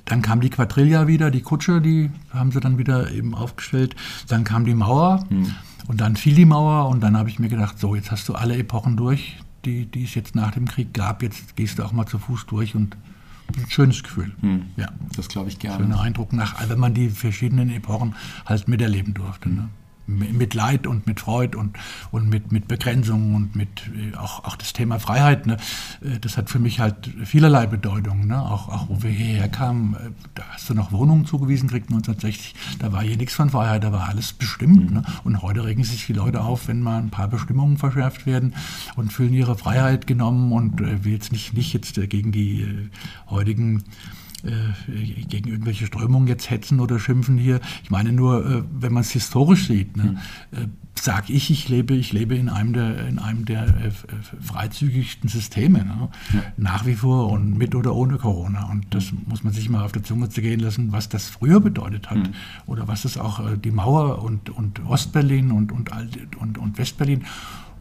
Dann 0.05 0.21
kam 0.21 0.41
die 0.41 0.49
Quadrilla 0.49 1.07
wieder, 1.07 1.31
die 1.31 1.41
Kutsche, 1.41 1.81
die 1.81 2.11
haben 2.31 2.51
sie 2.51 2.59
dann 2.59 2.77
wieder 2.77 3.11
eben 3.11 3.33
aufgestellt. 3.33 3.95
Dann 4.27 4.43
kam 4.43 4.65
die 4.65 4.73
Mauer 4.75 5.25
hm. 5.29 5.55
und 5.87 6.01
dann 6.01 6.15
fiel 6.15 6.35
die 6.35 6.45
Mauer 6.45 6.89
und 6.89 7.01
dann 7.01 7.17
habe 7.17 7.29
ich 7.29 7.39
mir 7.39 7.49
gedacht, 7.49 7.79
so, 7.79 7.95
jetzt 7.95 8.11
hast 8.11 8.27
du 8.29 8.33
alle 8.33 8.57
Epochen 8.57 8.97
durch, 8.97 9.37
die, 9.65 9.85
die 9.85 10.03
es 10.03 10.13
jetzt 10.13 10.35
nach 10.35 10.51
dem 10.51 10.67
Krieg 10.67 10.93
gab. 10.93 11.23
Jetzt 11.23 11.55
gehst 11.55 11.79
du 11.79 11.83
auch 11.83 11.93
mal 11.93 12.05
zu 12.05 12.19
Fuß 12.19 12.45
durch 12.47 12.75
und 12.75 12.97
schönes 13.69 14.03
Gefühl. 14.03 14.31
Hm. 14.41 14.67
Ja, 14.77 14.89
das 15.15 15.27
glaube 15.27 15.49
ich 15.49 15.59
gerne. 15.59 15.83
Schöner 15.83 16.01
Eindruck 16.01 16.33
nach, 16.33 16.67
wenn 16.69 16.79
man 16.79 16.93
die 16.93 17.09
verschiedenen 17.09 17.69
Epochen 17.69 18.15
halt 18.45 18.67
miterleben 18.67 19.13
durfte. 19.13 19.49
Ne? 19.49 19.69
Mit 20.05 20.53
Leid 20.53 20.85
und 20.85 21.07
mit 21.07 21.19
Freude 21.19 21.57
und, 21.57 21.77
und 22.11 22.29
mit, 22.29 22.51
mit 22.51 22.67
Begrenzungen 22.67 23.35
und 23.35 23.55
mit 23.55 23.83
äh, 23.95 24.15
auch, 24.17 24.43
auch 24.43 24.55
das 24.55 24.73
Thema 24.73 24.99
Freiheit. 24.99 25.47
Ne? 25.47 25.57
Äh, 26.01 26.19
das 26.19 26.37
hat 26.37 26.49
für 26.49 26.59
mich 26.59 26.79
halt 26.79 27.09
vielerlei 27.23 27.67
Bedeutung. 27.67 28.27
Ne? 28.27 28.41
Auch, 28.41 28.69
auch 28.69 28.89
wo 28.89 29.01
wir 29.01 29.11
hierher 29.11 29.47
kamen, 29.47 29.95
äh, 29.95 30.09
da 30.35 30.43
hast 30.51 30.69
du 30.69 30.73
noch 30.73 30.91
Wohnungen 30.91 31.25
zugewiesen 31.25 31.69
kriegt 31.69 31.89
1960, 31.89 32.55
da 32.79 32.91
war 32.91 33.01
hier 33.01 33.17
nichts 33.17 33.33
von 33.33 33.49
Freiheit, 33.49 33.83
da 33.83 33.91
war 33.91 34.09
alles 34.09 34.33
bestimmt. 34.33 34.89
Mhm. 34.89 34.97
Ne? 34.97 35.03
Und 35.23 35.41
heute 35.41 35.63
regen 35.63 35.83
sich 35.83 36.05
die 36.05 36.13
Leute 36.13 36.41
auf, 36.41 36.67
wenn 36.67 36.81
mal 36.81 36.97
ein 36.97 37.09
paar 37.09 37.29
Bestimmungen 37.29 37.77
verschärft 37.77 38.25
werden 38.25 38.53
und 38.95 39.13
fühlen 39.13 39.33
ihre 39.33 39.57
Freiheit 39.57 40.07
genommen 40.07 40.51
und 40.51 40.81
äh, 40.81 41.05
will 41.05 41.13
jetzt 41.13 41.31
nicht, 41.31 41.53
nicht 41.53 41.73
jetzt 41.73 41.93
gegen 42.09 42.31
die 42.31 42.61
äh, 42.61 42.89
heutigen 43.29 43.83
äh, 44.43 45.23
gegen 45.25 45.49
irgendwelche 45.49 45.85
Strömungen 45.85 46.27
jetzt 46.27 46.49
hetzen 46.49 46.79
oder 46.79 46.99
schimpfen 46.99 47.37
hier. 47.37 47.59
Ich 47.83 47.89
meine 47.89 48.11
nur, 48.11 48.45
äh, 48.45 48.63
wenn 48.71 48.93
man 48.93 49.01
es 49.01 49.11
historisch 49.11 49.67
sieht, 49.67 49.95
ne? 49.95 50.17
Mhm. 50.51 50.71
sage 50.99 51.33
ich, 51.33 51.49
ich 51.49 51.69
lebe, 51.69 51.95
ich 51.95 52.13
lebe 52.13 52.35
in 52.35 52.49
einem 52.49 52.73
der, 52.73 53.07
in 53.07 53.19
einem 53.19 53.45
der 53.45 53.67
äh, 53.67 53.91
freizügigsten 54.41 55.29
Systeme. 55.29 55.79
Ne? 55.79 56.09
Ja. 56.33 56.41
Nach 56.57 56.85
wie 56.85 56.95
vor 56.95 57.31
und 57.31 57.57
mit 57.57 57.73
oder 57.75 57.95
ohne 57.95 58.17
Corona. 58.17 58.69
Und 58.69 58.93
das 58.93 59.13
muss 59.25 59.43
man 59.43 59.53
sich 59.53 59.69
mal 59.69 59.83
auf 59.83 59.91
der 59.91 60.03
Zunge 60.03 60.29
zu 60.29 60.41
gehen 60.41 60.59
lassen, 60.59 60.91
was 60.91 61.09
das 61.09 61.29
früher 61.29 61.59
bedeutet 61.59 62.09
hat. 62.09 62.17
Mhm. 62.17 62.33
Oder 62.67 62.87
was 62.87 63.05
es 63.05 63.17
auch 63.17 63.39
äh, 63.39 63.57
die 63.57 63.71
Mauer 63.71 64.23
und, 64.23 64.49
und 64.49 64.85
Ostberlin 64.85 65.51
und, 65.51 65.71
und, 65.71 65.89
und, 66.37 66.57
und 66.57 66.77
Westberlin 66.77 67.23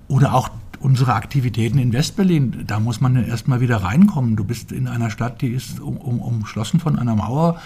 oder 0.09 0.34
auch 0.34 0.51
unsere 0.83 1.14
Aktivitäten 1.14 1.78
in 1.78 1.93
Westberlin, 1.93 2.64
da 2.66 2.80
muss 2.80 3.01
man 3.01 3.16
erstmal 3.16 3.61
wieder 3.61 3.76
reinkommen. 3.76 4.35
Du 4.35 4.45
bist 4.45 4.72
in 4.72 4.89
einer 4.89 5.11
Stadt, 5.11 5.41
die 5.41 5.49
ist 5.49 5.80
um, 5.80 5.97
um, 5.97 6.20
umschlossen 6.20 6.80
von 6.80 6.99
einer 6.99 7.14
Mauer 7.14 7.61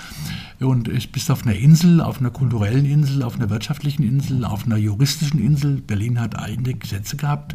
und 0.61 0.91
bist 1.12 1.31
auf 1.31 1.47
einer 1.47 1.57
Insel, 1.57 2.03
auf 2.03 2.21
einer 2.21 2.31
kulturellen 2.31 2.85
Insel, 2.85 3.23
auf 3.23 3.37
einer 3.37 3.49
wirtschaftlichen 3.49 4.03
Insel, 4.03 4.45
auf 4.45 4.67
einer 4.67 4.77
juristischen 4.77 5.41
Insel. 5.41 5.81
Berlin 5.81 6.21
hat 6.21 6.39
eigene 6.39 6.75
Gesetze 6.75 7.17
gehabt 7.17 7.55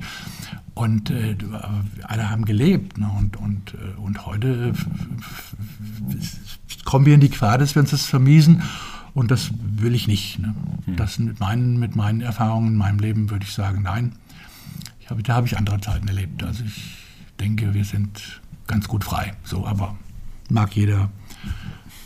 und 0.74 1.12
äh, 1.12 1.38
alle 2.04 2.30
haben 2.32 2.46
gelebt. 2.46 2.98
Ne? 2.98 3.10
Und, 3.18 3.38
und, 3.38 3.76
äh, 3.76 4.00
und 4.00 4.26
heute 4.26 4.74
äh, 6.10 6.16
kommen 6.86 7.06
wir 7.06 7.14
in 7.14 7.22
die 7.22 7.30
Gefahr, 7.30 7.60
dass 7.60 7.76
wir 7.76 7.82
uns 7.82 7.92
das 7.92 8.08
vermiesen. 8.08 8.64
Und 9.14 9.30
das 9.30 9.52
will 9.60 9.94
ich 9.94 10.08
nicht. 10.08 10.40
Ne? 10.40 10.56
Hm. 10.86 10.96
Das 10.96 11.20
mit 11.20 11.40
meinen, 11.40 11.78
mit 11.78 11.96
meinen 11.96 12.22
Erfahrungen 12.22 12.70
in 12.70 12.78
meinem 12.78 12.98
Leben 12.98 13.30
würde 13.30 13.46
ich 13.46 13.54
sagen, 13.54 13.84
nein 13.84 14.14
habe, 15.10 15.24
da 15.24 15.36
habe 15.36 15.48
ich 15.48 15.58
andere 15.58 15.80
Zeiten 15.82 16.08
erlebt. 16.08 16.44
Also 16.44 16.64
ich 16.64 16.98
denke, 17.40 17.74
wir 17.74 17.86
sind 17.86 18.42
ganz 18.68 18.88
gut 18.88 19.04
frei. 19.04 19.34
So, 19.44 19.66
aber 19.66 19.96
mag 20.50 20.76
jeder 20.76 21.10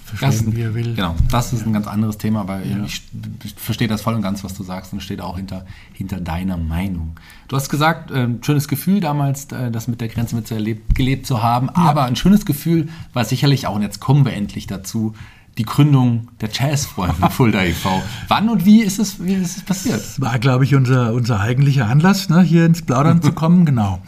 verstehen, 0.05 0.45
das, 0.45 0.55
wie 0.55 0.61
er 0.61 0.73
will. 0.73 0.95
Genau, 0.95 1.15
das 1.29 1.53
ist 1.53 1.65
ein 1.65 1.73
ganz 1.73 1.87
anderes 1.87 2.17
Thema, 2.17 2.47
weil 2.47 2.69
ja. 2.69 2.83
ich, 2.83 3.01
ich, 3.43 3.53
verstehe 3.55 3.87
das 3.87 4.01
voll 4.01 4.13
und 4.13 4.21
ganz, 4.21 4.43
was 4.43 4.53
du 4.53 4.63
sagst 4.63 4.93
und 4.93 5.01
steht 5.01 5.21
auch 5.21 5.37
hinter, 5.37 5.65
hinter 5.93 6.19
deiner 6.19 6.57
Meinung. 6.57 7.19
Du 7.47 7.55
hast 7.55 7.69
gesagt, 7.69 8.11
äh, 8.11 8.23
ein 8.23 8.43
schönes 8.43 8.67
Gefühl 8.67 8.99
damals, 8.99 9.51
äh, 9.51 9.71
das 9.71 9.87
mit 9.87 10.01
der 10.01 10.07
Grenze 10.07 10.35
mit 10.35 10.49
erlebt, 10.49 10.95
gelebt 10.95 11.25
zu 11.25 11.41
haben, 11.41 11.67
ja. 11.67 11.73
aber 11.75 12.05
ein 12.05 12.15
schönes 12.15 12.45
Gefühl 12.45 12.89
war 13.13 13.25
sicherlich 13.25 13.67
auch, 13.67 13.75
und 13.75 13.81
jetzt 13.81 13.99
kommen 13.99 14.25
wir 14.25 14.33
endlich 14.33 14.67
dazu, 14.67 15.15
die 15.57 15.63
Gründung 15.63 16.29
der 16.41 16.49
Jazzfreunde 16.51 17.29
Fulda 17.29 17.63
e.V. 17.63 18.01
Wann 18.27 18.49
und 18.49 18.65
wie 18.65 18.81
ist 18.81 18.99
es, 18.99 19.23
wie 19.23 19.33
ist 19.33 19.57
es 19.57 19.63
passiert? 19.63 19.97
Das 19.97 20.21
war, 20.21 20.37
glaube 20.39 20.63
ich, 20.63 20.75
unser, 20.75 21.13
unser 21.13 21.39
eigentlicher 21.39 21.87
Anlass, 21.87 22.29
ne, 22.29 22.41
hier 22.41 22.65
ins 22.65 22.81
Plaudern 22.81 23.21
zu 23.21 23.31
kommen, 23.31 23.65
genau 23.65 24.01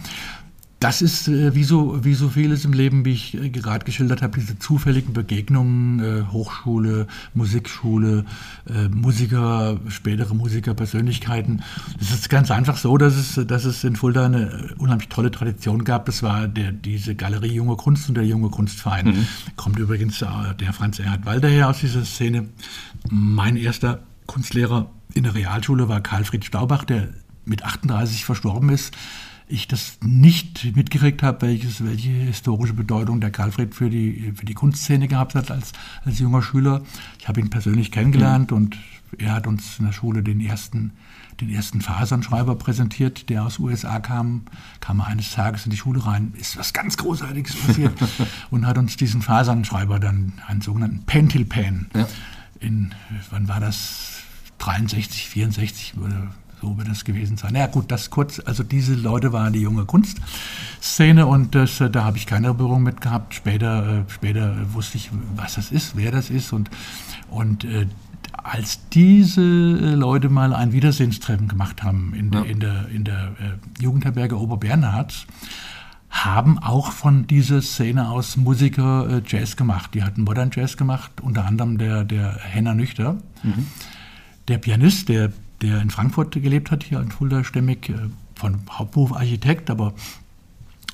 das 0.79 1.01
ist 1.01 1.27
äh, 1.27 1.55
wie, 1.55 1.63
so, 1.63 2.03
wie 2.03 2.13
so 2.13 2.29
vieles 2.29 2.63
im 2.63 2.73
Leben, 2.73 3.03
wie 3.03 3.13
ich 3.13 3.33
äh, 3.33 3.49
gerade 3.49 3.83
geschildert 3.83 4.21
habe, 4.21 4.39
diese 4.39 4.59
zufälligen 4.59 5.11
Begegnungen, 5.13 5.99
äh, 5.99 6.31
Hochschule, 6.31 7.07
Musikschule, 7.33 8.25
äh, 8.69 8.87
Musiker, 8.89 9.79
spätere 9.87 10.35
Musiker, 10.35 10.75
Persönlichkeiten. 10.75 11.63
Es 11.99 12.11
ist 12.11 12.29
ganz 12.29 12.51
einfach 12.51 12.77
so, 12.77 12.95
dass 12.97 13.15
es, 13.15 13.47
dass 13.47 13.65
es 13.65 13.83
in 13.83 13.95
Fulda 13.95 14.25
eine 14.25 14.75
unheimlich 14.77 15.09
tolle 15.09 15.31
Tradition 15.31 15.83
gab. 15.83 16.05
Das 16.05 16.21
war 16.21 16.47
der, 16.47 16.71
diese 16.71 17.15
Galerie 17.15 17.53
Junge 17.53 17.75
Kunst 17.75 18.09
und 18.09 18.15
der 18.15 18.25
Junge 18.25 18.49
Kunstverein. 18.49 19.07
Mhm. 19.07 19.27
Kommt 19.55 19.79
übrigens 19.79 20.21
äh, 20.21 20.27
der 20.59 20.73
Franz 20.73 20.99
Erhard 20.99 21.25
Walder 21.25 21.49
her 21.49 21.69
aus 21.69 21.79
dieser 21.79 22.05
Szene. 22.05 22.49
Mein 23.09 23.57
erster 23.57 24.01
Kunstlehrer 24.27 24.91
in 25.15 25.23
der 25.23 25.33
Realschule 25.33 25.89
war 25.89 26.01
Karl-Fried 26.01 26.45
Staubach, 26.45 26.83
der 26.83 27.07
mit 27.45 27.63
38 27.63 28.25
verstorben 28.25 28.69
ist 28.69 28.93
ich 29.47 29.67
das 29.67 29.97
nicht 30.03 30.75
mitgekriegt 30.75 31.23
habe, 31.23 31.47
welches, 31.47 31.83
welche 31.83 32.09
historische 32.09 32.73
Bedeutung 32.73 33.21
der 33.21 33.31
Karlfried 33.31 33.73
für 33.73 33.89
die, 33.89 34.33
für 34.35 34.45
die 34.45 34.53
Kunstszene 34.53 35.07
gehabt 35.07 35.35
hat 35.35 35.51
als, 35.51 35.71
als 36.03 36.19
junger 36.19 36.41
Schüler. 36.41 36.81
Ich 37.19 37.27
habe 37.27 37.39
ihn 37.39 37.49
persönlich 37.49 37.91
kennengelernt 37.91 38.51
mhm. 38.51 38.57
und 38.57 38.77
er 39.17 39.33
hat 39.33 39.47
uns 39.47 39.79
in 39.79 39.85
der 39.85 39.93
Schule 39.93 40.21
den 40.21 40.41
ersten, 40.41 40.91
den 41.39 41.49
ersten 41.49 41.79
Fasernschreiber 41.79 42.55
präsentiert, 42.55 43.29
der 43.29 43.45
aus 43.45 43.57
USA 43.57 43.99
kam, 43.99 44.43
kam 44.81 44.99
eines 44.99 45.31
Tages 45.31 45.63
in 45.63 45.71
die 45.71 45.77
Schule 45.77 46.05
rein, 46.05 46.33
ist 46.37 46.57
was 46.57 46.73
ganz 46.73 46.97
Großartiges 46.97 47.55
passiert 47.55 47.93
und 48.51 48.67
hat 48.67 48.77
uns 48.77 48.97
diesen 48.97 49.21
Fasernschreiber 49.21 49.99
dann, 49.99 50.33
einen 50.45 50.61
sogenannten 50.61 51.05
Pentil 51.05 51.45
Pen, 51.45 51.87
ja. 51.95 52.05
in, 52.59 52.93
wann 53.29 53.47
war 53.47 53.61
das, 53.61 54.23
63, 54.57 55.29
64 55.29 55.93
oder 56.03 56.33
so 56.61 56.77
wird 56.77 56.87
es 56.87 57.05
gewesen 57.05 57.37
sein. 57.37 57.55
Ja 57.55 57.67
gut, 57.67 57.91
das 57.91 58.09
kurz, 58.09 58.41
also 58.45 58.63
diese 58.63 58.95
Leute 58.95 59.31
waren 59.33 59.53
die 59.53 59.61
junge 59.61 59.85
Kunstszene 59.85 61.25
und 61.25 61.55
das, 61.55 61.79
äh, 61.81 61.89
da 61.89 62.03
habe 62.03 62.17
ich 62.17 62.25
keine 62.25 62.53
Berührung 62.53 62.83
mit 62.83 63.01
gehabt. 63.01 63.33
Später, 63.33 63.99
äh, 63.99 64.11
später 64.11 64.55
wusste 64.73 64.97
ich, 64.97 65.11
was 65.35 65.55
das 65.55 65.71
ist, 65.71 65.95
wer 65.95 66.11
das 66.11 66.29
ist 66.29 66.53
und, 66.53 66.69
und 67.29 67.63
äh, 67.63 67.87
als 68.43 68.87
diese 68.89 69.41
Leute 69.41 70.29
mal 70.29 70.53
ein 70.53 70.71
Wiedersehenstreffen 70.71 71.47
gemacht 71.47 71.83
haben 71.83 72.13
in, 72.13 72.31
ja. 72.31 72.41
in 72.43 72.59
der, 72.59 72.87
in 72.89 73.03
der 73.03 73.33
äh, 73.39 73.81
Jugendherberge 73.83 74.39
Oberbernhards, 74.39 75.27
haben 76.09 76.57
auch 76.57 76.91
von 76.91 77.27
dieser 77.27 77.61
Szene 77.61 78.09
aus 78.09 78.37
Musiker 78.37 79.09
äh, 79.09 79.21
Jazz 79.25 79.57
gemacht. 79.57 79.93
Die 79.93 80.03
hatten 80.03 80.23
Modern 80.23 80.51
Jazz 80.53 80.77
gemacht, 80.77 81.11
unter 81.21 81.45
anderem 81.45 81.77
der, 81.77 82.05
der 82.05 82.37
Henner 82.39 82.73
Nüchter. 82.73 83.17
Mhm. 83.43 83.67
Der 84.47 84.57
Pianist, 84.57 85.09
der 85.09 85.33
der 85.61 85.81
in 85.81 85.89
Frankfurt 85.89 86.31
gelebt 86.31 86.71
hat, 86.71 86.83
hier 86.83 86.99
in 86.99 87.11
Fulda 87.11 87.43
stämmig, 87.43 87.89
äh, 87.89 87.95
von 88.35 88.59
Hauptberuf 88.69 89.13
Architekt, 89.13 89.69
aber 89.69 89.93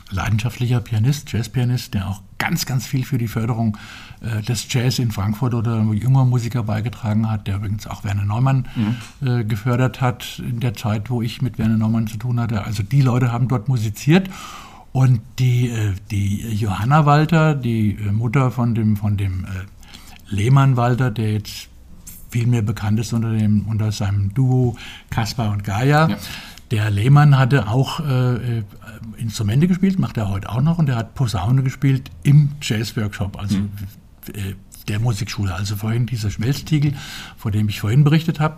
leidenschaftlicher 0.09 0.79
Pianist, 0.79 1.31
Jazzpianist, 1.31 1.93
der 1.93 2.07
auch 2.07 2.21
ganz, 2.37 2.65
ganz 2.65 2.85
viel 2.85 3.03
für 3.03 3.17
die 3.17 3.27
Förderung 3.27 3.77
äh, 4.21 4.41
des 4.41 4.71
Jazz 4.71 4.99
in 4.99 5.11
Frankfurt 5.11 5.53
oder 5.53 5.81
junger 5.93 6.25
Musiker 6.25 6.63
beigetragen 6.63 7.29
hat, 7.29 7.47
der 7.47 7.55
übrigens 7.55 7.87
auch 7.87 8.03
Werner 8.03 8.25
Neumann 8.25 8.67
mhm. 8.75 9.27
äh, 9.27 9.43
gefördert 9.43 10.01
hat 10.01 10.39
in 10.39 10.59
der 10.59 10.73
Zeit, 10.73 11.09
wo 11.09 11.21
ich 11.21 11.41
mit 11.41 11.57
Werner 11.57 11.77
Neumann 11.77 12.07
zu 12.07 12.17
tun 12.17 12.39
hatte. 12.39 12.63
Also 12.63 12.83
die 12.83 13.01
Leute 13.01 13.31
haben 13.31 13.47
dort 13.47 13.67
musiziert 13.67 14.29
und 14.91 15.21
die, 15.39 15.69
äh, 15.69 15.93
die 16.11 16.47
Johanna 16.53 17.05
Walter, 17.05 17.55
die 17.55 17.97
Mutter 18.11 18.51
von 18.51 18.75
dem, 18.75 18.97
von 18.97 19.17
dem 19.17 19.45
Lehmann 20.27 20.77
Walter, 20.77 21.11
der 21.11 21.33
jetzt 21.33 21.69
viel 22.33 22.47
mehr 22.47 22.63
bekannt 22.63 22.99
ist 22.99 23.13
unter, 23.13 23.31
dem, 23.31 23.67
unter 23.67 23.91
seinem 23.91 24.33
Duo 24.33 24.75
Kaspar 25.11 25.51
und 25.51 25.63
Gaia. 25.63 26.09
Ja. 26.09 26.17
Der 26.71 26.89
Lehmann 26.89 27.37
hatte 27.37 27.67
auch 27.67 27.99
äh, 27.99 28.57
äh, 28.59 28.63
Instrumente 29.17 29.67
gespielt, 29.67 29.99
macht 29.99 30.17
er 30.17 30.29
heute 30.29 30.49
auch 30.49 30.61
noch, 30.61 30.79
und 30.79 30.89
er 30.89 30.95
hat 30.95 31.13
Posaune 31.13 31.61
gespielt 31.61 32.09
im 32.23 32.49
Jazz-Workshop, 32.59 33.39
also 33.39 33.57
mhm. 33.57 33.69
äh, 34.33 34.55
der 34.87 34.99
Musikschule. 34.99 35.53
Also 35.53 35.75
vorhin 35.75 36.07
dieser 36.07 36.31
Schmelztiegel, 36.31 36.95
von 37.37 37.51
dem 37.51 37.69
ich 37.69 37.79
vorhin 37.79 38.03
berichtet 38.03 38.39
habe. 38.39 38.57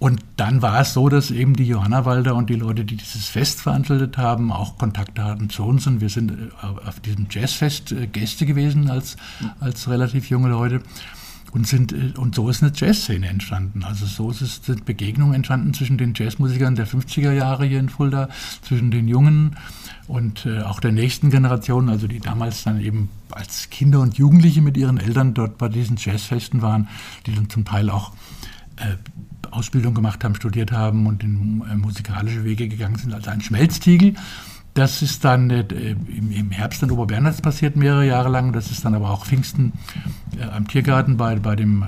Und 0.00 0.20
dann 0.36 0.60
war 0.60 0.80
es 0.80 0.92
so, 0.92 1.08
dass 1.08 1.30
eben 1.30 1.54
die 1.54 1.68
Johanna 1.68 2.04
Walder 2.04 2.34
und 2.34 2.50
die 2.50 2.56
Leute, 2.56 2.84
die 2.84 2.96
dieses 2.96 3.28
Fest 3.28 3.60
veranstaltet 3.60 4.18
haben, 4.18 4.50
auch 4.50 4.76
Kontakte 4.76 5.22
hatten 5.22 5.48
zu 5.48 5.62
uns. 5.62 5.86
Und 5.86 6.00
wir 6.00 6.08
sind 6.08 6.32
äh, 6.32 6.88
auf 6.88 6.98
diesem 6.98 7.28
Jazzfest 7.30 7.94
Gäste 8.12 8.44
gewesen 8.44 8.90
als, 8.90 9.16
als 9.60 9.88
relativ 9.88 10.28
junge 10.28 10.48
Leute. 10.48 10.82
Und, 11.54 11.68
sind, 11.68 11.92
äh, 11.92 12.12
und 12.16 12.34
so 12.34 12.50
ist 12.50 12.62
eine 12.62 12.72
Jazzszene 12.74 13.28
entstanden. 13.28 13.84
Also 13.84 14.06
so 14.06 14.32
sind 14.32 14.84
Begegnungen 14.84 15.34
entstanden 15.34 15.72
zwischen 15.72 15.96
den 15.96 16.12
Jazzmusikern 16.14 16.74
der 16.74 16.86
50er 16.86 17.32
Jahre 17.32 17.64
hier 17.64 17.78
in 17.78 17.88
Fulda, 17.88 18.28
zwischen 18.62 18.90
den 18.90 19.06
Jungen 19.06 19.56
und 20.08 20.46
äh, 20.46 20.62
auch 20.62 20.80
der 20.80 20.90
nächsten 20.90 21.30
Generation, 21.30 21.88
also 21.88 22.08
die 22.08 22.18
damals 22.18 22.64
dann 22.64 22.80
eben 22.80 23.08
als 23.30 23.70
Kinder 23.70 24.00
und 24.00 24.18
Jugendliche 24.18 24.62
mit 24.62 24.76
ihren 24.76 24.98
Eltern 24.98 25.32
dort 25.32 25.56
bei 25.56 25.68
diesen 25.68 25.96
Jazzfesten 25.96 26.60
waren, 26.60 26.88
die 27.26 27.34
dann 27.34 27.48
zum 27.48 27.64
Teil 27.64 27.88
auch 27.88 28.12
äh, 28.76 28.96
Ausbildung 29.52 29.94
gemacht 29.94 30.24
haben, 30.24 30.34
studiert 30.34 30.72
haben 30.72 31.06
und 31.06 31.22
in 31.22 31.62
äh, 31.70 31.76
musikalische 31.76 32.44
Wege 32.44 32.66
gegangen 32.66 32.96
sind, 32.96 33.14
also 33.14 33.30
ein 33.30 33.40
Schmelztiegel. 33.40 34.14
Das 34.74 35.02
ist 35.02 35.24
dann 35.24 35.50
äh, 35.50 35.92
im, 35.92 36.50
Herbst 36.50 36.82
in 36.82 36.90
Oberbernhards 36.90 37.40
passiert, 37.40 37.76
mehrere 37.76 38.06
Jahre 38.06 38.28
lang. 38.28 38.52
Das 38.52 38.72
ist 38.72 38.84
dann 38.84 38.94
aber 38.94 39.10
auch 39.10 39.24
Pfingsten 39.24 39.72
äh, 40.36 40.42
am 40.42 40.66
Tiergarten 40.66 41.16
bei, 41.16 41.36
bei 41.36 41.54
dem 41.54 41.82
äh, 41.82 41.86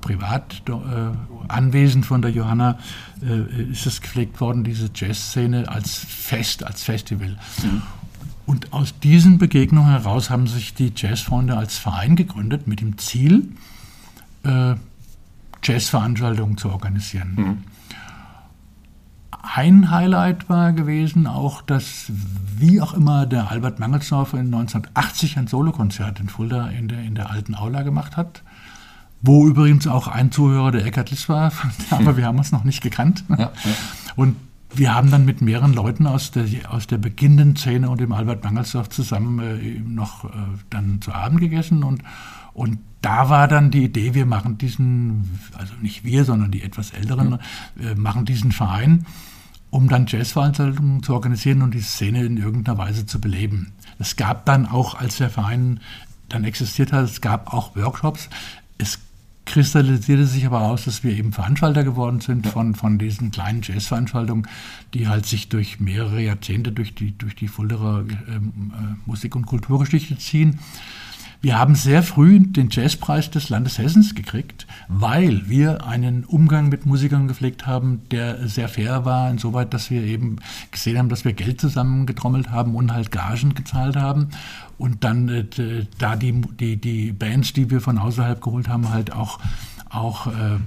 Privatanwesen 0.00 2.02
äh, 2.02 2.04
von 2.04 2.22
der 2.22 2.32
Johanna 2.32 2.78
äh, 3.22 3.70
ist 3.70 3.86
es 3.86 4.00
gepflegt 4.00 4.40
worden, 4.40 4.64
diese 4.64 4.90
Jazzszene 4.92 5.68
als 5.68 5.96
Fest, 5.96 6.64
als 6.64 6.82
Festival. 6.82 7.38
Mhm. 7.62 7.82
Und 8.44 8.72
aus 8.72 8.98
diesen 8.98 9.38
Begegnungen 9.38 9.90
heraus 9.90 10.28
haben 10.28 10.48
sich 10.48 10.74
die 10.74 10.92
Jazzfreunde 10.94 11.56
als 11.56 11.78
Verein 11.78 12.14
gegründet 12.14 12.68
mit 12.68 12.80
dem 12.80 12.96
Ziel, 12.96 13.48
Jazzveranstaltungen 15.64 16.56
zu 16.56 16.70
organisieren. 16.70 17.34
Mhm. 17.36 17.75
Ein 19.54 19.90
Highlight 19.90 20.48
war 20.48 20.72
gewesen 20.72 21.26
auch, 21.26 21.62
dass, 21.62 22.10
wie 22.56 22.80
auch 22.80 22.94
immer, 22.94 23.26
der 23.26 23.50
Albert 23.50 23.78
Mangelsdorfer 23.78 24.38
in 24.38 24.46
1980 24.46 25.38
ein 25.38 25.46
Solokonzert 25.46 26.20
in 26.20 26.28
Fulda 26.28 26.68
in 26.68 26.88
der, 26.88 27.00
in 27.00 27.14
der 27.14 27.30
alten 27.30 27.54
Aula 27.54 27.82
gemacht 27.82 28.16
hat, 28.16 28.42
wo 29.22 29.46
übrigens 29.46 29.86
auch 29.86 30.08
ein 30.08 30.32
Zuhörer 30.32 30.72
der 30.72 30.84
Eckart 30.84 31.10
Liss 31.10 31.28
war, 31.28 31.52
aber 31.90 32.16
wir 32.16 32.26
haben 32.26 32.38
uns 32.38 32.52
noch 32.52 32.64
nicht 32.64 32.82
gekannt. 32.82 33.24
Ja, 33.28 33.38
ja. 33.38 33.52
Und 34.16 34.36
wir 34.74 34.94
haben 34.94 35.10
dann 35.10 35.24
mit 35.24 35.40
mehreren 35.40 35.72
Leuten 35.72 36.06
aus 36.06 36.32
der, 36.32 36.46
aus 36.68 36.86
der 36.86 36.98
beginnenden 36.98 37.56
Szene 37.56 37.88
und 37.88 38.00
dem 38.00 38.12
Albert 38.12 38.44
Mangelsdorf 38.44 38.88
zusammen 38.90 39.38
äh, 39.40 39.80
noch 39.80 40.24
äh, 40.24 40.28
dann 40.70 41.00
zu 41.00 41.12
Abend 41.12 41.40
gegessen 41.40 41.82
und 41.82 42.02
Und 42.52 42.78
da 43.02 43.28
war 43.28 43.48
dann 43.48 43.70
die 43.70 43.84
Idee, 43.84 44.14
wir 44.14 44.24
machen 44.24 44.56
diesen, 44.56 45.38
also 45.58 45.74
nicht 45.82 46.04
wir, 46.04 46.24
sondern 46.24 46.50
die 46.50 46.62
etwas 46.62 46.90
Älteren, 46.90 47.38
äh, 47.78 47.94
machen 47.94 48.24
diesen 48.24 48.50
Verein, 48.50 49.04
um 49.76 49.88
dann 49.88 50.06
Jazzveranstaltungen 50.06 51.02
zu 51.02 51.12
organisieren 51.12 51.60
und 51.60 51.74
die 51.74 51.82
Szene 51.82 52.24
in 52.24 52.38
irgendeiner 52.38 52.78
Weise 52.78 53.04
zu 53.04 53.20
beleben. 53.20 53.72
Es 53.98 54.16
gab 54.16 54.46
dann 54.46 54.64
auch, 54.64 54.94
als 54.94 55.18
der 55.18 55.28
Verein 55.28 55.80
dann 56.30 56.44
existiert 56.44 56.92
hat, 56.92 57.04
es 57.04 57.20
gab 57.20 57.52
auch 57.52 57.76
Workshops. 57.76 58.30
Es 58.78 58.98
kristallisierte 59.44 60.26
sich 60.26 60.46
aber 60.46 60.62
aus, 60.62 60.86
dass 60.86 61.04
wir 61.04 61.12
eben 61.12 61.32
Veranstalter 61.32 61.84
geworden 61.84 62.20
sind 62.20 62.46
von, 62.46 62.74
von 62.74 62.98
diesen 62.98 63.30
kleinen 63.30 63.60
Jazzveranstaltungen, 63.62 64.48
die 64.94 65.08
halt 65.08 65.26
sich 65.26 65.50
durch 65.50 65.78
mehrere 65.78 66.22
Jahrzehnte 66.22 66.72
durch 66.72 66.94
die, 66.94 67.16
durch 67.16 67.36
die 67.36 67.46
Fulderer 67.46 68.06
ähm, 68.28 68.72
äh, 68.74 69.08
Musik- 69.08 69.36
und 69.36 69.44
Kulturgeschichte 69.44 70.16
ziehen. 70.16 70.58
Wir 71.46 71.60
haben 71.60 71.76
sehr 71.76 72.02
früh 72.02 72.40
den 72.40 72.70
Jazzpreis 72.70 73.30
des 73.30 73.50
Landes 73.50 73.78
Hessens 73.78 74.16
gekriegt, 74.16 74.66
weil 74.88 75.48
wir 75.48 75.86
einen 75.86 76.24
Umgang 76.24 76.70
mit 76.70 76.86
Musikern 76.86 77.28
gepflegt 77.28 77.68
haben, 77.68 78.02
der 78.10 78.48
sehr 78.48 78.68
fair 78.68 79.04
war, 79.04 79.30
insoweit, 79.30 79.72
dass 79.72 79.88
wir 79.88 80.02
eben 80.02 80.38
gesehen 80.72 80.98
haben, 80.98 81.08
dass 81.08 81.24
wir 81.24 81.34
Geld 81.34 81.60
zusammengetrommelt 81.60 82.50
haben 82.50 82.74
und 82.74 82.92
halt 82.92 83.12
Gagen 83.12 83.54
gezahlt 83.54 83.94
haben. 83.94 84.30
Und 84.76 85.04
dann 85.04 85.28
äh, 85.28 85.86
da 85.98 86.16
die, 86.16 86.32
die, 86.32 86.78
die 86.78 87.12
Bands, 87.12 87.52
die 87.52 87.70
wir 87.70 87.80
von 87.80 87.98
außerhalb 87.98 88.42
geholt 88.42 88.66
haben, 88.66 88.90
halt 88.90 89.12
auch, 89.12 89.38
auch 89.88 90.26
äh, 90.26 90.58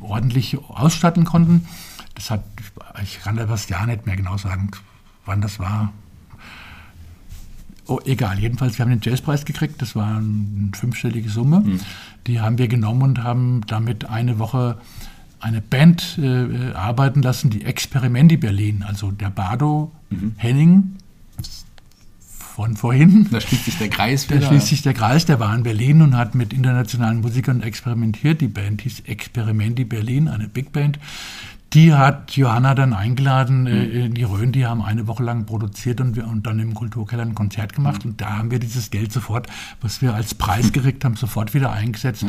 ordentlich 0.00 0.58
ausstatten 0.58 1.24
konnten. 1.24 1.68
Das 2.16 2.32
hat, 2.32 2.42
ich 3.00 3.20
kann 3.20 3.36
das 3.36 3.68
Jahr 3.68 3.86
nicht 3.86 4.06
mehr 4.06 4.16
genau 4.16 4.36
sagen, 4.38 4.72
wann 5.24 5.40
das 5.40 5.60
war, 5.60 5.92
Oh, 7.90 7.98
egal, 8.04 8.38
jedenfalls, 8.38 8.78
wir 8.78 8.84
haben 8.84 8.92
den 8.92 9.00
Jazzpreis 9.02 9.44
gekriegt, 9.44 9.82
das 9.82 9.96
war 9.96 10.18
eine 10.18 10.70
fünfstellige 10.74 11.28
Summe. 11.28 11.58
Mhm. 11.58 11.80
Die 12.28 12.38
haben 12.40 12.56
wir 12.56 12.68
genommen 12.68 13.02
und 13.02 13.24
haben 13.24 13.62
damit 13.66 14.04
eine 14.04 14.38
Woche 14.38 14.78
eine 15.40 15.60
Band 15.60 16.16
äh, 16.22 16.72
arbeiten 16.72 17.20
lassen, 17.20 17.50
die 17.50 17.64
Experimenti 17.64 18.36
Berlin, 18.36 18.84
also 18.86 19.10
der 19.10 19.30
Bardo 19.30 19.90
mhm. 20.08 20.34
Henning 20.36 20.98
von 22.38 22.76
vorhin. 22.76 23.26
Da 23.32 23.40
schließt 23.40 23.64
sich 23.64 23.78
der 23.78 23.88
Kreis 23.88 24.30
wieder. 24.30 24.38
Da 24.38 24.46
schließt 24.46 24.68
sich 24.68 24.82
der 24.82 24.94
Kreis, 24.94 25.26
der 25.26 25.40
war 25.40 25.52
in 25.52 25.64
Berlin 25.64 26.00
und 26.00 26.16
hat 26.16 26.36
mit 26.36 26.52
internationalen 26.52 27.22
Musikern 27.22 27.60
experimentiert. 27.60 28.40
Die 28.40 28.46
Band 28.46 28.82
hieß 28.82 29.00
Experimenti 29.06 29.84
Berlin, 29.84 30.28
eine 30.28 30.46
Big 30.46 30.70
Band. 30.70 31.00
Die 31.72 31.94
hat 31.94 32.32
Johanna 32.36 32.74
dann 32.74 32.92
eingeladen 32.92 33.66
äh, 33.66 34.06
in 34.06 34.14
die 34.14 34.24
Rhön. 34.24 34.50
Die 34.50 34.66
haben 34.66 34.82
eine 34.82 35.06
Woche 35.06 35.22
lang 35.22 35.46
produziert 35.46 36.00
und, 36.00 36.16
wir, 36.16 36.26
und 36.26 36.46
dann 36.46 36.58
im 36.58 36.74
Kulturkeller 36.74 37.22
ein 37.22 37.34
Konzert 37.34 37.74
gemacht. 37.74 38.04
Und 38.04 38.20
da 38.20 38.38
haben 38.38 38.50
wir 38.50 38.58
dieses 38.58 38.90
Geld 38.90 39.12
sofort, 39.12 39.46
was 39.80 40.02
wir 40.02 40.14
als 40.14 40.34
Preis 40.34 40.72
gekriegt 40.72 41.04
haben, 41.04 41.14
sofort 41.14 41.54
wieder 41.54 41.70
eingesetzt. 41.70 42.26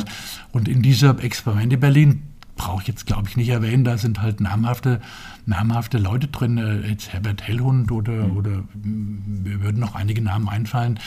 Und 0.52 0.68
in 0.68 0.80
dieser 0.82 1.18
Experimente 1.22 1.76
Berlin 1.76 2.22
brauche 2.62 2.82
ich 2.82 2.88
jetzt, 2.88 3.06
glaube 3.06 3.28
ich, 3.28 3.36
nicht 3.36 3.48
erwähnen. 3.48 3.82
Da 3.82 3.98
sind 3.98 4.22
halt 4.22 4.40
namhafte, 4.40 5.00
namhafte 5.46 5.98
Leute 5.98 6.28
drin, 6.28 6.58
äh, 6.58 6.88
jetzt 6.88 7.12
Herbert 7.12 7.42
Hellhund 7.42 7.90
oder, 7.90 8.28
mhm. 8.28 8.36
oder 8.36 8.62
mir 8.84 9.60
würden 9.60 9.80
noch 9.80 9.96
einige 9.96 10.22
Namen 10.22 10.48
einfallen, 10.48 11.00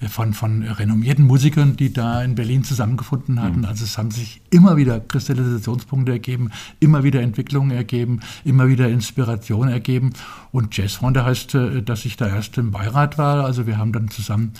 äh, 0.00 0.08
von, 0.08 0.32
von 0.32 0.62
renommierten 0.62 1.26
Musikern, 1.26 1.76
die 1.76 1.92
da 1.92 2.22
in 2.22 2.34
Berlin 2.34 2.64
zusammengefunden 2.64 3.42
hatten. 3.42 3.60
Mhm. 3.60 3.64
Also 3.66 3.84
es 3.84 3.98
haben 3.98 4.10
sich 4.10 4.40
immer 4.48 4.78
wieder 4.78 5.00
Kristallisationspunkte 5.00 6.12
ergeben, 6.12 6.50
immer 6.80 7.04
wieder 7.04 7.20
Entwicklungen 7.20 7.72
ergeben, 7.72 8.20
immer 8.44 8.68
wieder 8.68 8.88
Inspirationen 8.88 9.70
ergeben. 9.70 10.14
Und 10.50 10.74
Jazzfreunde 10.74 11.26
heißt, 11.26 11.54
äh, 11.54 11.82
dass 11.82 12.06
ich 12.06 12.16
da 12.16 12.26
erst 12.26 12.56
im 12.56 12.70
Beirat 12.70 13.18
war. 13.18 13.44
Also 13.44 13.66
wir 13.66 13.76
haben 13.76 13.92
dann 13.92 14.08
zusammen 14.08 14.52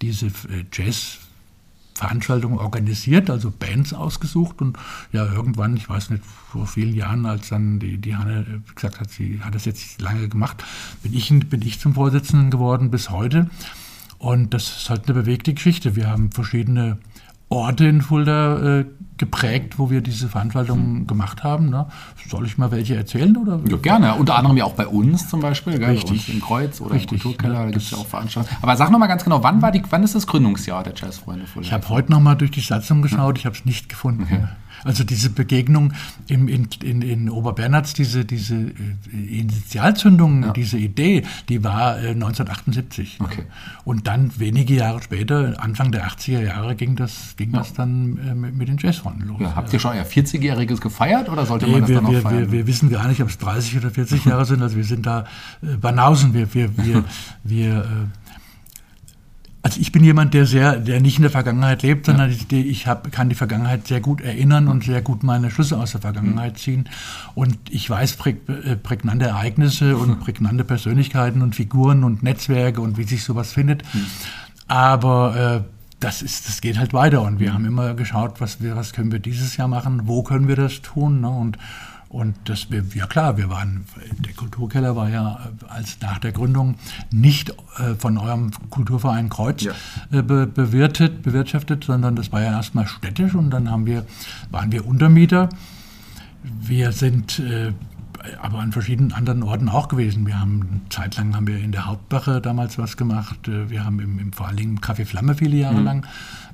diese 0.00 0.28
Jazz 0.72 1.18
Veranstaltungen 1.98 2.58
organisiert, 2.58 3.28
also 3.28 3.50
Bands 3.50 3.92
ausgesucht 3.92 4.62
und 4.62 4.78
ja, 5.10 5.26
irgendwann, 5.26 5.76
ich 5.76 5.88
weiß 5.88 6.10
nicht, 6.10 6.22
vor 6.24 6.68
vielen 6.68 6.94
Jahren, 6.94 7.26
als 7.26 7.48
dann 7.48 7.80
die, 7.80 7.98
die 7.98 8.14
Hanne 8.14 8.62
gesagt 8.72 9.00
hat, 9.00 9.10
sie 9.10 9.40
hat 9.42 9.56
das 9.56 9.64
jetzt 9.64 10.00
lange 10.00 10.28
gemacht, 10.28 10.64
bin 11.02 11.12
ich, 11.12 11.28
bin 11.48 11.60
ich 11.60 11.80
zum 11.80 11.94
Vorsitzenden 11.94 12.52
geworden 12.52 12.92
bis 12.92 13.10
heute. 13.10 13.50
Und 14.18 14.54
das 14.54 14.76
ist 14.76 14.90
halt 14.90 15.08
eine 15.08 15.20
bewegte 15.20 15.52
Geschichte. 15.54 15.96
Wir 15.96 16.08
haben 16.08 16.30
verschiedene 16.30 16.98
Orte 17.50 17.86
in 17.86 18.02
Fulda 18.02 18.80
äh, 18.80 18.84
geprägt, 19.16 19.78
wo 19.78 19.90
wir 19.90 20.00
diese 20.00 20.28
Veranstaltungen 20.28 21.06
gemacht 21.06 21.42
haben. 21.44 21.70
Ne? 21.70 21.86
Soll 22.28 22.46
ich 22.46 22.56
mal 22.56 22.70
welche 22.70 22.94
erzählen? 22.94 23.36
Oder? 23.36 23.60
Ja, 23.68 23.76
gerne. 23.76 24.14
Unter 24.14 24.36
anderem 24.36 24.56
ja 24.56 24.64
auch 24.64 24.74
bei 24.74 24.86
uns 24.86 25.28
zum 25.28 25.40
Beispiel. 25.40 25.78
Gell? 25.78 25.90
Richtig. 25.90 26.32
in 26.32 26.40
Kreuz 26.40 26.80
oder 26.80 26.94
Richtig, 26.94 27.12
im 27.12 27.22
Kulturkeller, 27.22 27.64
da 27.64 27.70
gibt 27.70 27.82
es 27.82 27.90
ja 27.90 27.98
auch 27.98 28.06
Veranstaltungen. 28.06 28.56
Aber 28.62 28.76
sag 28.76 28.90
noch 28.90 28.98
mal 28.98 29.06
ganz 29.06 29.24
genau, 29.24 29.42
wann, 29.42 29.60
war 29.60 29.72
die, 29.72 29.82
wann 29.90 30.02
ist 30.02 30.14
das 30.14 30.26
Gründungsjahr 30.26 30.82
der 30.84 30.94
Jazzfreunde 30.94 31.46
Fulda? 31.46 31.66
Ich 31.66 31.72
habe 31.72 31.88
heute 31.88 32.12
noch 32.12 32.20
mal 32.20 32.34
durch 32.34 32.50
die 32.50 32.60
Satzung 32.60 33.02
geschaut, 33.02 33.38
ich 33.38 33.46
habe 33.46 33.56
es 33.56 33.64
nicht 33.64 33.88
gefunden. 33.88 34.22
Okay. 34.22 34.44
Also 34.84 35.04
diese 35.04 35.30
Begegnung 35.30 35.92
im, 36.28 36.48
in, 36.48 36.68
in, 36.82 37.02
in 37.02 37.30
Oberbernhards, 37.30 37.94
diese, 37.94 38.24
diese 38.24 38.54
äh, 38.54 39.38
Initialzündung, 39.40 40.42
ja. 40.42 40.52
diese 40.52 40.78
Idee, 40.78 41.24
die 41.48 41.64
war 41.64 41.98
äh, 41.98 42.10
1978. 42.10 43.18
Okay. 43.20 43.44
Und 43.84 44.06
dann 44.06 44.30
wenige 44.38 44.74
Jahre 44.74 45.02
später, 45.02 45.54
Anfang 45.58 45.92
der 45.92 46.06
80er 46.06 46.42
Jahre, 46.42 46.76
ging 46.76 46.96
das, 46.96 47.34
ging 47.36 47.52
ja. 47.52 47.58
das 47.58 47.72
dann 47.72 48.18
äh, 48.18 48.34
mit, 48.34 48.54
mit, 48.54 48.68
den 48.68 48.78
Jazzfreunden 48.78 49.28
los. 49.28 49.40
Ja, 49.40 49.54
habt 49.54 49.72
ihr 49.72 49.80
schon 49.80 49.92
euer 49.92 50.04
40-jähriges 50.04 50.80
gefeiert 50.80 51.28
oder 51.28 51.46
sollte 51.46 51.66
nee, 51.66 51.72
man 51.72 51.80
das 51.82 51.88
wir, 51.88 51.96
dann 51.96 52.04
noch 52.04 52.12
wir, 52.12 52.22
feiern? 52.22 52.38
Wir, 52.38 52.52
wir, 52.52 52.66
wissen 52.66 52.90
gar 52.90 53.08
nicht, 53.08 53.22
ob 53.22 53.28
es 53.28 53.38
30 53.38 53.76
oder 53.78 53.90
40 53.90 54.24
Jahre 54.24 54.44
sind. 54.44 54.62
Also 54.62 54.76
wir 54.76 54.84
sind 54.84 55.06
da 55.06 55.24
äh, 55.62 55.76
Banausen. 55.76 56.34
Wir, 56.34 56.52
wir, 56.54 56.76
wir, 56.76 57.04
wir 57.44 57.78
äh, 57.78 58.27
also 59.68 59.82
ich 59.82 59.92
bin 59.92 60.02
jemand, 60.02 60.32
der 60.32 60.46
sehr, 60.46 60.76
der 60.76 60.98
nicht 60.98 61.16
in 61.18 61.22
der 61.22 61.30
Vergangenheit 61.30 61.82
lebt, 61.82 62.06
sondern 62.06 62.30
ja. 62.30 62.56
ich 62.56 62.86
hab, 62.86 63.12
kann 63.12 63.28
die 63.28 63.34
Vergangenheit 63.34 63.86
sehr 63.86 64.00
gut 64.00 64.22
erinnern 64.22 64.66
und 64.66 64.84
sehr 64.84 65.02
gut 65.02 65.22
meine 65.22 65.50
Schlüsse 65.50 65.76
aus 65.76 65.92
der 65.92 66.00
Vergangenheit 66.00 66.56
ziehen. 66.56 66.88
Und 67.34 67.58
ich 67.68 67.90
weiß 67.90 68.16
äh, 68.24 68.76
prägnante 68.76 69.26
Ereignisse 69.26 69.98
und 69.98 70.20
prägnante 70.24 70.64
Persönlichkeiten 70.64 71.42
und 71.42 71.54
Figuren 71.54 72.02
und 72.02 72.22
Netzwerke 72.22 72.80
und 72.80 72.96
wie 72.96 73.04
sich 73.04 73.22
sowas 73.24 73.52
findet. 73.52 73.82
Mhm. 73.92 74.06
Aber 74.68 75.64
äh, 75.66 75.70
das, 76.00 76.22
ist, 76.22 76.48
das 76.48 76.62
geht 76.62 76.78
halt 76.78 76.94
weiter 76.94 77.20
und 77.20 77.38
wir 77.38 77.50
mhm. 77.50 77.54
haben 77.54 77.64
immer 77.66 77.92
geschaut, 77.92 78.40
was, 78.40 78.62
wir, 78.62 78.74
was 78.74 78.94
können 78.94 79.12
wir 79.12 79.18
dieses 79.18 79.58
Jahr 79.58 79.68
machen, 79.68 80.02
wo 80.04 80.22
können 80.22 80.48
wir 80.48 80.56
das 80.56 80.80
tun. 80.80 81.20
Ne? 81.20 81.28
Und 81.28 81.58
und 82.08 82.36
das, 82.44 82.68
ja 82.94 83.06
klar, 83.06 83.36
wir 83.36 83.50
waren, 83.50 83.84
der 84.18 84.32
Kulturkeller 84.32 84.96
war 84.96 85.10
ja 85.10 85.40
äh, 85.62 85.66
als 85.70 85.98
nach 86.00 86.18
der 86.18 86.32
Gründung 86.32 86.76
nicht 87.10 87.50
äh, 87.50 87.94
von 87.98 88.16
eurem 88.16 88.50
Kulturverein 88.70 89.28
Kreuz 89.28 89.62
ja. 89.62 89.72
äh, 90.10 90.22
be, 90.22 90.46
bewirtet, 90.46 91.22
bewirtschaftet, 91.22 91.84
sondern 91.84 92.16
das 92.16 92.32
war 92.32 92.40
ja 92.40 92.52
erstmal 92.52 92.86
städtisch 92.86 93.34
und 93.34 93.50
dann 93.50 93.70
haben 93.70 93.84
wir, 93.84 94.06
waren 94.50 94.72
wir 94.72 94.86
Untermieter. 94.86 95.50
Wir 96.42 96.92
sind 96.92 97.40
äh, 97.40 97.72
aber 98.40 98.58
an 98.58 98.72
verschiedenen 98.72 99.12
anderen 99.12 99.42
Orten 99.42 99.68
auch 99.68 99.88
gewesen. 99.88 100.26
Wir 100.26 100.40
haben 100.40 100.62
eine 100.62 100.88
Zeit 100.88 101.16
lang 101.16 101.36
haben 101.36 101.46
wir 101.46 101.58
in 101.58 101.72
der 101.72 101.86
Hauptbache 101.86 102.40
damals 102.40 102.78
was 102.78 102.96
gemacht. 102.96 103.48
Äh, 103.48 103.68
wir 103.68 103.84
haben 103.84 104.00
im, 104.00 104.18
im 104.18 104.32
vor 104.32 104.48
allen 104.48 104.56
Dingen 104.56 104.80
Café 104.80 105.04
Flamme 105.04 105.34
viele 105.34 105.58
Jahre 105.58 105.78
mhm. 105.78 105.84
lang 105.84 106.06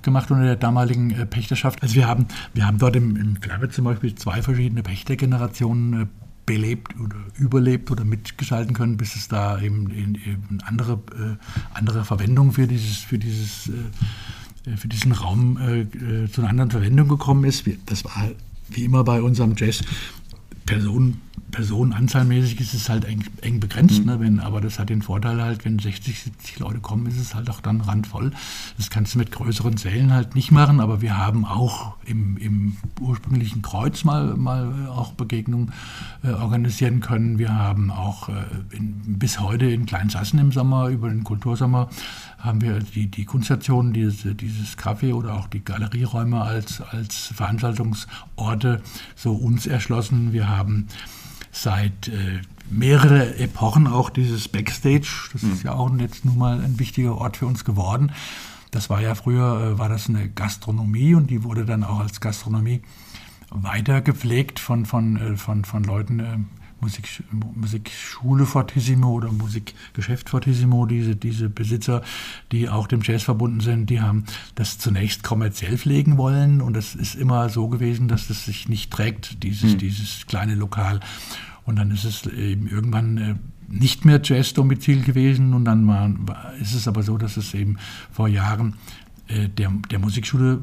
gemacht 0.04 0.30
unter 0.30 0.44
der 0.44 0.56
damaligen 0.56 1.10
äh, 1.10 1.26
Pächterschaft. 1.26 1.82
Also 1.82 1.94
wir 1.96 2.06
haben, 2.06 2.26
wir 2.52 2.66
haben 2.66 2.78
dort 2.78 2.96
im, 2.96 3.16
im 3.16 3.36
Flamme 3.36 3.68
zum 3.70 3.84
Beispiel 3.84 4.14
zwei 4.14 4.42
verschiedene 4.42 4.82
Pächtergenerationen 4.82 6.02
äh, 6.02 6.06
belebt 6.46 6.98
oder 7.00 7.16
überlebt 7.36 7.90
oder 7.90 8.04
mitgestalten 8.04 8.74
können, 8.74 8.96
bis 8.96 9.16
es 9.16 9.28
da 9.28 9.60
eben, 9.60 9.90
in 9.90 10.62
andere, 10.66 11.00
äh, 11.12 11.36
andere 11.72 12.04
Verwendung 12.04 12.52
für 12.52 12.66
dieses, 12.66 12.98
für 12.98 13.18
dieses 13.18 13.68
äh, 13.68 14.76
für 14.76 14.88
diesen 14.88 15.12
Raum 15.12 15.58
äh, 15.58 16.28
zu 16.30 16.40
einer 16.40 16.50
anderen 16.50 16.70
Verwendung 16.70 17.08
gekommen 17.08 17.44
ist. 17.44 17.64
Das 17.86 18.04
war 18.04 18.30
wie 18.70 18.84
immer 18.84 19.04
bei 19.04 19.20
unserem 19.20 19.54
Jazz 19.56 19.82
Personen 20.64 21.20
Personenanzahlmäßig 21.50 22.60
ist 22.60 22.74
es 22.74 22.88
halt 22.88 23.04
eng, 23.04 23.24
eng 23.40 23.60
begrenzt, 23.60 24.00
mhm. 24.00 24.06
ne, 24.06 24.20
wenn, 24.20 24.40
aber 24.40 24.60
das 24.60 24.78
hat 24.78 24.88
den 24.88 25.02
Vorteil 25.02 25.40
halt, 25.40 25.64
wenn 25.64 25.78
60, 25.78 26.20
70 26.20 26.58
Leute 26.58 26.80
kommen, 26.80 27.06
ist 27.06 27.18
es 27.18 27.34
halt 27.34 27.48
auch 27.48 27.60
dann 27.60 27.80
randvoll. 27.80 28.32
Das 28.76 28.90
kannst 28.90 29.14
du 29.14 29.18
mit 29.18 29.30
größeren 29.30 29.76
Sälen 29.76 30.12
halt 30.12 30.34
nicht 30.34 30.50
machen, 30.50 30.80
aber 30.80 31.00
wir 31.00 31.16
haben 31.16 31.44
auch 31.44 31.96
im, 32.04 32.36
im 32.38 32.76
ursprünglichen 33.00 33.62
Kreuz 33.62 34.04
mal, 34.04 34.34
mal 34.36 34.88
auch 34.88 35.12
Begegnungen 35.12 35.72
äh, 36.22 36.30
organisieren 36.30 37.00
können. 37.00 37.38
Wir 37.38 37.54
haben 37.54 37.90
auch 37.90 38.28
äh, 38.28 38.32
in, 38.70 39.18
bis 39.18 39.38
heute 39.38 39.66
in 39.66 39.86
Kleinsassen 39.86 40.38
im 40.40 40.50
Sommer, 40.50 40.88
über 40.88 41.08
den 41.08 41.24
Kultursommer, 41.24 41.88
haben 42.38 42.60
wir 42.60 42.80
die, 42.80 43.06
die 43.06 43.24
Kunststation, 43.24 43.92
diese, 43.92 44.34
dieses 44.34 44.76
Café 44.76 45.14
oder 45.14 45.34
auch 45.34 45.46
die 45.46 45.64
Galerieräume 45.64 46.42
als, 46.42 46.80
als 46.80 47.32
Veranstaltungsorte 47.34 48.82
so 49.14 49.34
uns 49.34 49.66
erschlossen. 49.66 50.32
Wir 50.32 50.48
haben 50.48 50.88
seit 51.54 52.08
äh, 52.08 52.40
mehrere 52.68 53.36
Epochen 53.38 53.86
auch 53.86 54.10
dieses 54.10 54.48
Backstage. 54.48 55.30
Das 55.32 55.42
mhm. 55.42 55.52
ist 55.52 55.62
ja 55.62 55.74
auch 55.74 55.90
jetzt 55.98 56.24
nun 56.24 56.36
mal 56.36 56.60
ein 56.60 56.78
wichtiger 56.78 57.16
Ort 57.16 57.36
für 57.36 57.46
uns 57.46 57.64
geworden. 57.64 58.12
Das 58.70 58.90
war 58.90 59.00
ja 59.00 59.14
früher, 59.14 59.74
äh, 59.74 59.78
war 59.78 59.88
das 59.88 60.08
eine 60.08 60.28
Gastronomie 60.28 61.14
und 61.14 61.30
die 61.30 61.44
wurde 61.44 61.64
dann 61.64 61.84
auch 61.84 62.00
als 62.00 62.20
Gastronomie 62.20 62.82
weiter 63.50 64.00
gepflegt 64.00 64.58
von, 64.58 64.84
von, 64.84 65.16
äh, 65.16 65.36
von, 65.36 65.64
von 65.64 65.84
Leuten, 65.84 66.20
äh, 66.20 66.38
Musik, 66.84 67.22
Musikschule 67.30 68.44
Fortissimo 68.44 69.10
oder 69.10 69.32
Musikgeschäft 69.32 70.28
Fortissimo, 70.28 70.84
diese, 70.84 71.16
diese 71.16 71.48
Besitzer, 71.48 72.02
die 72.52 72.68
auch 72.68 72.86
dem 72.86 73.00
Jazz 73.02 73.22
verbunden 73.22 73.60
sind, 73.60 73.88
die 73.88 74.02
haben 74.02 74.24
das 74.54 74.78
zunächst 74.78 75.22
kommerziell 75.22 75.78
pflegen 75.78 76.18
wollen 76.18 76.60
und 76.60 76.76
es 76.76 76.94
ist 76.94 77.14
immer 77.14 77.48
so 77.48 77.68
gewesen, 77.68 78.06
dass 78.06 78.28
das 78.28 78.44
sich 78.44 78.68
nicht 78.68 78.92
trägt, 78.92 79.42
dieses, 79.42 79.72
hm. 79.72 79.78
dieses 79.78 80.26
kleine 80.26 80.54
Lokal. 80.54 81.00
Und 81.64 81.76
dann 81.76 81.90
ist 81.90 82.04
es 82.04 82.26
eben 82.26 82.68
irgendwann 82.68 83.16
äh, 83.16 83.34
nicht 83.66 84.04
mehr 84.04 84.20
Jazz-Domizil 84.22 85.02
gewesen 85.02 85.54
und 85.54 85.64
dann 85.64 85.86
war, 85.86 86.12
ist 86.60 86.74
es 86.74 86.86
aber 86.86 87.02
so, 87.02 87.16
dass 87.16 87.38
es 87.38 87.54
eben 87.54 87.78
vor 88.12 88.28
Jahren 88.28 88.74
äh, 89.28 89.48
der, 89.48 89.72
der 89.90 89.98
Musikschule 89.98 90.60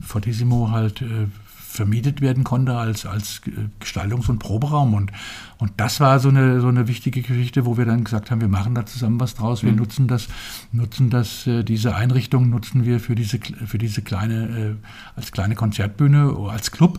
Fortissimo 0.00 0.72
halt 0.72 1.02
äh, 1.02 1.28
vermietet 1.70 2.20
werden 2.20 2.42
konnte 2.44 2.76
als, 2.76 3.06
als 3.06 3.42
Gestaltungs- 3.80 4.28
und 4.28 4.38
Proberaum. 4.38 4.94
Und, 4.94 5.12
und 5.58 5.72
das 5.76 6.00
war 6.00 6.18
so 6.18 6.28
eine, 6.28 6.60
so 6.60 6.68
eine 6.68 6.88
wichtige 6.88 7.22
Geschichte, 7.22 7.64
wo 7.64 7.78
wir 7.78 7.84
dann 7.84 8.04
gesagt 8.04 8.30
haben, 8.30 8.40
wir 8.40 8.48
machen 8.48 8.74
da 8.74 8.84
zusammen 8.84 9.20
was 9.20 9.34
draus. 9.34 9.62
Wir 9.62 9.72
mhm. 9.72 9.78
nutzen 9.78 10.08
das, 10.08 10.28
nutzen 10.72 11.10
das, 11.10 11.46
äh, 11.46 11.62
diese 11.62 11.94
Einrichtung 11.94 12.50
nutzen 12.50 12.84
wir 12.84 12.98
für 12.98 13.14
diese, 13.14 13.38
für 13.38 13.78
diese 13.78 14.02
kleine, 14.02 14.76
als 15.14 15.30
kleine 15.32 15.54
Konzertbühne, 15.54 16.36
als 16.50 16.72
Club. 16.72 16.98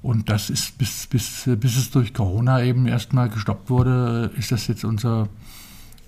Und 0.00 0.30
das 0.30 0.48
ist, 0.48 0.78
bis, 0.78 1.06
bis, 1.06 1.48
bis 1.58 1.76
es 1.76 1.90
durch 1.90 2.14
Corona 2.14 2.62
eben 2.62 2.86
erstmal 2.86 3.28
gestoppt 3.28 3.68
wurde, 3.68 4.30
ist 4.38 4.52
das 4.52 4.66
jetzt 4.68 4.84
unser, 4.84 5.28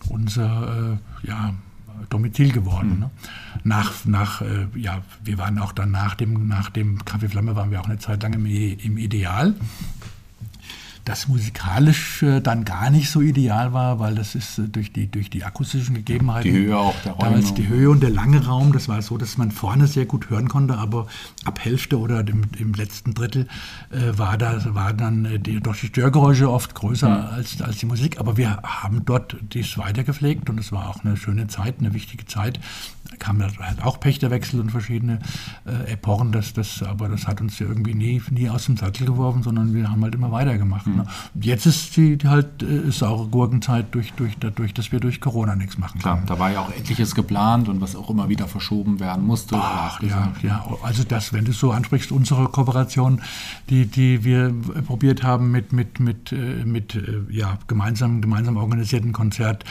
unser 0.08 0.98
äh, 1.24 1.28
ja, 1.28 1.54
Domizil 2.08 2.52
geworden. 2.52 2.94
Mhm. 2.94 3.00
Ne? 3.00 3.10
Nach, 3.64 4.04
nach 4.04 4.42
äh, 4.42 4.66
ja, 4.74 5.02
wir 5.24 5.38
waren 5.38 5.58
auch 5.58 5.72
dann 5.72 5.90
nach 5.90 6.14
dem, 6.14 6.48
nach 6.48 6.70
dem 6.70 7.04
Kaffee 7.04 7.28
Flamme 7.28 7.56
waren 7.56 7.70
wir 7.70 7.80
auch 7.80 7.88
eine 7.88 7.98
Zeit 7.98 8.22
lang 8.22 8.32
im, 8.32 8.46
im 8.46 8.98
Ideal 8.98 9.54
das 11.04 11.28
musikalisch 11.28 12.24
dann 12.42 12.64
gar 12.64 12.90
nicht 12.90 13.10
so 13.10 13.20
ideal 13.20 13.72
war, 13.72 13.98
weil 13.98 14.14
das 14.14 14.34
ist 14.34 14.58
äh, 14.58 14.68
durch, 14.68 14.92
die, 14.92 15.06
durch 15.06 15.30
die 15.30 15.44
akustischen 15.44 15.94
Gegebenheiten. 15.94 16.52
Die 16.52 16.58
Höhe 16.58 16.78
auch 16.78 16.94
der 17.02 17.12
Räume. 17.12 17.30
Damals 17.30 17.54
die 17.54 17.68
Höhe 17.68 17.90
und 17.90 18.02
der 18.02 18.10
lange 18.10 18.44
Raum, 18.44 18.72
das 18.72 18.88
war 18.88 19.00
so, 19.02 19.16
dass 19.18 19.38
man 19.38 19.50
vorne 19.50 19.86
sehr 19.86 20.06
gut 20.06 20.30
hören 20.30 20.48
konnte, 20.48 20.76
aber 20.78 21.06
ab 21.44 21.64
Hälfte 21.64 21.98
oder 21.98 22.22
dem, 22.22 22.42
im 22.58 22.74
letzten 22.74 23.14
Drittel 23.14 23.48
äh, 23.90 24.18
war, 24.18 24.38
da, 24.38 24.74
war 24.74 24.92
dann 24.92 25.24
äh, 25.24 25.38
die, 25.38 25.60
doch 25.60 25.76
die 25.76 25.86
Störgeräusche 25.86 26.50
oft 26.50 26.74
größer 26.74 27.08
mhm. 27.08 27.34
als, 27.34 27.60
als 27.62 27.78
die 27.78 27.86
Musik. 27.86 28.18
Aber 28.18 28.36
wir 28.36 28.58
haben 28.62 29.04
dort 29.04 29.36
dies 29.52 29.78
weitergepflegt 29.78 30.50
und 30.50 30.58
es 30.60 30.72
war 30.72 30.88
auch 30.88 31.04
eine 31.04 31.16
schöne 31.16 31.46
Zeit, 31.48 31.76
eine 31.78 31.94
wichtige 31.94 32.26
Zeit. 32.26 32.60
Da 33.10 33.16
kam 33.16 33.42
halt 33.42 33.82
auch 33.82 33.98
Pächterwechsel 33.98 34.60
und 34.60 34.70
verschiedene 34.70 35.18
äh, 35.66 35.92
Epochen, 35.92 36.32
das, 36.32 36.52
das, 36.52 36.82
aber 36.82 37.08
das 37.08 37.26
hat 37.26 37.40
uns 37.40 37.58
ja 37.58 37.66
irgendwie 37.66 37.94
nie, 37.94 38.22
nie 38.30 38.48
aus 38.48 38.66
dem 38.66 38.76
Sattel 38.76 39.06
geworfen, 39.06 39.42
sondern 39.42 39.74
wir 39.74 39.90
haben 39.90 40.02
halt 40.02 40.14
immer 40.14 40.30
weitergemacht. 40.30 40.86
Mhm. 40.90 40.96
Ne? 40.98 41.06
Jetzt 41.40 41.66
ist 41.66 41.96
die 41.96 42.18
halt 42.24 42.62
äh, 42.62 42.90
saure 42.90 43.28
Gurkenzeit 43.28 43.86
durch, 43.92 44.12
durch, 44.14 44.36
dadurch, 44.38 44.74
dass 44.74 44.92
wir 44.92 45.00
durch 45.00 45.20
Corona 45.20 45.56
nichts 45.56 45.78
machen 45.78 46.00
Klar, 46.00 46.22
da 46.26 46.38
war 46.38 46.50
ja 46.50 46.60
auch 46.60 46.70
etliches 46.70 47.14
geplant 47.14 47.68
und 47.68 47.80
was 47.80 47.96
auch 47.96 48.10
immer 48.10 48.28
wieder 48.28 48.46
verschoben 48.48 49.00
werden 49.00 49.26
musste. 49.26 49.56
Ach, 49.58 50.02
ja, 50.02 50.32
ja, 50.42 50.66
also 50.82 51.04
das, 51.04 51.32
wenn 51.32 51.44
du 51.44 51.50
es 51.50 51.58
so 51.58 51.70
ansprichst, 51.70 52.12
unsere 52.12 52.48
Kooperation, 52.48 53.22
die, 53.68 53.86
die 53.86 54.24
wir 54.24 54.54
probiert 54.86 55.22
haben 55.22 55.50
mit, 55.50 55.72
mit, 55.72 56.00
mit, 56.00 56.32
äh, 56.32 56.64
mit 56.64 56.94
äh, 56.94 57.20
ja, 57.30 57.58
gemeinsam, 57.66 58.20
gemeinsam 58.20 58.56
organisierten 58.56 59.12
Konzert, 59.12 59.64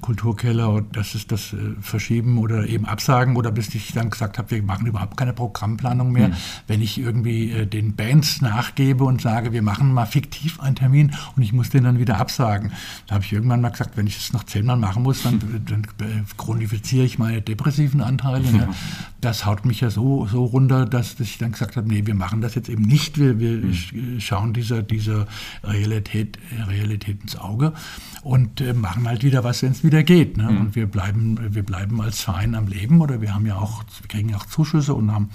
Kulturkeller, 0.00 0.70
und 0.70 0.96
das 0.96 1.14
ist 1.14 1.32
das 1.32 1.54
Verschieben 1.80 2.38
oder 2.38 2.66
eben 2.66 2.86
absagen 2.86 3.36
oder 3.36 3.50
bis 3.50 3.74
ich 3.74 3.92
dann 3.92 4.10
gesagt 4.10 4.38
habe, 4.38 4.50
wir 4.50 4.62
machen 4.62 4.86
überhaupt 4.86 5.16
keine 5.16 5.32
Programmplanung 5.32 6.12
mehr. 6.12 6.28
Mhm. 6.28 6.34
Wenn 6.66 6.82
ich 6.82 6.98
irgendwie 6.98 7.50
äh, 7.50 7.66
den 7.66 7.94
Bands 7.96 8.40
nachgebe 8.40 9.04
und 9.04 9.22
sage, 9.22 9.52
wir 9.52 9.62
machen 9.62 9.92
mal 9.92 10.06
fiktiv 10.06 10.60
einen 10.66 10.76
Termin 10.76 11.12
und 11.36 11.42
ich 11.42 11.52
muss 11.52 11.70
den 11.70 11.84
dann 11.84 11.98
wieder 11.98 12.18
absagen. 12.18 12.72
Da 13.06 13.14
habe 13.14 13.24
ich 13.24 13.32
irgendwann 13.32 13.60
mal 13.60 13.70
gesagt, 13.70 13.96
wenn 13.96 14.06
ich 14.06 14.16
das 14.16 14.32
noch 14.32 14.44
zehnmal 14.44 14.76
machen 14.76 15.02
muss, 15.02 15.22
dann, 15.22 15.38
dann 15.66 15.82
äh, 16.06 16.22
chronifiziere 16.36 17.04
ich 17.04 17.18
meine 17.18 17.42
depressiven 17.42 18.00
Anteile. 18.00 18.50
Ne? 18.52 18.68
Das 19.26 19.44
haut 19.44 19.64
mich 19.64 19.80
ja 19.80 19.90
so, 19.90 20.24
so 20.26 20.44
runter, 20.44 20.86
dass, 20.86 21.16
dass 21.16 21.26
ich 21.26 21.38
dann 21.38 21.50
gesagt 21.50 21.74
habe, 21.74 21.88
nee, 21.88 22.06
wir 22.06 22.14
machen 22.14 22.42
das 22.42 22.54
jetzt 22.54 22.68
eben 22.68 22.84
nicht. 22.84 23.18
Wir, 23.18 23.40
wir 23.40 23.56
mhm. 23.56 24.20
schauen 24.20 24.52
dieser, 24.52 24.84
dieser 24.84 25.26
Realität, 25.64 26.38
Realität 26.68 27.22
ins 27.22 27.34
Auge 27.34 27.72
und 28.22 28.60
äh, 28.60 28.72
machen 28.72 29.08
halt 29.08 29.24
wieder 29.24 29.42
was, 29.42 29.64
wenn 29.64 29.72
es 29.72 29.82
wieder 29.82 30.04
geht. 30.04 30.36
Ne? 30.36 30.48
Mhm. 30.48 30.60
Und 30.60 30.76
wir 30.76 30.86
bleiben, 30.86 31.40
wir 31.56 31.64
bleiben 31.64 32.00
als 32.00 32.20
Verein 32.20 32.54
am 32.54 32.68
Leben 32.68 33.00
oder 33.00 33.20
wir 33.20 33.34
haben 33.34 33.46
ja 33.46 33.56
auch, 33.56 33.82
wir 34.00 34.06
kriegen 34.06 34.28
ja 34.28 34.36
auch 34.36 34.46
Zuschüsse 34.46 34.94
und 34.94 35.10
haben, 35.10 35.30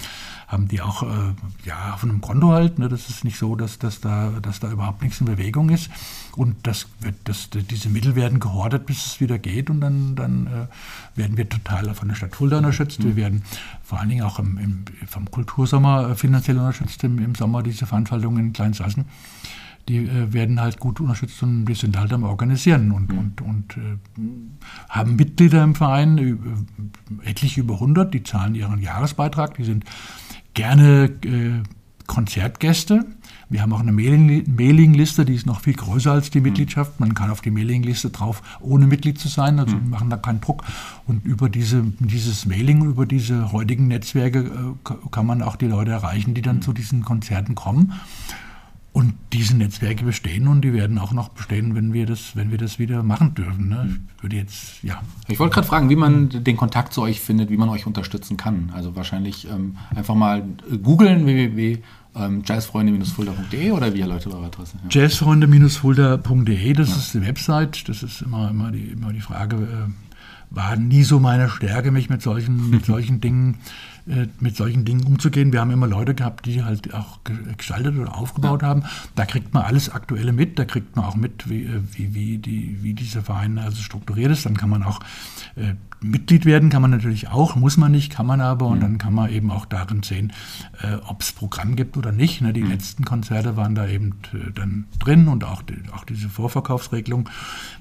haben 0.47 0.69
die 0.69 0.79
auch 0.79 1.03
äh, 1.03 1.33
ja, 1.65 1.93
auf 1.93 2.05
einem 2.05 2.21
Konto 2.21 2.51
halt. 2.51 2.79
Ne? 2.79 2.87
Das 2.87 3.09
ist 3.09 3.25
nicht 3.25 3.37
so, 3.37 3.57
dass, 3.57 3.77
dass, 3.77 3.99
da, 3.99 4.31
dass 4.41 4.61
da 4.61 4.71
überhaupt 4.71 5.01
nichts 5.01 5.19
in 5.19 5.25
Bewegung 5.25 5.67
ist. 5.69 5.89
Und 6.37 6.55
das 6.63 6.87
das, 7.23 7.49
diese 7.49 7.89
Mittel 7.89 8.15
werden 8.15 8.39
gehortet, 8.39 8.85
bis 8.85 9.05
es 9.05 9.21
wieder 9.21 9.37
geht 9.37 9.69
und 9.69 9.81
dann, 9.81 10.15
dann 10.15 10.47
äh, 10.47 11.17
werden 11.17 11.37
wir 11.37 11.49
total 11.49 11.93
von 11.93 12.07
der 12.07 12.15
Stadt 12.15 12.35
Fulda 12.35 12.57
unterstützt. 12.57 12.99
Mhm. 12.99 13.07
Wir 13.07 13.15
werden 13.17 13.43
vor 13.91 13.99
allen 13.99 14.07
Dingen 14.07 14.23
auch 14.23 14.39
im, 14.39 14.57
im, 14.57 14.85
vom 15.05 15.29
Kultursommer 15.29 16.15
finanziell 16.15 16.57
unterstützt, 16.57 17.03
im, 17.03 17.19
im 17.19 17.35
Sommer 17.35 17.61
diese 17.61 17.85
Veranstaltungen 17.85 18.39
in 18.39 18.53
Kleinsassen 18.53 19.03
die 19.89 19.97
äh, 20.05 20.31
werden 20.31 20.61
halt 20.61 20.79
gut 20.79 21.01
unterstützt 21.01 21.43
und 21.43 21.65
die 21.65 21.73
sind 21.73 21.97
halt 21.97 22.13
am 22.13 22.23
Organisieren 22.23 22.91
und, 22.91 23.11
mhm. 23.11 23.17
und, 23.17 23.41
und 23.41 23.77
äh, 23.77 23.97
haben 24.87 25.17
Mitglieder 25.17 25.61
im 25.61 25.75
Verein, 25.75 26.17
äh, 26.17 27.29
etliche 27.29 27.59
über 27.59 27.73
100, 27.73 28.13
die 28.13 28.23
zahlen 28.23 28.55
ihren 28.55 28.79
Jahresbeitrag, 28.79 29.55
die 29.55 29.65
sind 29.65 29.83
gerne 30.53 31.11
äh, 31.25 31.63
Konzertgäste. 32.07 33.05
Wir 33.51 33.61
haben 33.61 33.73
auch 33.73 33.81
eine 33.81 33.91
Mailingliste, 33.91 35.25
die 35.25 35.35
ist 35.35 35.45
noch 35.45 35.59
viel 35.59 35.73
größer 35.73 36.13
als 36.13 36.29
die 36.29 36.39
mhm. 36.39 36.45
Mitgliedschaft. 36.45 37.01
Man 37.01 37.13
kann 37.13 37.29
auf 37.29 37.41
die 37.41 37.51
Mailingliste 37.51 38.09
drauf, 38.09 38.41
ohne 38.61 38.87
Mitglied 38.87 39.19
zu 39.19 39.27
sein. 39.27 39.59
Also 39.59 39.73
wir 39.73 39.81
mhm. 39.81 39.89
machen 39.89 40.09
da 40.09 40.15
keinen 40.15 40.39
Druck. 40.39 40.63
Und 41.05 41.25
über 41.25 41.49
diese, 41.49 41.83
dieses 41.99 42.45
Mailing, 42.45 42.85
über 42.85 43.05
diese 43.05 43.51
heutigen 43.51 43.89
Netzwerke 43.89 44.39
äh, 44.39 44.93
kann 45.11 45.25
man 45.25 45.41
auch 45.41 45.57
die 45.57 45.67
Leute 45.67 45.91
erreichen, 45.91 46.33
die 46.33 46.41
dann 46.41 46.57
mhm. 46.57 46.61
zu 46.61 46.71
diesen 46.71 47.03
Konzerten 47.03 47.53
kommen. 47.53 47.91
Und 48.93 49.15
diese 49.33 49.55
Netzwerke 49.55 50.03
bestehen 50.03 50.47
und 50.49 50.61
die 50.63 50.73
werden 50.73 50.97
auch 50.97 51.13
noch 51.13 51.29
bestehen, 51.29 51.75
wenn 51.75 51.93
wir 51.93 52.05
das, 52.05 52.35
wenn 52.35 52.51
wir 52.51 52.57
das 52.57 52.77
wieder 52.77 53.03
machen 53.03 53.33
dürfen. 53.33 53.69
Ne? 53.69 53.99
Ich 54.17 54.23
würde 54.23 54.35
jetzt, 54.35 54.83
ja. 54.83 55.01
Ich 55.29 55.39
wollte 55.39 55.55
gerade 55.55 55.67
fragen, 55.67 55.89
wie 55.89 55.95
man 55.95 56.29
den 56.29 56.57
Kontakt 56.57 56.91
zu 56.91 57.01
euch 57.01 57.21
findet, 57.21 57.49
wie 57.49 57.55
man 57.55 57.69
euch 57.69 57.85
unterstützen 57.85 58.35
kann. 58.35 58.69
Also 58.73 58.95
wahrscheinlich 58.95 59.47
ähm, 59.49 59.77
einfach 59.95 60.15
mal 60.15 60.43
googeln 60.83 61.25
www 61.25 61.79
ähm, 62.15 62.43
jazzfreunde-fulda.de 62.45 63.71
oder 63.71 63.93
wie 63.93 64.01
erläutert 64.01 64.33
eure 64.33 64.47
Adresse? 64.47 64.77
Ja. 64.83 65.01
Jazzfreunde-fulda.de, 65.01 66.73
das 66.73 66.89
ja. 66.89 66.95
ist 66.95 67.13
die 67.13 67.25
Website. 67.25 67.87
Das 67.89 68.03
ist 68.03 68.21
immer, 68.21 68.49
immer, 68.49 68.71
die, 68.71 68.85
immer 68.85 69.13
die 69.13 69.21
Frage, 69.21 69.55
äh, 69.55 69.91
war 70.49 70.75
nie 70.75 71.03
so 71.03 71.19
meine 71.19 71.49
Stärke, 71.49 71.91
mich 71.91 72.09
mit 72.09 72.21
solchen, 72.21 72.69
mit 72.69 72.85
solchen 72.85 73.21
Dingen 73.21 73.57
mit 74.39 74.55
solchen 74.55 74.83
Dingen 74.85 75.05
umzugehen. 75.05 75.53
Wir 75.53 75.61
haben 75.61 75.71
immer 75.71 75.87
Leute 75.87 76.15
gehabt, 76.15 76.45
die 76.45 76.63
halt 76.63 76.93
auch 76.93 77.19
gestaltet 77.57 77.97
oder 77.97 78.17
aufgebaut 78.17 78.61
ja. 78.61 78.69
haben. 78.69 78.83
Da 79.15 79.25
kriegt 79.25 79.53
man 79.53 79.63
alles 79.63 79.89
Aktuelle 79.89 80.31
mit, 80.31 80.57
da 80.57 80.65
kriegt 80.65 80.95
man 80.95 81.05
auch 81.05 81.15
mit, 81.15 81.49
wie, 81.49 81.63
äh, 81.63 81.81
wie, 81.93 82.13
wie, 82.13 82.37
die, 82.37 82.79
wie 82.81 82.93
dieser 82.93 83.21
Verein 83.21 83.57
also 83.57 83.81
strukturiert 83.81 84.31
ist. 84.31 84.45
Dann 84.45 84.57
kann 84.57 84.69
man 84.69 84.83
auch 84.83 84.99
äh, 85.55 85.75
Mitglied 86.03 86.45
werden, 86.45 86.69
kann 86.69 86.81
man 86.81 86.89
natürlich 86.89 87.27
auch, 87.27 87.55
muss 87.55 87.77
man 87.77 87.91
nicht, 87.91 88.11
kann 88.11 88.25
man 88.25 88.41
aber. 88.41 88.65
Und 88.67 88.77
mhm. 88.77 88.81
dann 88.81 88.97
kann 88.97 89.13
man 89.13 89.29
eben 89.29 89.51
auch 89.51 89.65
darin 89.65 90.01
sehen, 90.01 90.33
äh, 90.81 90.95
ob 91.05 91.21
es 91.21 91.31
Programm 91.31 91.75
gibt 91.75 91.95
oder 91.95 92.11
nicht. 92.11 92.41
Ne? 92.41 92.53
Die 92.53 92.63
mhm. 92.63 92.71
letzten 92.71 93.05
Konzerte 93.05 93.55
waren 93.55 93.75
da 93.75 93.87
eben 93.87 94.15
äh, 94.33 94.51
dann 94.51 94.85
drin 94.97 95.27
und 95.27 95.43
auch, 95.43 95.61
die, 95.61 95.77
auch 95.93 96.03
diese 96.03 96.27
Vorverkaufsregelung, 96.27 97.29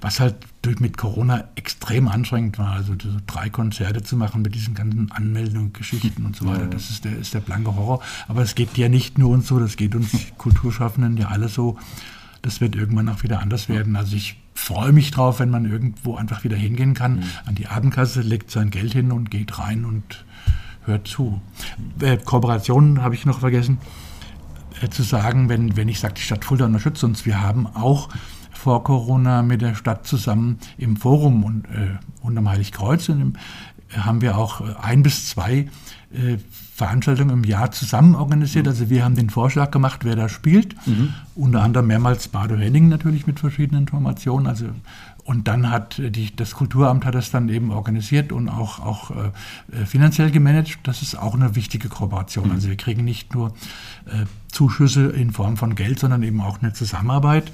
was 0.02 0.20
halt 0.20 0.36
durch, 0.60 0.80
mit 0.80 0.98
Corona 0.98 1.44
extrem 1.54 2.08
anstrengend 2.08 2.58
war. 2.58 2.72
Also 2.72 2.94
drei 3.26 3.48
Konzerte 3.48 4.02
zu 4.02 4.16
machen 4.16 4.42
mit 4.42 4.54
diesen 4.54 4.74
ganzen 4.74 5.10
Anmeldungen, 5.12 5.68
und 5.68 6.09
Geschichten 6.10 6.26
und 6.26 6.36
so 6.36 6.46
weiter, 6.46 6.66
das 6.66 6.90
ist 6.90 7.04
der, 7.04 7.16
ist 7.16 7.34
der 7.34 7.40
blanke 7.40 7.74
Horror. 7.74 8.00
Aber 8.28 8.42
es 8.42 8.54
geht 8.54 8.76
ja 8.76 8.88
nicht 8.88 9.18
nur 9.18 9.30
uns 9.30 9.46
so, 9.46 9.58
das 9.58 9.76
geht 9.76 9.94
uns 9.94 10.10
Kulturschaffenden 10.38 11.16
ja 11.16 11.28
alle 11.28 11.48
so. 11.48 11.78
Das 12.42 12.60
wird 12.60 12.74
irgendwann 12.74 13.08
auch 13.08 13.22
wieder 13.22 13.40
anders 13.40 13.68
werden. 13.68 13.96
Also 13.96 14.16
ich 14.16 14.40
freue 14.54 14.92
mich 14.92 15.10
drauf, 15.10 15.40
wenn 15.40 15.50
man 15.50 15.70
irgendwo 15.70 16.16
einfach 16.16 16.42
wieder 16.44 16.56
hingehen 16.56 16.94
kann, 16.94 17.16
mhm. 17.16 17.24
an 17.46 17.54
die 17.54 17.66
Abendkasse, 17.66 18.22
legt 18.22 18.50
sein 18.50 18.70
Geld 18.70 18.92
hin 18.92 19.12
und 19.12 19.30
geht 19.30 19.58
rein 19.58 19.84
und 19.84 20.24
hört 20.84 21.06
zu. 21.06 21.40
Äh, 22.00 22.16
Kooperationen 22.16 23.02
habe 23.02 23.14
ich 23.14 23.26
noch 23.26 23.40
vergessen 23.40 23.78
äh, 24.80 24.88
zu 24.88 25.02
sagen, 25.02 25.48
wenn, 25.48 25.76
wenn 25.76 25.88
ich 25.88 26.00
sage, 26.00 26.14
die 26.14 26.22
Stadt 26.22 26.44
Fulda 26.44 26.64
unterstützt 26.64 27.04
uns. 27.04 27.26
Wir 27.26 27.40
haben 27.40 27.66
auch 27.66 28.08
vor 28.52 28.84
Corona 28.84 29.42
mit 29.42 29.62
der 29.62 29.74
Stadt 29.74 30.06
zusammen 30.06 30.58
im 30.78 30.96
Forum 30.96 31.44
und 31.44 31.66
äh, 31.66 31.98
unterm 32.22 32.48
Heiligkreuz 32.48 33.08
und 33.10 33.20
im, 33.20 33.32
haben 33.96 34.20
wir 34.20 34.38
auch 34.38 34.60
äh, 34.60 34.74
ein 34.80 35.02
bis 35.02 35.28
zwei 35.28 35.68
äh, 36.12 36.38
Veranstaltungen 36.74 37.30
im 37.30 37.44
Jahr 37.44 37.70
zusammen 37.70 38.14
organisiert. 38.14 38.66
Also 38.66 38.88
wir 38.88 39.04
haben 39.04 39.14
den 39.14 39.30
Vorschlag 39.30 39.70
gemacht, 39.70 40.00
wer 40.04 40.16
da 40.16 40.28
spielt. 40.28 40.74
Mhm. 40.86 41.14
Unter 41.34 41.62
anderem 41.62 41.88
mehrmals 41.88 42.28
Bardo 42.28 42.56
Henning 42.56 42.88
natürlich 42.88 43.26
mit 43.26 43.38
verschiedenen 43.38 43.82
Informationen. 43.82 44.46
Also 44.46 44.70
und 45.24 45.46
dann 45.46 45.70
hat 45.70 46.00
die, 46.02 46.34
das 46.34 46.56
Kulturamt 46.56 47.04
hat 47.04 47.14
das 47.14 47.30
dann 47.30 47.48
eben 47.48 47.70
organisiert 47.70 48.32
und 48.32 48.48
auch, 48.48 48.80
auch 48.80 49.10
äh, 49.10 49.86
finanziell 49.86 50.30
gemanagt. 50.30 50.80
Das 50.82 51.02
ist 51.02 51.14
auch 51.14 51.34
eine 51.34 51.54
wichtige 51.54 51.88
Kooperation. 51.88 52.46
Mhm. 52.48 52.52
Also 52.52 52.68
wir 52.68 52.76
kriegen 52.76 53.04
nicht 53.04 53.34
nur 53.34 53.54
äh, 54.06 54.26
Zuschüsse 54.50 55.06
in 55.10 55.30
Form 55.30 55.56
von 55.56 55.74
Geld, 55.74 56.00
sondern 56.00 56.22
eben 56.22 56.40
auch 56.40 56.60
eine 56.60 56.72
Zusammenarbeit. 56.72 57.52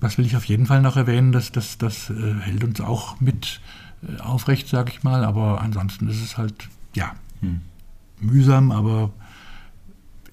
das 0.00 0.16
will 0.16 0.24
ich 0.24 0.36
auf 0.36 0.44
jeden 0.44 0.64
Fall 0.66 0.80
noch 0.80 0.96
erwähnen, 0.96 1.32
dass 1.32 1.52
das, 1.52 1.76
das 1.76 2.10
äh, 2.10 2.34
hält 2.40 2.64
uns 2.64 2.80
auch 2.80 3.20
mit 3.20 3.60
äh, 4.02 4.20
aufrecht, 4.20 4.68
sage 4.68 4.90
ich 4.90 5.02
mal. 5.02 5.24
Aber 5.24 5.60
ansonsten 5.60 6.08
ist 6.08 6.22
es 6.22 6.38
halt, 6.38 6.68
ja, 6.94 7.12
hm. 7.40 7.60
mühsam, 8.20 8.70
aber 8.70 9.10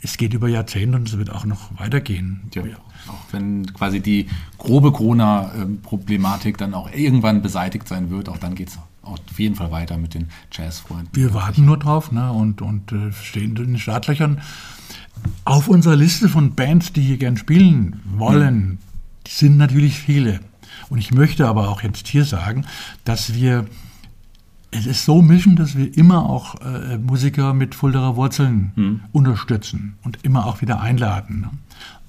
es 0.01 0.17
geht 0.17 0.33
über 0.33 0.49
Jahrzehnte 0.49 0.97
und 0.97 1.07
es 1.07 1.17
wird 1.17 1.29
auch 1.29 1.45
noch 1.45 1.79
weitergehen. 1.79 2.41
Ja, 2.53 2.63
auch 3.07 3.25
wenn 3.31 3.65
quasi 3.73 4.01
die 4.01 4.27
grobe 4.57 4.91
Corona-Problematik 4.91 6.57
dann 6.57 6.73
auch 6.73 6.91
irgendwann 6.91 7.41
beseitigt 7.41 7.87
sein 7.87 8.09
wird, 8.09 8.29
auch 8.29 8.37
dann 8.37 8.55
geht 8.55 8.69
es 8.69 8.79
auf 9.01 9.19
jeden 9.37 9.55
Fall 9.55 9.71
weiter 9.71 9.97
mit 9.97 10.13
den 10.13 10.29
Jazzfreunden. 10.51 11.09
Wir 11.13 11.33
warten 11.33 11.65
nur 11.65 11.77
drauf 11.77 12.11
ne? 12.11 12.31
und, 12.31 12.61
und 12.61 12.91
äh, 12.91 13.11
stehen 13.11 13.55
in 13.55 13.55
den 13.55 13.79
Startlöchern. 13.79 14.41
Auf 15.45 15.67
unserer 15.67 15.95
Liste 15.95 16.29
von 16.29 16.55
Bands, 16.55 16.93
die 16.93 17.01
hier 17.01 17.17
gern 17.17 17.37
spielen 17.37 18.01
wollen, 18.05 18.55
mhm. 18.55 18.77
sind 19.27 19.57
natürlich 19.57 19.99
viele. 19.99 20.39
Und 20.89 20.99
ich 20.99 21.11
möchte 21.11 21.47
aber 21.47 21.69
auch 21.69 21.81
jetzt 21.81 22.07
hier 22.07 22.25
sagen, 22.25 22.65
dass 23.03 23.33
wir 23.33 23.65
es 24.73 24.85
ist 24.85 25.05
so 25.05 25.21
mischen, 25.21 25.55
dass 25.55 25.77
wir 25.77 25.95
immer 25.97 26.29
auch 26.29 26.55
äh, 26.61 26.97
Musiker 26.97 27.53
mit 27.53 27.75
Fulderer 27.75 28.15
Wurzeln 28.15 28.71
mhm. 28.75 29.01
unterstützen 29.11 29.95
und 30.03 30.19
immer 30.23 30.45
auch 30.45 30.61
wieder 30.61 30.81
einladen. 30.81 31.41
Ne? 31.41 31.49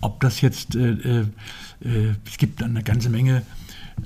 Ob 0.00 0.20
das 0.20 0.40
jetzt, 0.40 0.74
äh, 0.74 0.92
äh, 0.92 1.20
äh 1.82 2.14
es 2.26 2.38
gibt 2.38 2.62
eine 2.62 2.82
ganze 2.82 3.10
Menge 3.10 3.42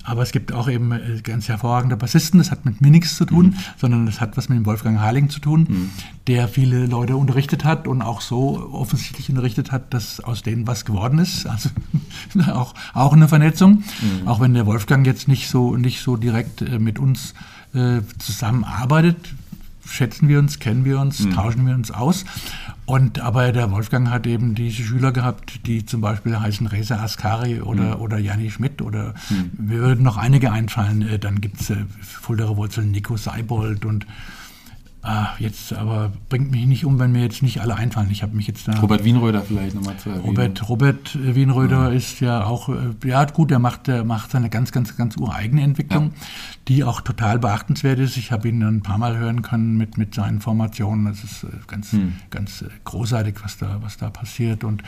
aber 0.04 0.22
es 0.22 0.32
gibt 0.32 0.52
auch 0.52 0.68
eben 0.68 0.92
äh, 0.92 1.20
ganz 1.22 1.48
hervorragende 1.48 1.96
Bassisten. 1.96 2.38
Das 2.38 2.50
hat 2.50 2.64
mit 2.64 2.80
mir 2.80 2.90
nichts 2.90 3.16
zu 3.16 3.24
tun, 3.24 3.46
mhm. 3.46 3.54
sondern 3.76 4.06
das 4.06 4.20
hat 4.20 4.36
was 4.36 4.48
mit 4.48 4.58
dem 4.58 4.66
Wolfgang 4.66 5.00
Harling 5.00 5.30
zu 5.30 5.40
tun, 5.40 5.66
mhm. 5.68 5.90
der 6.26 6.48
viele 6.48 6.86
Leute 6.86 7.16
unterrichtet 7.16 7.64
hat 7.64 7.88
und 7.88 8.02
auch 8.02 8.20
so 8.20 8.70
offensichtlich 8.72 9.28
unterrichtet 9.28 9.72
hat, 9.72 9.92
dass 9.94 10.20
aus 10.20 10.42
denen 10.42 10.66
was 10.66 10.84
geworden 10.84 11.18
ist. 11.18 11.46
Also 11.46 11.70
auch, 12.52 12.74
auch 12.94 13.12
eine 13.12 13.28
Vernetzung. 13.28 13.82
Mhm. 14.00 14.28
Auch 14.28 14.40
wenn 14.40 14.54
der 14.54 14.66
Wolfgang 14.66 15.06
jetzt 15.06 15.28
nicht 15.28 15.48
so, 15.48 15.76
nicht 15.76 16.00
so 16.00 16.16
direkt 16.16 16.62
äh, 16.62 16.78
mit 16.78 16.98
uns 16.98 17.32
äh, 17.32 17.34
zusammenarbeitet 18.18 19.34
schätzen 19.88 20.28
wir 20.28 20.38
uns, 20.38 20.58
kennen 20.58 20.84
wir 20.84 21.00
uns, 21.00 21.20
mhm. 21.20 21.32
tauschen 21.32 21.66
wir 21.66 21.74
uns 21.74 21.90
aus. 21.90 22.24
Und 22.84 23.20
aber 23.20 23.52
der 23.52 23.70
Wolfgang 23.70 24.08
hat 24.10 24.26
eben 24.26 24.54
diese 24.54 24.82
Schüler 24.82 25.12
gehabt, 25.12 25.66
die 25.66 25.84
zum 25.84 26.00
Beispiel 26.00 26.38
heißen 26.38 26.66
Reza 26.66 26.96
Askari 26.96 27.60
oder, 27.60 27.96
mhm. 27.96 28.02
oder 28.02 28.18
Janni 28.18 28.50
Schmidt 28.50 28.80
oder 28.80 29.14
mhm. 29.28 29.66
mir 29.66 29.78
würden 29.80 30.04
noch 30.04 30.16
einige 30.16 30.52
einfallen. 30.52 31.02
Äh, 31.02 31.18
dann 31.18 31.40
gibt 31.40 31.60
es 31.60 31.70
äh, 31.70 31.84
Fulderer 32.00 32.56
Wurzeln, 32.56 32.90
Nico 32.90 33.16
Seibold 33.16 33.84
und 33.84 34.06
Ah, 35.00 35.28
jetzt 35.38 35.72
aber 35.72 36.12
bringt 36.28 36.50
mich 36.50 36.66
nicht 36.66 36.84
um, 36.84 36.98
wenn 36.98 37.12
mir 37.12 37.22
jetzt 37.22 37.40
nicht 37.40 37.60
alle 37.60 37.76
einfallen. 37.76 38.10
Ich 38.10 38.24
habe 38.24 38.34
mich 38.34 38.48
jetzt 38.48 38.66
da. 38.66 38.72
Robert 38.80 39.04
Wienröder 39.04 39.42
vielleicht 39.42 39.76
nochmal 39.76 39.96
zu 39.96 40.08
erwähnen. 40.10 40.26
Robert, 40.26 40.68
Robert 40.68 41.18
Wienröder 41.36 41.90
ja. 41.90 41.96
ist 41.96 42.18
ja 42.20 42.44
auch, 42.44 42.68
äh, 42.68 42.74
ja 43.06 43.24
gut, 43.26 43.52
der 43.52 43.60
macht, 43.60 43.86
der 43.86 44.02
macht 44.02 44.32
seine 44.32 44.50
ganz, 44.50 44.72
ganz, 44.72 44.96
ganz 44.96 45.16
ureigene 45.16 45.62
Entwicklung, 45.62 46.06
ja. 46.06 46.10
die 46.66 46.84
auch 46.84 47.00
total 47.00 47.38
beachtenswert 47.38 48.00
ist. 48.00 48.16
Ich 48.16 48.32
habe 48.32 48.48
ihn 48.48 48.60
ein 48.62 48.82
paar 48.82 48.98
Mal 48.98 49.16
hören 49.16 49.42
können 49.42 49.76
mit, 49.76 49.98
mit 49.98 50.14
seinen 50.16 50.40
Formationen. 50.40 51.04
Das 51.04 51.22
ist 51.22 51.44
äh, 51.44 51.48
ganz, 51.68 51.92
hm. 51.92 52.14
ganz 52.30 52.62
äh, 52.62 52.66
großartig, 52.82 53.36
was 53.44 53.56
da, 53.56 53.78
was 53.80 53.98
da 53.98 54.10
passiert. 54.10 54.64
Und 54.64 54.82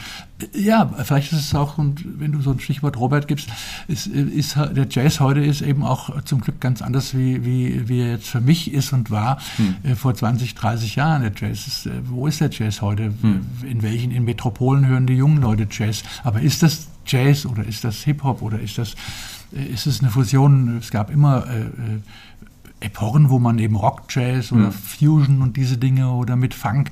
ja, 0.52 0.92
vielleicht 1.04 1.32
ist 1.32 1.38
es 1.38 1.54
auch, 1.54 1.78
und 1.78 2.04
wenn 2.18 2.32
du 2.32 2.40
so 2.40 2.50
ein 2.50 2.58
Stichwort 2.58 2.98
Robert 2.98 3.28
gibst, 3.28 3.48
ist, 3.86 4.08
ist 4.08 4.56
der 4.56 4.88
Jazz 4.90 5.20
heute 5.20 5.40
ist 5.40 5.62
eben 5.62 5.84
auch 5.84 6.20
zum 6.24 6.40
Glück 6.40 6.60
ganz 6.60 6.82
anders, 6.82 7.16
wie, 7.16 7.44
wie, 7.44 7.88
wie 7.88 8.00
er 8.00 8.10
jetzt 8.12 8.26
für 8.26 8.40
mich 8.40 8.72
ist 8.72 8.92
und 8.92 9.12
war. 9.12 9.38
Hm 9.56 9.76
vor 10.00 10.09
20, 10.14 10.54
30 10.54 10.96
Jahren. 10.96 11.22
Der 11.22 11.32
Jazz 11.34 11.66
ist, 11.66 11.86
äh, 11.86 11.90
wo 12.04 12.26
ist 12.26 12.40
der 12.40 12.50
Jazz 12.50 12.82
heute? 12.82 13.12
Hm. 13.20 13.46
In 13.62 13.82
welchen 13.82 14.10
in 14.10 14.24
Metropolen 14.24 14.86
hören 14.86 15.06
die 15.06 15.14
jungen 15.14 15.40
Leute 15.40 15.66
Jazz? 15.70 16.02
Aber 16.24 16.40
ist 16.40 16.62
das 16.62 16.88
Jazz 17.06 17.46
oder 17.46 17.64
ist 17.64 17.84
das 17.84 18.02
Hip-Hop 18.02 18.42
oder 18.42 18.60
ist 18.60 18.78
das 18.78 18.94
äh, 19.52 19.64
ist 19.64 19.86
es 19.86 20.00
eine 20.00 20.10
Fusion? 20.10 20.78
Es 20.78 20.90
gab 20.90 21.10
immer 21.10 21.46
äh, 21.46 21.60
äh 21.60 22.00
Epochen, 22.82 23.28
wo 23.28 23.38
man 23.38 23.58
eben 23.58 23.76
Rock, 23.76 24.04
Jazz 24.08 24.52
oder 24.52 24.68
hm. 24.68 24.72
Fusion 24.72 25.42
und 25.42 25.58
diese 25.58 25.76
Dinge 25.76 26.12
oder 26.12 26.34
mit 26.34 26.54
Funk. 26.54 26.90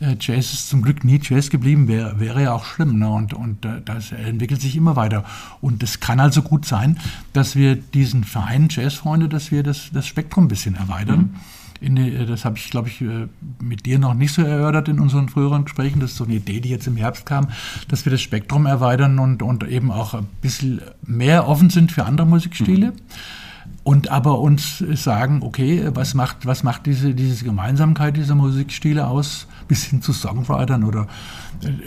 Jazz 0.00 0.52
ist 0.52 0.68
zum 0.68 0.82
Glück 0.82 1.04
nie 1.04 1.20
Jazz 1.22 1.48
geblieben, 1.48 1.86
wäre 1.86 2.18
wäre 2.18 2.42
ja 2.42 2.52
auch 2.52 2.64
schlimm. 2.64 2.98
Ne? 2.98 3.08
Und, 3.08 3.34
und 3.34 3.64
das 3.84 4.10
entwickelt 4.10 4.60
sich 4.60 4.74
immer 4.74 4.96
weiter. 4.96 5.24
Und 5.60 5.80
es 5.84 6.00
kann 6.00 6.18
also 6.18 6.42
gut 6.42 6.66
sein, 6.66 6.98
dass 7.34 7.54
wir 7.54 7.76
diesen 7.76 8.24
Verein 8.24 8.66
Jazzfreunde, 8.68 9.28
dass 9.28 9.52
wir 9.52 9.62
das, 9.62 9.90
das 9.92 10.08
Spektrum 10.08 10.46
ein 10.46 10.48
bisschen 10.48 10.74
erweitern. 10.74 11.20
Mhm 11.20 11.36
die, 11.80 12.26
das 12.26 12.44
habe 12.44 12.56
ich, 12.58 12.70
glaube 12.70 12.88
ich, 12.88 13.00
äh, 13.00 13.28
mit 13.62 13.86
dir 13.86 13.98
noch 13.98 14.14
nicht 14.14 14.32
so 14.32 14.42
erörtert 14.42 14.88
in 14.88 14.98
unseren 14.98 15.28
früheren 15.28 15.64
Gesprächen. 15.64 16.00
Das 16.00 16.12
ist 16.12 16.16
so 16.16 16.24
eine 16.24 16.34
Idee, 16.34 16.60
die 16.60 16.68
jetzt 16.68 16.86
im 16.86 16.96
Herbst 16.96 17.26
kam, 17.26 17.48
dass 17.88 18.04
wir 18.04 18.10
das 18.10 18.20
Spektrum 18.20 18.66
erweitern 18.66 19.18
und, 19.18 19.42
und 19.42 19.66
eben 19.68 19.90
auch 19.90 20.14
ein 20.14 20.26
bisschen 20.42 20.80
mehr 21.02 21.48
offen 21.48 21.70
sind 21.70 21.92
für 21.92 22.04
andere 22.04 22.26
Musikstile. 22.26 22.88
Mhm. 22.88 22.96
Und 23.88 24.10
aber 24.10 24.38
uns 24.40 24.84
sagen, 24.96 25.40
okay, 25.42 25.88
was 25.94 26.12
macht, 26.12 26.44
was 26.44 26.62
macht 26.62 26.84
diese, 26.84 27.14
diese 27.14 27.42
Gemeinsamkeit 27.42 28.18
dieser 28.18 28.34
Musikstile 28.34 29.06
aus? 29.06 29.46
bis 29.68 29.84
hin 29.84 30.02
zu 30.02 30.12
Songwritern 30.12 30.82
oder, 30.82 31.06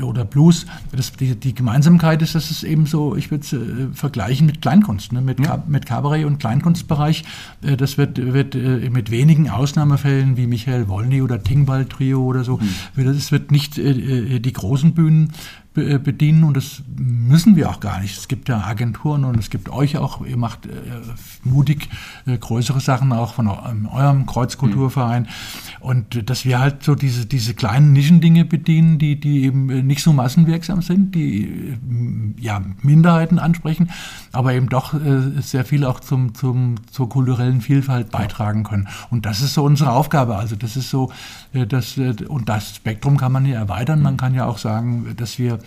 oder 0.01 0.23
Blues. 0.23 0.67
Das, 0.91 1.11
die, 1.13 1.35
die, 1.35 1.53
Gemeinsamkeit 1.53 2.21
ist, 2.21 2.35
dass 2.35 2.51
es 2.51 2.63
eben 2.63 2.85
so, 2.85 3.15
ich 3.15 3.31
würde 3.31 3.43
es 3.43 3.53
äh, 3.53 3.87
vergleichen 3.93 4.45
mit 4.45 4.61
Kleinkunst, 4.61 5.11
ne? 5.11 5.21
mit, 5.21 5.39
ja. 5.39 5.61
mit 5.67 5.85
Kabarett 5.85 6.25
und 6.25 6.39
Kleinkunstbereich. 6.39 7.23
Äh, 7.63 7.75
das 7.75 7.97
wird, 7.97 8.17
wird 8.17 8.55
äh, 8.55 8.89
mit 8.89 9.11
wenigen 9.11 9.49
Ausnahmefällen 9.49 10.37
wie 10.37 10.47
Michael 10.47 10.87
Wolny 10.87 11.21
oder 11.21 11.43
Tingbal 11.43 11.85
Trio 11.85 12.23
oder 12.23 12.43
so, 12.43 12.57
mhm. 12.57 13.07
es 13.07 13.31
wird 13.31 13.51
nicht 13.51 13.77
die 13.77 14.53
großen 14.53 14.93
Bühnen 14.93 15.31
bedienen 15.73 16.43
und 16.43 16.57
das 16.57 16.83
müssen 16.97 17.55
wir 17.55 17.69
auch 17.69 17.79
gar 17.79 18.01
nicht. 18.01 18.17
Es 18.17 18.27
gibt 18.27 18.49
ja 18.49 18.61
Agenturen 18.61 19.23
und 19.23 19.39
es 19.39 19.49
gibt 19.49 19.69
euch 19.69 19.97
auch, 19.97 20.25
ihr 20.25 20.35
macht 20.35 20.65
äh, 20.65 20.69
mutig 21.45 21.87
äh, 22.25 22.37
größere 22.37 22.81
Sachen 22.81 23.13
auch 23.13 23.35
von 23.35 23.47
ähm, 23.47 23.87
eurem 23.87 24.25
Kreuzkulturverein 24.25 25.23
mhm. 25.23 25.27
und 25.79 26.29
dass 26.29 26.43
wir 26.43 26.59
halt 26.59 26.83
so 26.83 26.93
diese, 26.93 27.25
diese 27.25 27.53
kleinen 27.53 27.93
Nischendinge 27.93 28.43
bedienen, 28.43 28.99
die, 28.99 29.17
die 29.17 29.45
eben 29.45 29.67
nicht 29.87 30.03
so 30.03 30.11
massenwirksam 30.11 30.81
sind, 30.81 31.15
die 31.15 31.77
ja 32.37 32.61
Minderheiten 32.81 33.39
ansprechen, 33.39 33.91
aber 34.33 34.53
eben 34.53 34.67
doch 34.67 34.93
sehr 35.39 35.63
viel 35.63 35.85
auch 35.85 36.01
zum, 36.01 36.35
zum, 36.35 36.75
zur 36.91 37.07
kulturellen 37.07 37.61
Vielfalt 37.61 38.11
beitragen 38.11 38.63
können. 38.63 38.89
Und 39.09 39.25
das 39.25 39.41
ist 39.41 39.53
so 39.53 39.63
unsere 39.63 39.91
Aufgabe. 39.93 40.35
Also 40.35 40.55
das 40.57 40.75
ist 40.75 40.89
so, 40.89 41.11
das, 41.53 41.97
und 41.97 42.49
das 42.49 42.75
Spektrum 42.75 43.17
kann 43.17 43.31
man 43.31 43.45
ja 43.45 43.57
erweitern. 43.57 44.01
Man 44.01 44.17
kann 44.17 44.33
ja 44.33 44.45
auch 44.45 44.57
sagen, 44.57 45.13
dass 45.15 45.39
wir 45.39 45.60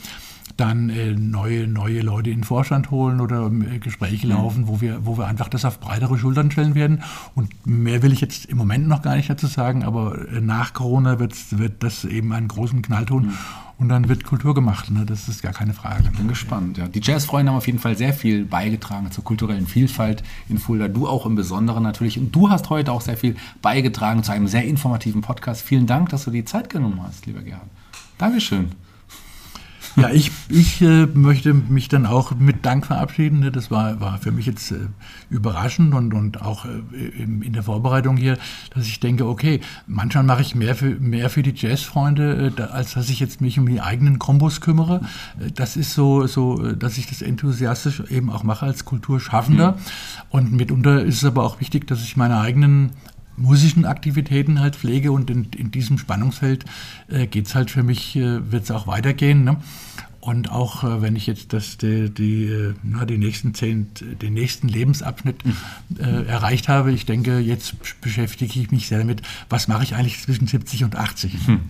dann 0.56 0.88
äh, 0.88 1.12
neue, 1.12 1.66
neue 1.66 2.00
Leute 2.00 2.30
in 2.30 2.38
den 2.38 2.44
Vorstand 2.44 2.90
holen 2.90 3.20
oder 3.20 3.50
äh, 3.50 3.78
Gespräche 3.78 4.26
mhm. 4.26 4.32
laufen, 4.32 4.68
wo 4.68 4.80
wir, 4.80 5.04
wo 5.04 5.18
wir 5.18 5.26
einfach 5.26 5.48
das 5.48 5.64
auf 5.64 5.80
breitere 5.80 6.16
Schultern 6.16 6.50
stellen 6.50 6.74
werden. 6.74 7.02
Und 7.34 7.50
mehr 7.66 8.02
will 8.02 8.12
ich 8.12 8.20
jetzt 8.20 8.46
im 8.46 8.58
Moment 8.58 8.86
noch 8.86 9.02
gar 9.02 9.16
nicht 9.16 9.28
dazu 9.28 9.46
sagen, 9.46 9.82
aber 9.82 10.28
äh, 10.28 10.40
nach 10.40 10.72
Corona 10.72 11.18
wird 11.18 11.82
das 11.82 12.04
eben 12.04 12.32
einen 12.32 12.48
großen 12.48 12.82
Knall 12.82 13.06
tun. 13.06 13.26
Mhm. 13.26 13.34
Und 13.76 13.88
dann 13.88 14.08
wird 14.08 14.22
Kultur 14.22 14.54
gemacht, 14.54 14.92
ne? 14.92 15.04
das 15.04 15.28
ist 15.28 15.42
gar 15.42 15.52
keine 15.52 15.74
Frage. 15.74 16.04
Ich 16.04 16.16
bin 16.16 16.28
gespannt. 16.28 16.78
Ja. 16.78 16.86
Die 16.86 17.00
Jazzfreunde 17.02 17.50
haben 17.50 17.58
auf 17.58 17.66
jeden 17.66 17.80
Fall 17.80 17.96
sehr 17.96 18.14
viel 18.14 18.44
beigetragen 18.44 19.10
zur 19.10 19.24
kulturellen 19.24 19.66
Vielfalt 19.66 20.22
in 20.48 20.58
Fulda. 20.58 20.86
Du 20.86 21.08
auch 21.08 21.26
im 21.26 21.34
Besonderen 21.34 21.82
natürlich. 21.82 22.16
Und 22.16 22.30
du 22.36 22.50
hast 22.50 22.70
heute 22.70 22.92
auch 22.92 23.00
sehr 23.00 23.16
viel 23.16 23.34
beigetragen 23.62 24.22
zu 24.22 24.30
einem 24.30 24.46
sehr 24.46 24.64
informativen 24.64 25.22
Podcast. 25.22 25.62
Vielen 25.62 25.88
Dank, 25.88 26.10
dass 26.10 26.24
du 26.24 26.30
die 26.30 26.44
Zeit 26.44 26.70
genommen 26.70 27.00
hast, 27.02 27.26
lieber 27.26 27.42
Gerhard. 27.42 27.68
Dankeschön. 28.16 28.70
Ja, 29.96 30.10
ich, 30.10 30.32
ich 30.48 30.82
äh, 30.82 31.06
möchte 31.06 31.54
mich 31.54 31.88
dann 31.88 32.04
auch 32.06 32.34
mit 32.34 32.66
Dank 32.66 32.86
verabschieden. 32.86 33.40
Ne? 33.40 33.52
Das 33.52 33.70
war, 33.70 34.00
war 34.00 34.18
für 34.18 34.32
mich 34.32 34.46
jetzt 34.46 34.72
äh, 34.72 34.88
überraschend 35.30 35.94
und, 35.94 36.14
und 36.14 36.42
auch 36.42 36.64
äh, 36.64 36.68
in, 37.22 37.42
in, 37.42 37.52
der 37.52 37.62
Vorbereitung 37.62 38.16
hier, 38.16 38.36
dass 38.74 38.86
ich 38.86 38.98
denke, 38.98 39.26
okay, 39.26 39.60
manchmal 39.86 40.24
mache 40.24 40.42
ich 40.42 40.54
mehr 40.54 40.74
für, 40.74 40.98
mehr 40.98 41.30
für 41.30 41.42
die 41.42 41.54
Jazzfreunde, 41.54 42.52
äh, 42.56 42.62
als 42.62 42.94
dass 42.94 43.08
ich 43.08 43.20
jetzt 43.20 43.40
mich 43.40 43.58
um 43.58 43.68
die 43.68 43.80
eigenen 43.80 44.18
Kombos 44.18 44.60
kümmere. 44.60 45.00
Äh, 45.40 45.52
das 45.52 45.76
ist 45.76 45.94
so, 45.94 46.26
so, 46.26 46.64
äh, 46.64 46.76
dass 46.76 46.98
ich 46.98 47.06
das 47.06 47.22
enthusiastisch 47.22 48.02
eben 48.10 48.30
auch 48.30 48.42
mache 48.42 48.66
als 48.66 48.84
Kulturschaffender. 48.84 49.72
Mhm. 49.72 49.76
Und 50.30 50.52
mitunter 50.52 51.02
ist 51.02 51.18
es 51.18 51.24
aber 51.24 51.44
auch 51.44 51.60
wichtig, 51.60 51.86
dass 51.86 52.02
ich 52.02 52.16
meine 52.16 52.40
eigenen 52.40 52.90
musischen 53.36 53.84
Aktivitäten 53.84 54.60
halt 54.60 54.76
pflege 54.76 55.12
und 55.12 55.30
in, 55.30 55.46
in 55.56 55.70
diesem 55.70 55.98
Spannungsfeld 55.98 56.64
äh, 57.08 57.26
geht 57.26 57.46
es 57.46 57.54
halt 57.54 57.70
für 57.70 57.82
mich, 57.82 58.16
äh, 58.16 58.50
wird 58.50 58.64
es 58.64 58.70
auch 58.70 58.86
weitergehen. 58.86 59.44
Ne? 59.44 59.56
Und 60.24 60.50
auch 60.50 60.84
äh, 60.84 61.02
wenn 61.02 61.16
ich 61.16 61.26
jetzt 61.26 61.52
das, 61.52 61.76
die, 61.76 62.08
die, 62.08 62.44
äh, 62.46 62.74
na, 62.82 63.04
die 63.04 63.18
nächsten 63.18 63.52
zehn, 63.52 63.88
den 64.22 64.32
nächsten 64.32 64.68
Lebensabschnitt 64.68 65.44
mhm. 65.44 65.54
äh, 65.98 66.24
erreicht 66.24 66.68
habe, 66.68 66.92
ich 66.92 67.04
denke, 67.04 67.40
jetzt 67.40 67.74
beschäftige 68.00 68.58
ich 68.58 68.70
mich 68.70 68.88
sehr 68.88 68.98
damit, 68.98 69.20
was 69.50 69.68
mache 69.68 69.82
ich 69.84 69.94
eigentlich 69.94 70.22
zwischen 70.22 70.46
70 70.46 70.84
und 70.84 70.96
80. 70.96 71.46
Mhm. 71.46 71.60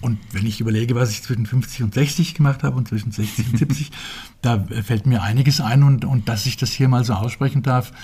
Und 0.00 0.18
wenn 0.32 0.46
ich 0.46 0.60
überlege, 0.60 0.94
was 0.94 1.10
ich 1.10 1.22
zwischen 1.22 1.44
50 1.44 1.82
und 1.82 1.94
60 1.94 2.34
gemacht 2.34 2.62
habe 2.62 2.76
und 2.76 2.88
zwischen 2.88 3.10
60 3.10 3.52
und 3.52 3.58
70, 3.58 3.90
da 4.42 4.64
fällt 4.82 5.04
mir 5.04 5.22
einiges 5.22 5.60
ein 5.60 5.82
und, 5.82 6.06
und 6.06 6.28
dass 6.28 6.46
ich 6.46 6.56
das 6.56 6.70
hier 6.70 6.88
mal 6.88 7.04
so 7.04 7.12
aussprechen 7.12 7.62
darf, 7.62 7.90
äh, 7.90 7.94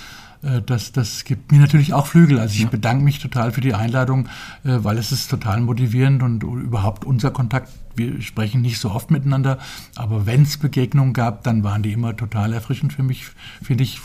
das, 0.64 0.92
das 0.92 1.24
gibt 1.24 1.52
mir 1.52 1.58
natürlich 1.58 1.92
auch 1.92 2.06
Flügel. 2.06 2.38
Also 2.38 2.54
ich 2.54 2.68
bedanke 2.68 3.04
mich 3.04 3.18
total 3.18 3.52
für 3.52 3.60
die 3.60 3.74
Einladung, 3.74 4.26
äh, 4.64 4.78
weil 4.82 4.98
es 4.98 5.12
ist 5.12 5.30
total 5.30 5.60
motivierend 5.60 6.22
und 6.22 6.42
überhaupt 6.42 7.04
unser 7.04 7.30
Kontakt 7.30 7.70
wir 7.96 8.22
sprechen 8.22 8.62
nicht 8.62 8.78
so 8.78 8.90
oft 8.90 9.10
miteinander, 9.10 9.58
aber 9.96 10.26
wenn 10.26 10.42
es 10.42 10.56
Begegnungen 10.56 11.12
gab, 11.12 11.42
dann 11.44 11.64
waren 11.64 11.82
die 11.82 11.92
immer 11.92 12.16
total 12.16 12.52
erfrischend 12.52 12.92
für 12.92 13.02
mich, 13.02 13.24
finde 13.62 13.84
ich. 13.84 14.00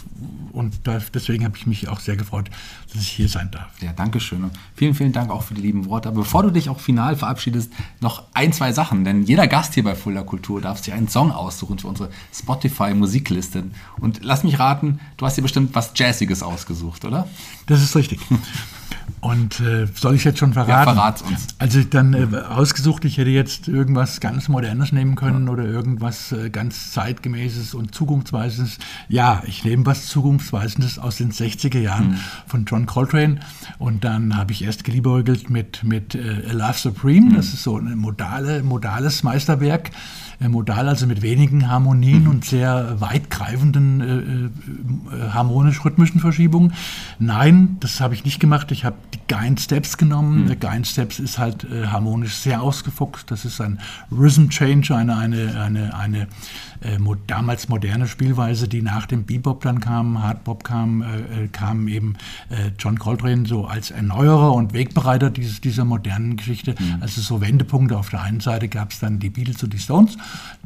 Und 0.52 0.76
da, 0.84 1.00
deswegen 1.14 1.46
habe 1.46 1.58
ich 1.58 1.68
mich 1.68 1.88
auch 1.88 2.00
sehr 2.00 2.16
gefreut, 2.16 2.50
dass 2.92 3.02
ich 3.02 3.10
hier 3.10 3.30
sein 3.30 3.52
darf. 3.52 3.70
Ja, 3.82 3.94
danke 3.94 4.20
schön. 4.20 4.44
Und 4.44 4.52
vielen, 4.76 4.96
vielen 4.96 5.12
Dank 5.12 5.30
auch 5.30 5.44
für 5.44 5.54
die 5.54 5.62
lieben 5.62 5.86
Worte. 5.86 6.10
Aber 6.10 6.22
bevor 6.22 6.44
du 6.44 6.52
dich 6.52 6.70
auch 6.70 6.80
final 6.80 7.16
verabschiedest, 7.16 7.72
noch 8.00 8.24
ein, 8.34 8.54
zwei 8.54 8.72
Sachen. 8.72 9.04
Denn 9.04 9.24
jeder 9.24 9.48
Gast 9.48 9.74
hier 9.74 9.84
bei 9.84 9.96
Fulda 9.96 10.24
Kultur 10.24 10.62
darf 10.62 10.84
sich 10.84 10.94
einen 10.94 11.08
Song 11.08 11.32
aussuchen 11.32 11.80
für 11.80 11.88
unsere 11.88 12.10
Spotify-Musikliste. 12.34 13.64
Und 14.00 14.24
lass 14.24 14.44
mich 14.44 14.60
raten, 14.60 15.00
du 15.18 15.26
hast 15.26 15.38
dir 15.38 15.42
bestimmt 15.42 15.76
was 15.76 15.92
Jazziges 15.96 16.44
ausgesucht, 16.44 17.06
oder? 17.06 17.28
Das 17.68 17.82
ist 17.82 17.96
richtig. 17.96 18.20
Und 19.22 19.60
äh, 19.60 19.88
soll 19.94 20.16
ich 20.16 20.24
jetzt 20.24 20.40
schon 20.40 20.54
verraten? 20.54 20.88
Ja, 20.88 20.94
verrat's 20.94 21.22
uns. 21.22 21.48
Also 21.58 21.80
ich 21.80 21.90
dann 21.90 22.14
äh, 22.14 22.38
ausgesucht, 22.38 23.06
ich 23.06 23.18
hätte 23.18 23.30
jetzt 23.30 23.68
irgendwas 23.68 24.20
ganz 24.20 24.50
Modernes 24.50 24.92
nehmen 24.92 25.16
können 25.16 25.48
ja. 25.48 25.54
oder 25.54 25.64
irgendwas 25.66 26.32
äh, 26.32 26.50
ganz 26.50 26.92
zeitgemäßes 26.92 27.74
und 27.74 27.96
zukunftsweisendes. 27.96 28.78
Ja, 29.10 29.42
ich 29.48 29.64
nehme 29.64 29.86
was 29.86 30.08
zukunftsweisendes 30.08 31.00
aus 31.00 31.18
den 31.18 31.32
60er 31.32 31.80
Jahren 31.80 32.10
mhm. 32.10 32.20
von 32.48 32.66
John 32.66 32.86
Coltrane. 32.86 33.40
Und 33.80 34.04
dann 34.04 34.38
habe 34.38 34.52
ich 34.52 34.64
erst 34.64 34.84
geliebäugelt 34.84 35.50
mit, 35.50 35.84
mit 35.84 36.16
äh, 36.16 36.44
A 36.50 36.54
Love 36.54 36.78
Supreme. 36.78 37.32
Mhm. 37.32 37.36
Das 37.36 37.48
ist 37.48 37.64
so 37.64 37.78
ein 37.78 37.98
modale, 37.98 38.64
modales 38.64 39.24
Meisterwerk. 39.24 39.92
Äh, 40.42 40.50
modal, 40.50 40.90
also 40.90 41.08
mit 41.08 41.22
wenigen 41.22 41.70
Harmonien 41.70 42.24
mhm. 42.24 42.30
und 42.30 42.46
sehr 42.46 43.00
weitgreifenden 43.00 44.52
äh, 45.12 45.16
äh, 45.16 45.30
harmonisch-rhythmischen 45.32 46.20
Verschiebungen. 46.20 46.74
Nein, 47.20 47.78
das 47.80 48.02
habe 48.02 48.14
ich 48.14 48.26
nicht 48.26 48.40
gemacht. 48.40 48.72
Ich 48.72 48.86
habe 48.86 48.95
die 49.14 49.20
Guine 49.34 49.58
Steps 49.58 49.98
genommen. 49.98 50.46
Mhm. 50.46 50.60
Guine 50.60 50.86
Steps 50.86 51.20
ist 51.20 51.38
halt 51.38 51.64
äh, 51.66 51.88
harmonisch 51.88 52.36
sehr 52.36 52.62
ausgefuchst. 52.62 53.30
Das 53.32 53.46
ist 53.46 53.62
ein 53.62 53.80
Rhythm 54.12 54.50
Change, 54.50 54.96
eine, 54.96 55.16
eine, 55.16 55.62
eine, 55.62 55.96
eine 55.96 56.28
äh, 56.82 57.00
mo 57.00 57.16
damals 57.28 57.70
moderne 57.70 58.08
Spielweise, 58.08 58.68
die 58.68 58.82
nach 58.82 59.06
dem 59.06 59.26
Bebop 59.26 59.64
dann 59.64 59.80
kam, 59.80 60.22
Hardbop 60.22 60.64
kam, 60.64 61.02
äh, 61.02 61.48
kam 61.52 61.88
eben 61.88 62.16
John 62.78 63.00
Coltrane 63.00 63.46
so 63.46 63.66
als 63.66 63.92
Erneuerer 63.92 64.54
und 64.54 64.74
Wegbereiter 64.74 65.30
dieses, 65.30 65.62
dieser 65.62 65.86
modernen 65.86 66.38
Geschichte. 66.38 66.76
Mhm. 66.78 67.02
Also 67.02 67.22
so 67.22 67.42
Wendepunkte. 67.42 67.98
Auf 67.98 68.10
der 68.10 68.22
einen 68.22 68.40
Seite 68.40 68.68
gab 68.68 68.92
es 68.92 69.00
dann 69.00 69.20
die 69.20 69.30
Beatles 69.30 69.64
und 69.64 69.74
die 69.74 69.80
Stones 69.80 70.18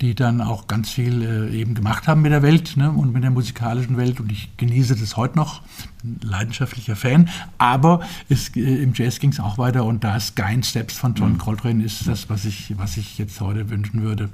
die 0.01 0.15
dann 0.15 0.41
auch 0.41 0.67
ganz 0.67 0.89
viel 0.89 1.21
äh, 1.21 1.55
eben 1.55 1.73
gemacht 1.73 2.07
haben 2.07 2.21
mit 2.21 2.31
der 2.31 2.41
Welt 2.41 2.77
ne, 2.77 2.91
und 2.91 3.13
mit 3.13 3.23
der 3.23 3.31
musikalischen 3.31 3.97
Welt. 3.97 4.19
Und 4.19 4.31
ich 4.31 4.55
genieße 4.57 4.95
das 4.95 5.17
heute 5.17 5.37
noch, 5.37 5.61
leidenschaftlicher 6.21 6.95
Fan. 6.95 7.29
Aber 7.57 8.01
es, 8.29 8.55
äh, 8.55 8.83
im 8.83 8.93
Jazz 8.93 9.19
ging 9.19 9.31
es 9.31 9.39
auch 9.39 9.57
weiter 9.57 9.85
und 9.85 10.03
da 10.03 10.15
ist 10.15 10.35
Guine 10.35 10.63
Steps 10.63 10.97
von 10.97 11.15
John 11.15 11.33
mhm. 11.33 11.37
Coltrane 11.37 11.83
ist 11.83 12.07
das, 12.07 12.29
was 12.29 12.45
ich, 12.45 12.77
was 12.77 12.97
ich 12.97 13.17
jetzt 13.17 13.39
heute 13.41 13.69
wünschen 13.69 14.01
würde, 14.01 14.29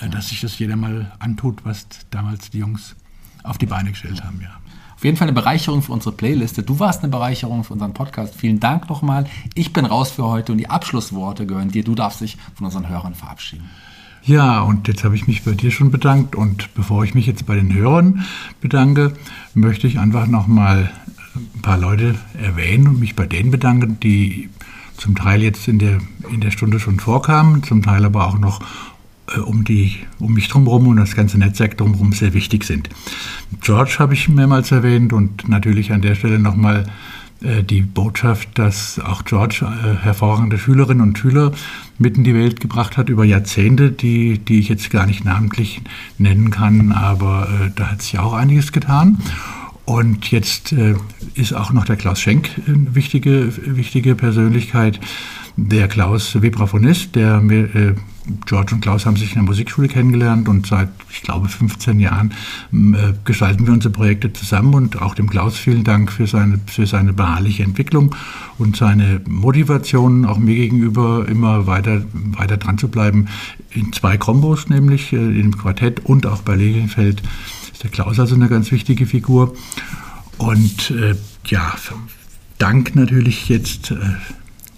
äh, 0.00 0.08
dass 0.08 0.28
sich 0.28 0.40
das 0.40 0.58
jeder 0.58 0.76
mal 0.76 1.12
antut, 1.18 1.64
was 1.64 1.86
damals 2.10 2.50
die 2.50 2.58
Jungs 2.58 2.96
auf 3.42 3.58
die 3.58 3.66
Beine 3.66 3.90
gestellt 3.90 4.24
haben. 4.24 4.40
Ja. 4.40 4.50
Auf 4.96 5.04
jeden 5.04 5.16
Fall 5.16 5.28
eine 5.28 5.34
Bereicherung 5.34 5.82
für 5.82 5.92
unsere 5.92 6.14
Playliste. 6.14 6.62
Du 6.62 6.78
warst 6.78 7.02
eine 7.02 7.10
Bereicherung 7.10 7.64
für 7.64 7.74
unseren 7.74 7.92
Podcast. 7.92 8.34
Vielen 8.34 8.60
Dank 8.60 8.88
nochmal. 8.88 9.26
Ich 9.54 9.72
bin 9.72 9.84
raus 9.84 10.10
für 10.10 10.24
heute 10.24 10.52
und 10.52 10.58
die 10.58 10.70
Abschlussworte 10.70 11.46
gehören 11.46 11.70
dir. 11.70 11.84
Du 11.84 11.94
darfst 11.94 12.20
dich 12.20 12.38
von 12.54 12.66
unseren 12.66 12.88
Hörern 12.88 13.14
verabschieden. 13.14 13.68
Ja, 14.26 14.62
und 14.62 14.88
jetzt 14.88 15.04
habe 15.04 15.14
ich 15.16 15.26
mich 15.26 15.42
bei 15.42 15.52
dir 15.52 15.70
schon 15.70 15.90
bedankt 15.90 16.34
und 16.34 16.72
bevor 16.74 17.04
ich 17.04 17.14
mich 17.14 17.26
jetzt 17.26 17.44
bei 17.44 17.56
den 17.56 17.74
Hörern 17.74 18.24
bedanke, 18.62 19.12
möchte 19.52 19.86
ich 19.86 19.98
einfach 19.98 20.26
nochmal 20.26 20.90
ein 21.34 21.60
paar 21.60 21.76
Leute 21.76 22.14
erwähnen 22.40 22.88
und 22.88 23.00
mich 23.00 23.16
bei 23.16 23.26
denen 23.26 23.50
bedanken, 23.50 24.00
die 24.00 24.48
zum 24.96 25.14
Teil 25.14 25.42
jetzt 25.42 25.68
in 25.68 25.78
der, 25.78 25.98
in 26.32 26.40
der 26.40 26.52
Stunde 26.52 26.80
schon 26.80 27.00
vorkamen, 27.00 27.62
zum 27.64 27.82
Teil 27.82 28.02
aber 28.02 28.26
auch 28.26 28.38
noch 28.38 28.60
äh, 29.34 29.40
um, 29.40 29.64
die, 29.64 29.96
um 30.18 30.32
mich 30.32 30.48
drumherum 30.48 30.88
und 30.88 30.96
das 30.96 31.14
ganze 31.14 31.36
Netzwerk 31.36 31.76
drumherum 31.76 32.12
sehr 32.12 32.32
wichtig 32.32 32.64
sind. 32.64 32.88
George 33.60 33.96
habe 33.98 34.14
ich 34.14 34.30
mehrmals 34.30 34.72
erwähnt 34.72 35.12
und 35.12 35.50
natürlich 35.50 35.92
an 35.92 36.00
der 36.00 36.14
Stelle 36.14 36.38
nochmal 36.38 36.86
die 37.62 37.82
Botschaft, 37.82 38.58
dass 38.58 38.98
auch 38.98 39.24
George 39.24 39.64
äh, 39.64 40.02
hervorragende 40.02 40.58
Schülerinnen 40.58 41.02
und 41.02 41.18
Schüler 41.18 41.52
mit 41.98 42.16
in 42.16 42.24
die 42.24 42.34
Welt 42.34 42.60
gebracht 42.60 42.96
hat 42.96 43.08
über 43.08 43.24
Jahrzehnte, 43.24 43.90
die, 43.92 44.38
die 44.38 44.58
ich 44.58 44.68
jetzt 44.68 44.90
gar 44.90 45.06
nicht 45.06 45.24
namentlich 45.24 45.82
nennen 46.18 46.50
kann, 46.50 46.92
aber 46.92 47.48
äh, 47.48 47.70
da 47.74 47.92
hat 47.92 48.02
sich 48.02 48.18
auch 48.18 48.32
einiges 48.32 48.72
getan. 48.72 49.18
Und 49.84 50.30
jetzt 50.30 50.72
äh, 50.72 50.94
ist 51.34 51.52
auch 51.52 51.72
noch 51.72 51.84
der 51.84 51.96
Klaus 51.96 52.20
Schenk 52.20 52.50
eine 52.66 52.94
wichtige, 52.94 53.52
wichtige 53.76 54.14
Persönlichkeit. 54.14 54.98
Der 55.56 55.88
Klaus 55.88 56.40
Vibraphonist, 56.40 57.14
der 57.14 57.40
mir, 57.40 57.74
äh, 57.74 57.94
George 58.46 58.74
und 58.74 58.80
Klaus 58.80 59.04
haben 59.04 59.16
sich 59.16 59.30
in 59.30 59.34
der 59.34 59.42
Musikschule 59.42 59.88
kennengelernt 59.88 60.48
und 60.48 60.66
seit, 60.66 60.88
ich 61.10 61.22
glaube, 61.22 61.48
15 61.48 62.00
Jahren 62.00 62.32
äh, 62.72 63.12
gestalten 63.24 63.66
wir 63.66 63.74
unsere 63.74 63.92
Projekte 63.92 64.32
zusammen 64.32 64.74
und 64.74 65.02
auch 65.02 65.14
dem 65.14 65.28
Klaus 65.28 65.56
vielen 65.56 65.84
Dank 65.84 66.10
für 66.10 66.26
seine, 66.26 66.58
für 66.66 66.86
seine 66.86 67.12
beharrliche 67.12 67.62
Entwicklung 67.62 68.14
und 68.58 68.76
seine 68.76 69.20
Motivation, 69.26 70.24
auch 70.24 70.38
mir 70.38 70.54
gegenüber 70.54 71.26
immer 71.28 71.66
weiter, 71.66 72.02
weiter 72.12 72.56
dran 72.56 72.78
zu 72.78 72.88
bleiben. 72.88 73.26
In 73.70 73.92
zwei 73.92 74.16
Kombos, 74.16 74.68
nämlich 74.68 75.12
äh, 75.12 75.16
im 75.16 75.56
Quartett 75.56 76.04
und 76.04 76.26
auch 76.26 76.42
bei 76.42 76.56
Lilienfeld 76.56 77.22
ist 77.72 77.82
der 77.82 77.90
Klaus 77.90 78.18
also 78.18 78.34
eine 78.34 78.48
ganz 78.48 78.72
wichtige 78.72 79.06
Figur. 79.06 79.54
Und 80.38 80.90
äh, 80.90 81.14
ja, 81.46 81.74
Dank 82.58 82.94
natürlich 82.94 83.48
jetzt 83.48 83.90
äh, 83.90 83.96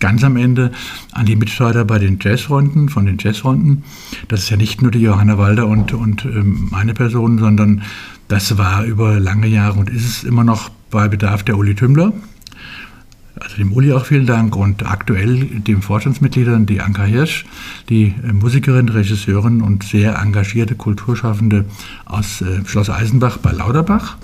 ganz 0.01 0.25
am 0.25 0.37
Ende 0.37 0.73
an 1.13 1.27
die 1.27 1.37
Mitstreiter 1.37 1.85
bei 1.85 1.99
den 1.99 2.19
Jazzrunden, 2.21 2.89
von 2.89 3.07
den 3.07 3.19
Jazzrunden. 3.19 3.85
Das 4.29 4.41
ist 4.41 4.51
ja 4.51 4.57
nicht 4.57 4.83
nur 4.83 4.91
die 4.91 5.01
Johanna 5.01 5.39
Walder 5.39 5.67
und, 5.67 5.93
und 5.93 6.25
ähm, 6.25 6.69
meine 6.71 6.95
Person, 6.95 7.39
sondern 7.39 7.83
das 8.29 8.59
war 8.59 8.85
über 8.85 9.21
lange 9.21 9.47
Jahre 9.47 9.79
und 9.79 9.91
ist 9.91 10.07
es 10.07 10.25
immer 10.25 10.45
noch 10.45 10.71
bei 10.91 11.09
Bedarf 11.09 11.43
der 11.43 11.57
Uli 11.57 11.75
Tümmler. 11.75 12.13
Also 13.39 13.57
dem 13.57 13.73
Uli 13.73 13.93
auch 13.93 14.07
vielen 14.07 14.25
Dank 14.25 14.57
und 14.57 14.87
aktuell 14.91 15.45
dem 15.45 15.83
Vorstandsmitgliedern, 15.83 16.65
die 16.65 16.81
Anka 16.81 17.05
Hirsch, 17.05 17.45
die 17.91 18.15
äh, 18.25 18.33
Musikerin, 18.33 18.89
Regisseurin 18.89 19.61
und 19.61 19.85
sehr 19.85 20.19
engagierte 20.19 20.75
Kulturschaffende 20.75 21.67
aus 22.07 22.41
äh, 22.41 22.65
Schloss 22.65 22.89
Eisenbach 22.89 23.37
bei 23.37 23.53
Lauterbach. 23.53 24.17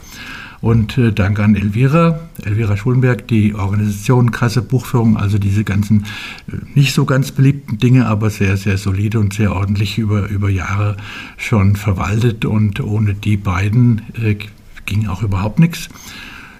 Und 0.63 0.97
äh, 0.97 1.13
Dank 1.13 1.41
an 1.41 1.57
Elvira, 1.57 2.21
Elvira 2.45 2.77
Schulenberg, 2.77 3.27
die 3.27 3.55
Organisation 3.57 4.31
Krasse 4.31 4.63
Buchführung, 4.63 5.17
also 5.17 5.37
diese 5.37 5.65
ganzen 5.65 6.05
äh, 6.47 6.53
nicht 6.75 6.95
so 6.95 7.05
ganz 7.05 7.33
beliebten 7.33 7.79
Dinge, 7.79 8.07
aber 8.07 8.31
sehr, 8.31 8.57
sehr 8.57 8.79
solide 8.79 9.19
und 9.19 9.35
sehr 9.35 9.53
ordentlich 9.53 9.99
über, 9.99 10.29
über 10.29 10.49
Jahre 10.49 10.97
schon 11.37 11.75
verwaltet. 11.75 12.45
Und 12.45 12.81
ohne 12.81 13.15
die 13.15 13.37
beiden 13.37 14.03
äh, 14.23 14.37
ging 14.87 15.09
auch 15.09 15.25
überhaupt 15.25 15.59
nichts. 15.59 15.89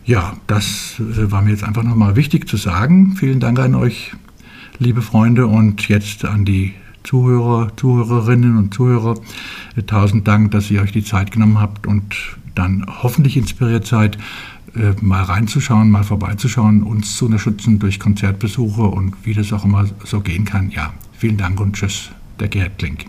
Ja, 0.05 0.37
das 0.49 0.97
äh, 0.99 1.31
war 1.31 1.41
mir 1.43 1.51
jetzt 1.51 1.63
einfach 1.63 1.85
nochmal 1.85 2.17
wichtig 2.17 2.49
zu 2.49 2.57
sagen. 2.57 3.15
Vielen 3.17 3.39
Dank 3.39 3.61
an 3.61 3.77
euch, 3.77 4.11
liebe 4.81 5.01
Freunde, 5.01 5.47
und 5.47 5.89
jetzt 5.89 6.25
an 6.25 6.45
die 6.45 6.75
Zuhörer, 7.05 7.71
Zuhörerinnen 7.77 8.59
und 8.59 8.75
Zuhörer. 8.75 9.15
Äh, 9.77 9.83
tausend 9.83 10.27
Dank, 10.27 10.51
dass 10.51 10.73
ihr 10.73 10.83
euch 10.83 10.91
die 10.91 11.05
Zeit 11.05 11.31
genommen 11.31 11.61
habt 11.61 11.87
und 11.87 12.17
dann 12.55 12.87
hoffentlich 13.03 13.37
inspiriert 13.37 13.87
seid, 13.87 14.19
äh, 14.75 14.93
mal 15.01 15.23
reinzuschauen, 15.23 15.91
mal 15.91 16.05
vorbeizuschauen, 16.05 16.83
uns 16.83 17.17
zu 17.17 17.27
unterstützen 17.27 17.79
durch 17.79 18.01
Konzertbesuche 18.01 18.83
und 18.83 19.15
wie 19.25 19.35
das 19.35 19.53
auch 19.53 19.65
immer 19.65 19.87
so 20.05 20.21
gehen 20.21 20.45
kann. 20.45 20.71
Ja, 20.71 20.93
vielen 21.13 21.37
Dank 21.37 21.61
und 21.61 21.75
tschüss, 21.75 22.11
der 22.41 22.49
Gerhard 22.49 22.79
Klink. 22.79 23.07